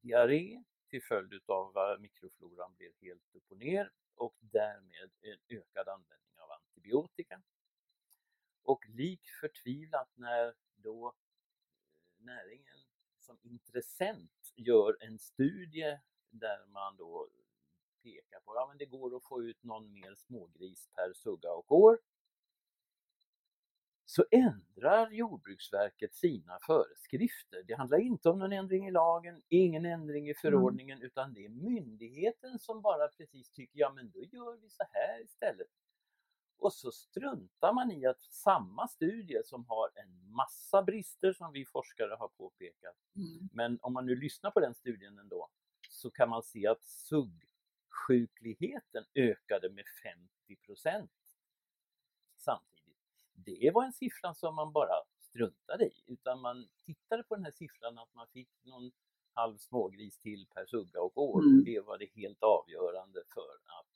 diarré 0.00 0.64
till 0.88 1.02
följd 1.02 1.50
av 1.50 1.78
att 1.78 2.00
mikrofloran 2.00 2.74
blir 2.74 2.92
helt 3.00 3.34
upp 3.34 3.50
och 3.50 3.58
ner 3.58 3.90
och 4.14 4.36
därmed 4.40 5.10
en 5.20 5.58
ökad 5.58 5.88
användning 5.88 6.40
av 6.40 6.50
antibiotika. 6.50 7.42
Och 8.62 8.88
lik 8.88 9.20
förtvivlat 9.40 10.08
när 10.14 10.54
då 10.76 11.14
näringen 12.24 12.78
som 13.18 13.38
intressent 13.42 14.52
gör 14.56 14.96
en 15.00 15.18
studie 15.18 15.98
där 16.30 16.66
man 16.66 16.96
då 16.96 17.28
pekar 18.02 18.40
på 18.40 18.52
att 18.52 18.56
ja, 18.56 18.74
det 18.78 18.86
går 18.86 19.16
att 19.16 19.24
få 19.24 19.42
ut 19.42 19.62
någon 19.62 19.92
mer 19.92 20.14
smågris 20.14 20.88
per 20.94 21.12
sugga 21.12 21.52
och 21.52 21.72
år. 21.72 21.98
Så 24.06 24.24
ändrar 24.30 25.10
Jordbruksverket 25.10 26.14
sina 26.14 26.58
föreskrifter. 26.66 27.62
Det 27.66 27.74
handlar 27.74 27.98
inte 27.98 28.28
om 28.28 28.38
någon 28.38 28.52
ändring 28.52 28.86
i 28.86 28.90
lagen, 28.90 29.42
ingen 29.48 29.86
ändring 29.86 30.28
i 30.28 30.30
mm. 30.30 30.40
förordningen 30.40 30.98
mm. 30.98 31.06
utan 31.06 31.34
det 31.34 31.44
är 31.44 31.48
myndigheten 31.48 32.58
som 32.58 32.82
bara 32.82 33.08
precis 33.08 33.50
tycker 33.50 33.78
ja 33.78 33.92
men 33.92 34.10
då 34.10 34.24
gör 34.24 34.56
vi 34.56 34.70
så 34.70 34.84
här 34.90 35.22
istället. 35.24 35.68
Och 36.64 36.72
så 36.72 36.92
struntar 36.92 37.72
man 37.72 37.90
i 37.92 38.06
att 38.06 38.22
samma 38.22 38.88
studie 38.88 39.40
som 39.44 39.64
har 39.68 39.90
en 39.94 40.32
massa 40.32 40.82
brister 40.82 41.32
som 41.32 41.52
vi 41.52 41.64
forskare 41.64 42.14
har 42.18 42.28
påpekat, 42.28 42.96
Mm. 43.16 43.48
men 43.52 43.78
om 43.82 43.92
man 43.92 44.06
nu 44.06 44.16
lyssnar 44.16 44.50
på 44.50 44.60
den 44.60 44.74
studien 44.74 45.18
ändå, 45.18 45.48
så 45.90 46.10
kan 46.10 46.28
man 46.28 46.42
se 46.42 46.66
att 46.66 46.82
SUG-sjukligheten 46.84 49.04
ökade 49.14 49.70
med 49.70 49.84
50 50.02 50.28
samtidigt. 52.36 52.98
Det 53.32 53.70
var 53.74 53.84
en 53.84 53.92
siffra 53.92 54.34
som 54.34 54.54
man 54.54 54.72
bara 54.72 54.94
struntade 55.18 55.84
i, 55.84 56.02
utan 56.06 56.40
man 56.40 56.68
tittade 56.84 57.22
på 57.22 57.34
den 57.34 57.44
här 57.44 57.52
siffran 57.52 57.98
att 57.98 58.14
man 58.14 58.26
fick 58.28 58.48
någon 58.64 58.92
halv 59.32 59.56
smågris 59.56 60.18
till 60.18 60.46
per 60.54 60.66
sugga 60.66 61.00
och 61.00 61.18
år 61.18 61.42
Mm. 61.42 61.58
och 61.58 61.64
det 61.64 61.80
var 61.80 61.98
det 61.98 62.10
helt 62.14 62.42
avgörande 62.42 63.22
för 63.34 63.54
att 63.66 63.93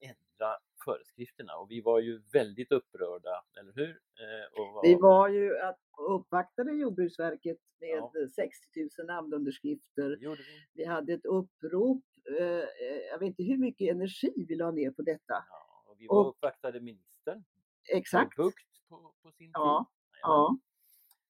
ändra 0.00 0.56
föreskrifterna 0.84 1.56
och 1.56 1.70
vi 1.70 1.80
var 1.80 2.00
ju 2.00 2.22
väldigt 2.32 2.72
upprörda, 2.72 3.44
eller 3.60 3.72
hur? 3.72 3.90
Eh, 3.90 4.60
och 4.62 4.84
Vi 4.84 4.94
var 4.94 5.28
ju 5.28 5.58
att 5.58 5.78
uppvaktade 5.98 6.72
Jordbruksverket 6.72 7.58
med 7.80 7.88
Ja. 7.88 8.12
60 8.36 8.88
000 8.98 9.06
namnunderskrifter. 9.06 10.16
vi. 10.20 10.36
Vi 10.74 10.84
hade 10.84 11.12
ett 11.12 11.24
upprop. 11.26 12.02
eh, 12.38 12.44
eh, 12.46 12.64
Jag 13.10 13.18
vet 13.18 13.26
inte 13.26 13.42
hur 13.42 13.56
mycket 13.58 13.90
energi 13.90 14.32
vi 14.48 14.54
la 14.54 14.70
ner 14.70 14.90
på 14.90 15.02
detta. 15.02 15.44
Ja, 15.50 15.84
och 15.86 16.00
vi 16.00 16.06
var 16.06 16.20
Och- 16.20 16.28
uppvaktade 16.28 16.80
ministern, 16.80 17.44
Exakt. 17.92 18.36
Bukt 18.36 18.88
på, 18.88 19.14
på 19.22 19.32
sin 19.32 19.50
Ja, 19.52 19.90
tid. 20.12 20.18
ja. 20.22 20.58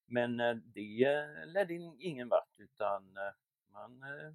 Men 0.05 0.39
eh, 0.39 0.55
det 0.55 1.03
eh, 1.03 1.45
ledde 1.47 1.73
in- 1.73 1.97
ingen 1.99 2.29
vart 2.29 2.59
utan 2.59 3.17
eh, 3.17 3.33
man, 3.73 4.03
eh, 4.03 4.33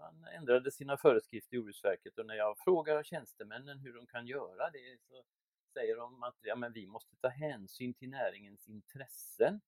man 0.00 0.24
ändrade 0.24 0.70
sina 0.70 0.96
föreskrifter 0.96 1.54
i 1.54 1.56
Jordbruksverket 1.56 2.18
och 2.18 2.26
när 2.26 2.34
jag 2.34 2.58
frågar 2.58 3.02
tjänstemännen 3.02 3.78
hur 3.78 3.94
de 3.94 4.06
kan 4.06 4.26
göra 4.26 4.70
det 4.70 4.98
så 5.08 5.24
säger 5.72 5.96
de 5.96 6.22
att 6.22 6.36
ja, 6.42 6.56
men 6.56 6.72
vi 6.72 6.86
måste 6.86 7.16
ta 7.16 7.28
hänsyn 7.28 7.94
till 7.94 8.10
näringens 8.10 8.68
intressen. 8.68 9.60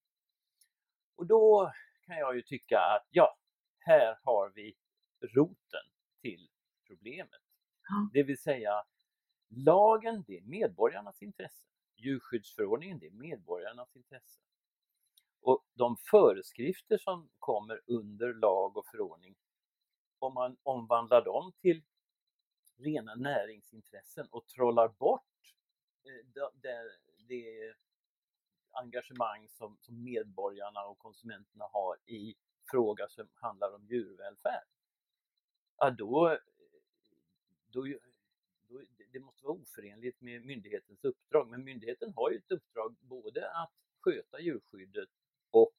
Och 1.17 1.27
då 1.27 1.73
kan 2.07 2.17
jag 2.17 2.37
ju 2.37 2.43
tycka 2.43 2.79
att 2.79 3.07
ja, 3.11 3.39
här 3.79 4.19
har 4.23 4.53
vi 4.55 4.77
roten 5.21 5.87
till 6.21 6.49
problemet. 6.87 7.43
Ja. 7.89 8.11
Det 8.13 8.23
vill 8.23 8.39
säga 8.39 8.85
lagen, 9.49 10.25
det 10.27 10.37
är 10.37 10.43
medborgarnas 10.43 11.23
intresse. 11.23 11.67
Djurskyddsförordningen, 11.97 12.99
det 12.99 13.07
är 13.07 13.11
medborgarnas 13.11 13.97
intresse. 13.97 14.41
Och 15.41 15.65
de 15.75 15.97
föreskrifter 15.97 16.99
som 16.99 17.29
kommer 17.39 17.81
under 17.87 18.35
lag 18.35 18.77
och 18.77 18.87
förordning, 18.87 19.37
om 20.23 20.35
man 20.35 20.57
omvandlar 20.63 21.25
dem 21.25 21.53
till 21.61 21.83
rena 22.77 23.15
näringsintressen 23.15 24.27
och 24.31 24.47
trollar 24.47 24.89
bort 24.89 25.55
eh, 26.05 26.27
det, 26.35 26.51
det, 26.63 26.91
det 27.29 27.75
engagemang 28.73 29.49
som, 29.49 29.77
som 29.81 30.05
medborgarna 30.05 30.85
och 30.85 30.99
konsumenterna 30.99 31.65
har 31.73 31.97
i 32.07 32.35
fråga 32.71 33.09
som 33.09 33.29
handlar 33.35 33.75
om 33.75 33.87
djurvälfärd. 33.87 34.67
Ja, 35.77 35.91
då, 35.91 36.39
då, 37.67 37.87
då, 38.69 38.81
det 39.13 39.21
måste 39.21 39.45
vara 39.45 39.55
oförenligt 39.55 40.21
med 40.21 40.45
myndighetens 40.45 41.05
uppdrag. 41.05 41.49
Men 41.49 41.65
myndigheten 41.65 42.13
har 42.17 42.31
ju 42.31 42.37
ett 42.37 42.51
uppdrag 42.51 42.97
både 43.01 43.51
att 43.51 43.73
sköta 44.01 44.41
djurskyddet 44.41 45.09
och 45.51 45.77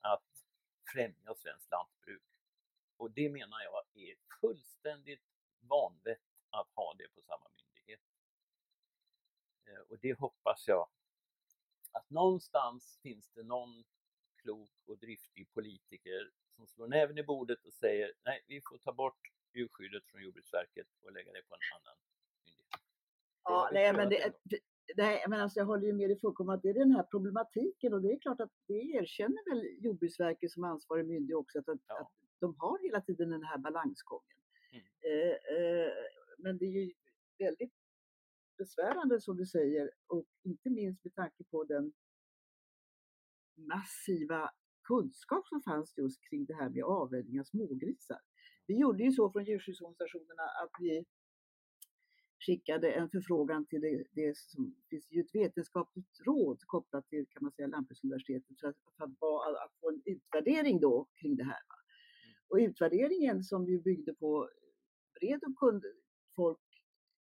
att 0.00 0.44
främja 0.92 1.34
svenskt 1.34 1.70
lantbruk. 1.70 2.31
Och 2.96 3.10
det 3.10 3.28
menar 3.30 3.62
jag 3.62 4.02
är 4.02 4.14
fullständigt 4.40 5.22
vanvett 5.60 6.20
att 6.50 6.68
ha 6.74 6.94
det 6.98 7.08
på 7.14 7.22
samma 7.22 7.46
myndighet. 7.56 8.00
Eh, 9.66 9.80
Och 9.88 9.98
det 9.98 10.18
hoppas 10.18 10.68
jag 10.68 10.88
att 11.92 12.10
någonstans 12.10 12.98
finns 13.02 13.28
det 13.34 13.42
någon 13.42 13.84
klok 14.36 14.70
och 14.86 14.98
driftig 14.98 15.52
politiker 15.52 16.30
som 16.56 16.66
slår 16.66 16.88
näven 16.88 17.18
i 17.18 17.22
bordet 17.22 17.64
och 17.64 17.72
säger 17.72 18.12
nej, 18.24 18.44
vi 18.46 18.60
får 18.60 18.78
ta 18.78 18.92
bort 18.92 19.20
djurskyddet 19.54 20.06
från 20.06 20.22
Jordbruksverket 20.22 20.86
och 21.02 21.12
lägga 21.12 21.32
det 21.32 21.42
på 21.42 21.54
en 21.54 21.60
annan 21.80 21.96
myndighet. 22.44 22.68
Ja, 23.44 23.70
nej, 23.72 23.92
men 23.92 24.08
det, 24.08 24.32
nej, 24.96 25.24
men 25.28 25.40
alltså 25.40 25.58
jag 25.60 25.66
håller 25.66 25.86
ju 25.86 25.92
med 25.92 26.10
dig 26.10 26.20
fullkomligt 26.20 26.54
att 26.56 26.62
det 26.62 26.68
är 26.68 26.74
den 26.74 26.90
här 26.90 27.02
problematiken 27.02 27.94
och 27.94 28.02
det 28.02 28.12
är 28.12 28.18
klart 28.18 28.40
att 28.40 28.52
det 28.66 28.74
erkänner 28.74 29.50
väl 29.50 29.84
Jordbruksverket 29.84 30.52
som 30.52 30.64
ansvarig 30.64 31.06
myndighet 31.06 31.36
också 31.38 31.58
att, 31.58 31.66
Ja. 31.86 32.00
att 32.00 32.12
de 32.42 32.54
har 32.58 32.78
hela 32.86 33.00
tiden 33.00 33.30
den 33.30 33.42
här 33.42 33.58
balansgången. 33.58 34.38
Mm. 34.72 34.84
Eh, 35.08 35.36
eh, 35.56 35.92
men 36.38 36.58
det 36.58 36.64
är 36.64 36.70
ju 36.80 36.92
väldigt 37.38 37.72
besvärande 38.58 39.20
som 39.20 39.36
du 39.36 39.46
säger 39.46 39.90
och 40.06 40.24
inte 40.42 40.70
minst 40.70 41.04
med 41.04 41.14
tanke 41.14 41.44
på 41.44 41.64
den 41.64 41.92
massiva 43.56 44.50
kunskap 44.88 45.48
som 45.48 45.62
fanns 45.62 45.98
just 45.98 46.20
kring 46.28 46.44
det 46.44 46.54
här 46.54 46.70
med 46.70 46.84
avvänjning 46.84 47.40
av 47.40 47.44
smågrisar. 47.44 48.20
Vi 48.66 48.78
gjorde 48.78 49.02
ju 49.02 49.12
så 49.12 49.30
från 49.32 49.44
djurskyddsorganisationerna 49.44 50.42
att 50.62 50.74
vi 50.80 51.04
skickade 52.46 52.92
en 52.92 53.10
förfrågan 53.10 53.66
till 53.66 53.80
det, 53.80 54.04
det 54.12 54.36
som 54.36 54.76
finns 54.90 55.12
ju 55.12 55.20
ett 55.20 55.34
vetenskapligt 55.34 56.20
råd 56.26 56.58
kopplat 56.66 57.08
till 57.08 57.26
kan 57.28 57.42
man 57.42 57.52
säga 57.52 57.68
Lantbruksuniversitetet 57.68 58.60
för 58.60 58.68
att, 58.68 58.76
för 58.96 59.04
att, 59.04 59.56
att 59.64 59.74
få 59.80 59.90
en 59.90 60.02
utvärdering 60.04 60.80
då 60.80 61.08
kring 61.20 61.36
det 61.36 61.44
här. 61.44 61.62
Va? 61.68 61.81
Och 62.52 62.58
utvärderingen 62.58 63.42
som 63.42 63.66
ju 63.68 63.80
byggde 63.80 64.14
på 64.14 64.50
bred 65.20 65.40
och 65.44 65.56
kund 65.58 65.84
folk 66.36 66.60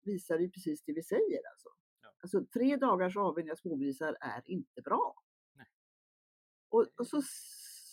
visar 0.05 0.39
ju 0.39 0.51
precis 0.51 0.83
det 0.85 0.93
vi 0.93 1.03
säger 1.03 1.41
alltså. 1.53 1.69
Ja. 2.03 2.09
Alltså 2.23 2.45
tre 2.45 2.77
dagars 2.77 3.17
avvänjning 3.17 3.53
av 3.53 3.57
smågrisar 3.57 4.17
är 4.21 4.43
inte 4.45 4.83
bra. 4.83 5.15
Nej. 5.55 5.67
Och, 6.69 6.87
och 6.99 7.07
så, 7.07 7.23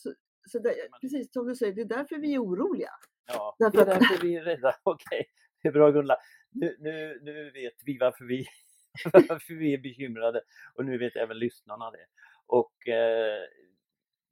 så, 0.04 0.14
så 0.48 0.60
Men- 0.64 0.74
precis 1.02 1.34
som 1.34 1.48
du 1.48 1.56
säger, 1.56 1.74
det 1.74 1.82
är 1.82 1.86
därför 1.86 2.18
vi 2.18 2.34
är 2.34 2.44
oroliga. 2.44 2.92
Ja, 3.26 3.56
Därför 3.60 3.86
det 3.86 3.92
är 3.92 4.00
därför 4.00 4.22
vi 4.22 4.36
är 4.36 4.44
rädda. 4.44 4.76
Okej, 4.84 5.26
det 5.62 5.68
är 5.68 5.72
bra 5.74 5.92
Gunilla. 5.92 6.18
Nu, 6.52 6.76
nu, 6.80 7.20
nu 7.22 7.52
vet 7.52 7.74
vi 7.86 7.98
varför 7.98 8.26
vi, 8.26 8.46
varför 9.30 9.54
vi 9.54 9.74
är 9.74 9.78
bekymrade 9.78 10.42
och 10.76 10.86
nu 10.86 10.98
vet 10.98 11.16
även 11.16 11.40
lyssnarna 11.40 11.92
det. 11.92 12.06
Och 12.46 12.88
eh, 12.88 13.44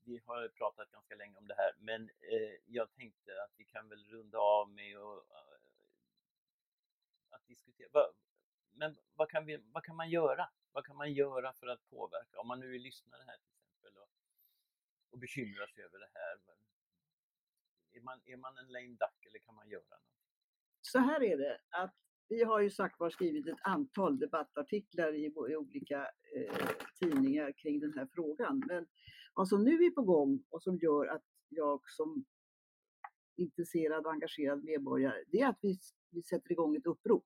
vi 0.05 0.21
har 0.25 0.47
pratat 0.47 0.91
ganska 0.91 1.15
länge 1.15 1.37
om 1.37 1.47
det 1.47 1.55
här 1.57 1.71
men 1.77 2.09
eh, 2.09 2.55
jag 2.65 2.91
tänkte 2.91 3.43
att 3.43 3.51
vi 3.57 3.65
kan 3.65 3.89
väl 3.89 4.05
runda 4.05 4.37
av 4.37 4.69
med 4.69 4.97
att, 4.97 5.23
uh, 5.23 5.59
att 7.29 7.47
diskutera. 7.47 7.89
Va, 7.93 8.13
men 8.71 8.97
vad 9.15 9.29
kan, 9.29 9.45
vi, 9.45 9.57
vad 9.71 9.83
kan 9.83 9.95
man 9.95 10.09
göra? 10.09 10.49
Vad 10.71 10.85
kan 10.85 10.95
man 10.95 11.13
göra 11.13 11.53
för 11.53 11.67
att 11.67 11.89
påverka? 11.89 12.39
Om 12.39 12.47
man 12.47 12.59
nu 12.59 12.75
är 12.75 12.79
lyssnare 12.79 13.23
här 13.27 13.37
till 13.37 13.51
exempel 13.51 13.97
och, 14.01 14.09
och 15.09 15.19
bekymrar 15.19 15.67
sig 15.67 15.83
över 15.83 15.99
det 15.99 16.09
här. 16.13 16.37
Men 16.45 16.55
är, 17.91 18.01
man, 18.01 18.21
är 18.25 18.37
man 18.37 18.57
en 18.57 18.67
lame 18.67 18.87
duck 18.87 19.25
eller 19.25 19.39
kan 19.39 19.55
man 19.55 19.69
göra 19.69 19.83
något? 19.89 20.13
Så 20.81 20.99
här 20.99 21.23
är 21.23 21.37
det 21.37 21.61
att 21.69 21.95
vi 22.27 22.43
har 22.43 22.59
ju 22.59 22.69
sagt 22.69 22.99
var 22.99 23.09
skrivit 23.09 23.47
ett 23.47 23.59
antal 23.61 24.19
debattartiklar 24.19 25.13
i, 25.13 25.25
i 25.25 25.55
olika 25.55 26.11
eh, 26.35 26.67
tidningar 26.99 27.51
kring 27.51 27.79
den 27.79 27.93
här 27.93 28.07
frågan. 28.13 28.63
Men 28.67 28.87
vad 29.33 29.47
som 29.47 29.63
nu 29.63 29.71
är 29.71 29.91
på 29.91 30.01
gång 30.01 30.43
och 30.49 30.63
som 30.63 30.77
gör 30.77 31.05
att 31.05 31.23
jag 31.49 31.81
som 31.89 32.25
intresserad 33.35 34.05
och 34.05 34.11
engagerad 34.11 34.63
medborgare, 34.63 35.23
det 35.27 35.39
är 35.39 35.47
att 35.47 35.59
vi, 35.61 35.77
vi 36.11 36.23
sätter 36.23 36.51
igång 36.51 36.75
ett 36.75 36.85
upprop 36.85 37.25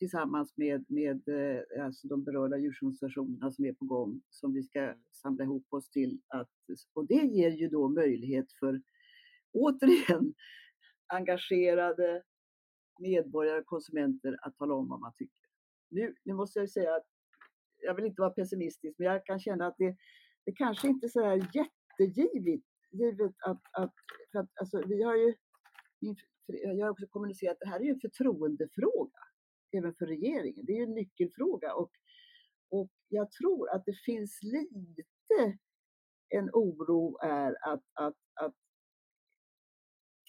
tillsammans 0.00 0.56
med, 0.56 0.84
med 0.88 1.28
eh, 1.28 1.84
alltså 1.84 2.08
de 2.08 2.24
berörda 2.24 2.56
djurorganisationerna 2.58 3.52
som 3.52 3.64
är 3.64 3.72
på 3.72 3.84
gång 3.84 4.22
som 4.30 4.52
vi 4.54 4.62
ska 4.62 4.94
samla 5.12 5.44
ihop 5.44 5.66
oss 5.70 5.90
till. 5.90 6.20
Att, 6.28 6.50
och 6.92 7.06
det 7.06 7.22
ger 7.24 7.50
ju 7.50 7.68
då 7.68 7.88
möjlighet 7.88 8.52
för 8.52 8.82
återigen 9.52 10.34
engagerade 11.06 12.22
medborgare 13.00 13.58
och 13.58 13.66
konsumenter 13.66 14.38
att 14.42 14.56
tala 14.56 14.74
om 14.74 14.88
vad 14.88 15.00
man 15.00 15.12
tycker. 15.16 15.46
Nu, 15.90 16.14
nu 16.24 16.34
måste 16.34 16.58
jag 16.58 16.70
säga 16.70 16.94
att 16.94 17.06
jag 17.78 17.94
vill 17.94 18.04
inte 18.04 18.20
vara 18.20 18.30
pessimistisk, 18.30 18.98
men 18.98 19.06
jag 19.06 19.26
kan 19.26 19.40
känna 19.40 19.66
att 19.66 19.76
det, 19.78 19.96
det 20.44 20.52
kanske 20.52 20.88
inte 20.88 21.06
är 21.06 21.08
sådär 21.08 21.48
jättegivet 21.54 22.60
givet 22.92 23.34
att, 23.46 23.60
att, 23.72 23.94
för 24.32 24.38
att 24.38 24.50
alltså, 24.60 24.82
vi 24.86 25.02
har 25.02 25.16
ju, 25.16 25.34
jag 26.48 26.86
har 26.86 26.90
också 26.90 27.06
kommunicerat, 27.06 27.56
det 27.60 27.68
här 27.68 27.80
är 27.80 27.84
ju 27.84 27.90
en 27.90 28.00
förtroendefråga 28.00 29.18
även 29.72 29.94
för 29.94 30.06
regeringen. 30.06 30.66
Det 30.66 30.72
är 30.72 30.76
ju 30.76 30.82
en 30.82 30.94
nyckelfråga 30.94 31.74
och, 31.74 31.90
och 32.70 32.90
jag 33.08 33.30
tror 33.30 33.70
att 33.70 33.84
det 33.86 33.94
finns 34.04 34.38
lite 34.42 35.58
en 36.28 36.50
oro 36.52 37.18
är 37.22 37.56
att, 37.72 37.84
att, 37.94 38.16
att 38.34 38.54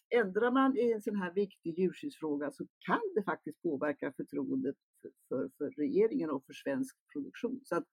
ändrar 0.09 0.51
man 0.51 0.77
i 0.77 0.91
en 0.91 1.01
sån 1.01 1.15
här 1.15 1.33
viktig 1.33 1.79
djurskyddsfråga 1.79 2.51
så 2.51 2.67
kan 2.79 3.01
det 3.15 3.23
faktiskt 3.23 3.61
påverka 3.61 4.13
förtroendet 4.17 4.75
för, 5.01 5.11
för, 5.27 5.49
för 5.57 5.69
regeringen 5.69 6.29
och 6.29 6.45
för 6.45 6.53
svensk 6.53 6.97
produktion. 7.13 7.61
Så 7.63 7.75
att 7.75 7.85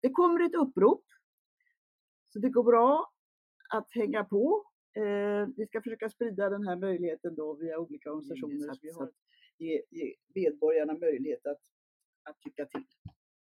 det 0.00 0.10
kommer 0.10 0.40
ett 0.40 0.54
upprop. 0.54 1.04
Så 2.34 2.40
det 2.40 2.48
går 2.50 2.64
bra 2.64 3.12
att 3.70 3.90
hänga 3.92 4.24
på. 4.24 4.64
Eh, 4.96 5.46
vi 5.56 5.66
ska 5.66 5.82
försöka 5.82 6.08
sprida 6.10 6.50
den 6.50 6.66
här 6.66 6.76
möjligheten 6.76 7.34
då 7.34 7.54
via 7.54 7.78
olika 7.78 8.10
organisationer 8.12 8.58
så 8.58 8.70
att, 8.70 8.94
så 8.94 9.02
att 9.02 9.14
ge, 9.58 9.82
ge 9.90 10.14
medborgarna 10.34 10.92
möjlighet 10.98 11.46
att, 11.46 11.60
att 12.22 12.40
tycka 12.40 12.66
till. 12.66 12.86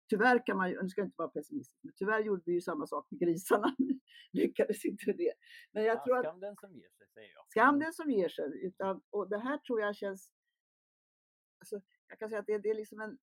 Tyvärr 0.08 0.46
kan 0.46 0.56
man 0.56 0.70
ju, 0.70 0.82
nu 0.82 0.88
ska 0.88 1.00
jag 1.00 1.06
inte 1.06 1.14
vara 1.18 1.28
pessimistisk, 1.28 1.78
men 1.82 1.92
tyvärr 1.96 2.20
gjorde 2.20 2.42
vi 2.46 2.52
ju 2.52 2.60
samma 2.60 2.86
sak 2.86 3.06
med 3.10 3.20
grisarna. 3.20 3.76
Lyckades 4.32 4.84
inte 4.84 5.12
det. 5.12 5.32
Men 5.72 5.84
jag 5.84 5.96
Ja, 5.96 6.04
tror 6.04 6.16
att 6.18 6.24
skam 6.24 6.40
den 6.40 6.56
som 6.56 6.74
ger 6.74 6.88
sig, 6.90 7.06
säger 7.14 7.32
jag. 7.34 7.44
skam 7.50 7.78
den 7.78 7.92
som 7.92 8.10
ger 8.10 8.28
sig. 8.28 8.66
Utan, 8.66 9.00
och 9.10 9.28
det 9.28 9.38
här 9.38 9.58
tror 9.58 9.80
jag 9.80 9.96
känns... 9.96 10.32
Alltså, 11.60 11.80
jag 12.08 12.18
kan 12.18 12.28
säga 12.28 12.40
att 12.40 12.46
det, 12.46 12.58
det 12.58 12.70
är 12.70 12.74
liksom 12.74 13.00
en 13.00 13.18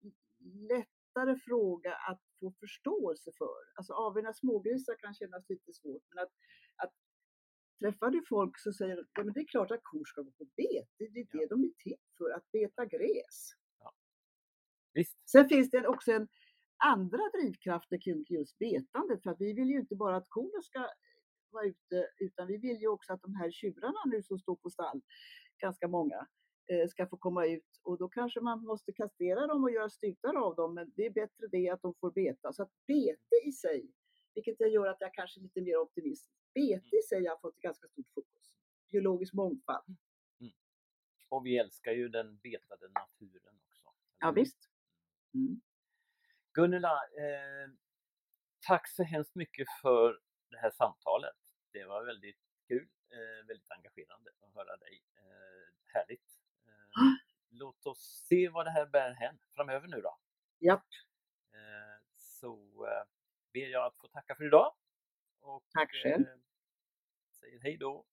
lättare 1.14 1.36
fråga 1.38 1.94
att 1.94 2.20
få 2.40 2.52
förståelse 2.60 3.30
för. 3.38 3.60
Alltså 3.74 3.92
avvänja 3.92 4.32
smågrisar 4.32 4.96
kan 4.98 5.14
kännas 5.14 5.48
lite 5.48 5.72
svårt, 5.72 6.02
men 6.08 6.24
att, 6.24 6.32
att 6.76 6.92
träffar 7.80 8.10
du 8.10 8.22
folk 8.28 8.58
så 8.58 8.72
säger 8.72 8.96
de, 8.96 9.04
ja, 9.14 9.24
men 9.24 9.34
det 9.34 9.40
är 9.40 9.46
klart 9.46 9.70
att 9.70 9.80
kor 9.82 10.04
ska 10.04 10.22
gå 10.22 10.30
på 10.30 10.44
bete, 10.44 10.86
det 10.98 11.04
är 11.04 11.10
det 11.10 11.26
Ja. 11.32 11.46
de 11.50 11.64
är 11.64 11.72
till 11.78 11.96
för, 12.18 12.30
att 12.30 12.52
beta 12.52 12.84
gräs. 12.84 13.52
Visst, 14.94 15.30
Sen 15.30 15.48
finns 15.48 15.70
det 15.70 15.88
också 15.88 16.12
en 16.12 16.28
andra 16.84 17.22
drivkrafter 17.34 17.98
kring 18.04 18.24
just 18.28 18.58
betandet, 18.58 19.22
för 19.22 19.30
att 19.30 19.40
vi 19.40 19.52
vill 19.52 19.68
ju 19.68 19.80
inte 19.80 19.96
bara 19.96 20.16
att 20.16 20.28
korna 20.28 20.62
ska 20.62 20.88
vara 21.50 21.64
ute, 21.64 22.08
utan 22.18 22.46
vi 22.46 22.56
vill 22.56 22.80
ju 22.80 22.88
också 22.88 23.12
att 23.12 23.22
de 23.22 23.34
här 23.34 23.50
tjurarna 23.50 24.00
nu 24.06 24.22
som 24.22 24.38
står 24.38 24.56
på 24.56 24.70
stall, 24.70 25.02
ganska 25.58 25.88
många, 25.88 26.26
ska 26.90 27.06
få 27.06 27.16
komma 27.16 27.46
ut 27.46 27.80
och 27.82 27.98
då 27.98 28.08
kanske 28.08 28.40
man 28.40 28.64
måste 28.64 28.92
kastrera 28.92 29.46
dem 29.46 29.64
och 29.64 29.70
göra 29.70 29.90
stutar 29.90 30.34
av 30.34 30.54
dem, 30.54 30.74
men 30.74 30.92
det 30.96 31.06
är 31.06 31.10
bättre 31.10 31.46
det 31.50 31.70
att 31.70 31.82
de 31.82 31.94
får 31.94 32.10
beta. 32.10 32.52
Så 32.52 32.62
att 32.62 32.72
bete 32.86 33.36
i 33.46 33.52
sig, 33.52 33.92
vilket 34.34 34.56
jag 34.58 34.70
gör 34.70 34.86
att 34.86 35.00
jag 35.00 35.14
kanske 35.14 35.40
är 35.40 35.42
lite 35.42 35.60
mer 35.60 35.76
optimistisk, 35.76 36.34
bete 36.54 36.96
i 36.96 37.02
sig 37.08 37.26
har 37.26 37.36
fått 37.36 37.56
ett 37.56 37.62
ganska 37.62 37.88
stort 37.88 38.10
fokus. 38.14 38.52
Biologisk 38.90 39.34
mångfald. 39.34 39.96
och 41.28 41.46
vi 41.46 41.58
älskar 41.58 41.92
ju 41.92 42.08
den 42.08 42.38
betade 42.38 42.88
naturen 42.88 43.60
också. 43.68 43.82
Ja 44.18 44.30
visst. 44.30 44.58
Mm. 45.34 45.60
Gunilla, 46.52 46.94
eh, 46.94 47.70
tack 48.66 48.88
så 48.88 49.02
hemskt 49.02 49.34
mycket 49.34 49.66
för 49.82 50.20
det 50.50 50.58
här 50.58 50.70
samtalet. 50.70 51.36
Det 51.72 51.84
var 51.84 52.04
väldigt 52.04 52.42
kul, 52.68 52.88
eh, 53.10 53.46
väldigt 53.46 53.70
engagerande 53.70 54.30
att 54.40 54.54
höra 54.54 54.76
dig. 54.76 55.02
Eh, 55.16 55.94
härligt. 55.94 56.43
Låt 57.50 57.86
oss 57.86 58.24
se 58.28 58.48
vad 58.48 58.66
det 58.66 58.70
här 58.70 58.86
bär 58.86 59.12
hän 59.12 59.38
framöver 59.54 59.88
nu 59.88 60.00
då. 60.00 60.18
Japp. 60.58 60.84
Eh, 61.52 62.02
så 62.16 62.86
eh, 62.86 63.04
ber 63.52 63.68
jag 63.68 63.86
att 63.86 63.96
få 63.96 64.08
tacka 64.08 64.34
för 64.34 64.46
idag. 64.46 64.74
Och, 65.40 65.64
Tack 65.70 65.90
själv. 66.02 66.26
eh, 66.26 66.36
säger 67.30 67.60
hej 67.60 67.76
då. 67.76 68.06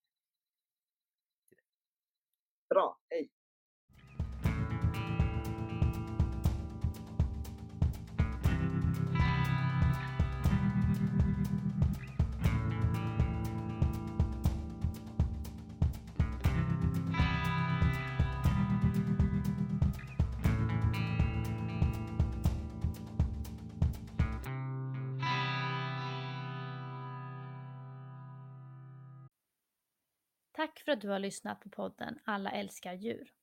Bra, 2.70 3.00
hej. 3.10 3.32
Tack 30.62 30.80
för 30.80 30.92
att 30.92 31.02
du 31.02 31.10
har 31.10 31.20
lyssnat 31.20 31.60
på 31.60 31.70
podden 31.70 32.20
Alla 32.26 32.52
älskar 32.52 32.94
djur. 32.94 33.34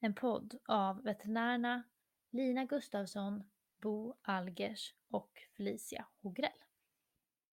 En 0.00 0.14
podd 0.14 0.58
av 0.68 1.02
veterinärerna 1.02 1.82
Lina 2.30 2.64
Gustavsson, 2.64 3.42
Bo 3.82 4.14
Algers 4.22 4.94
och 5.10 5.30
Felicia 5.56 6.06
Hogrell. 6.22 6.50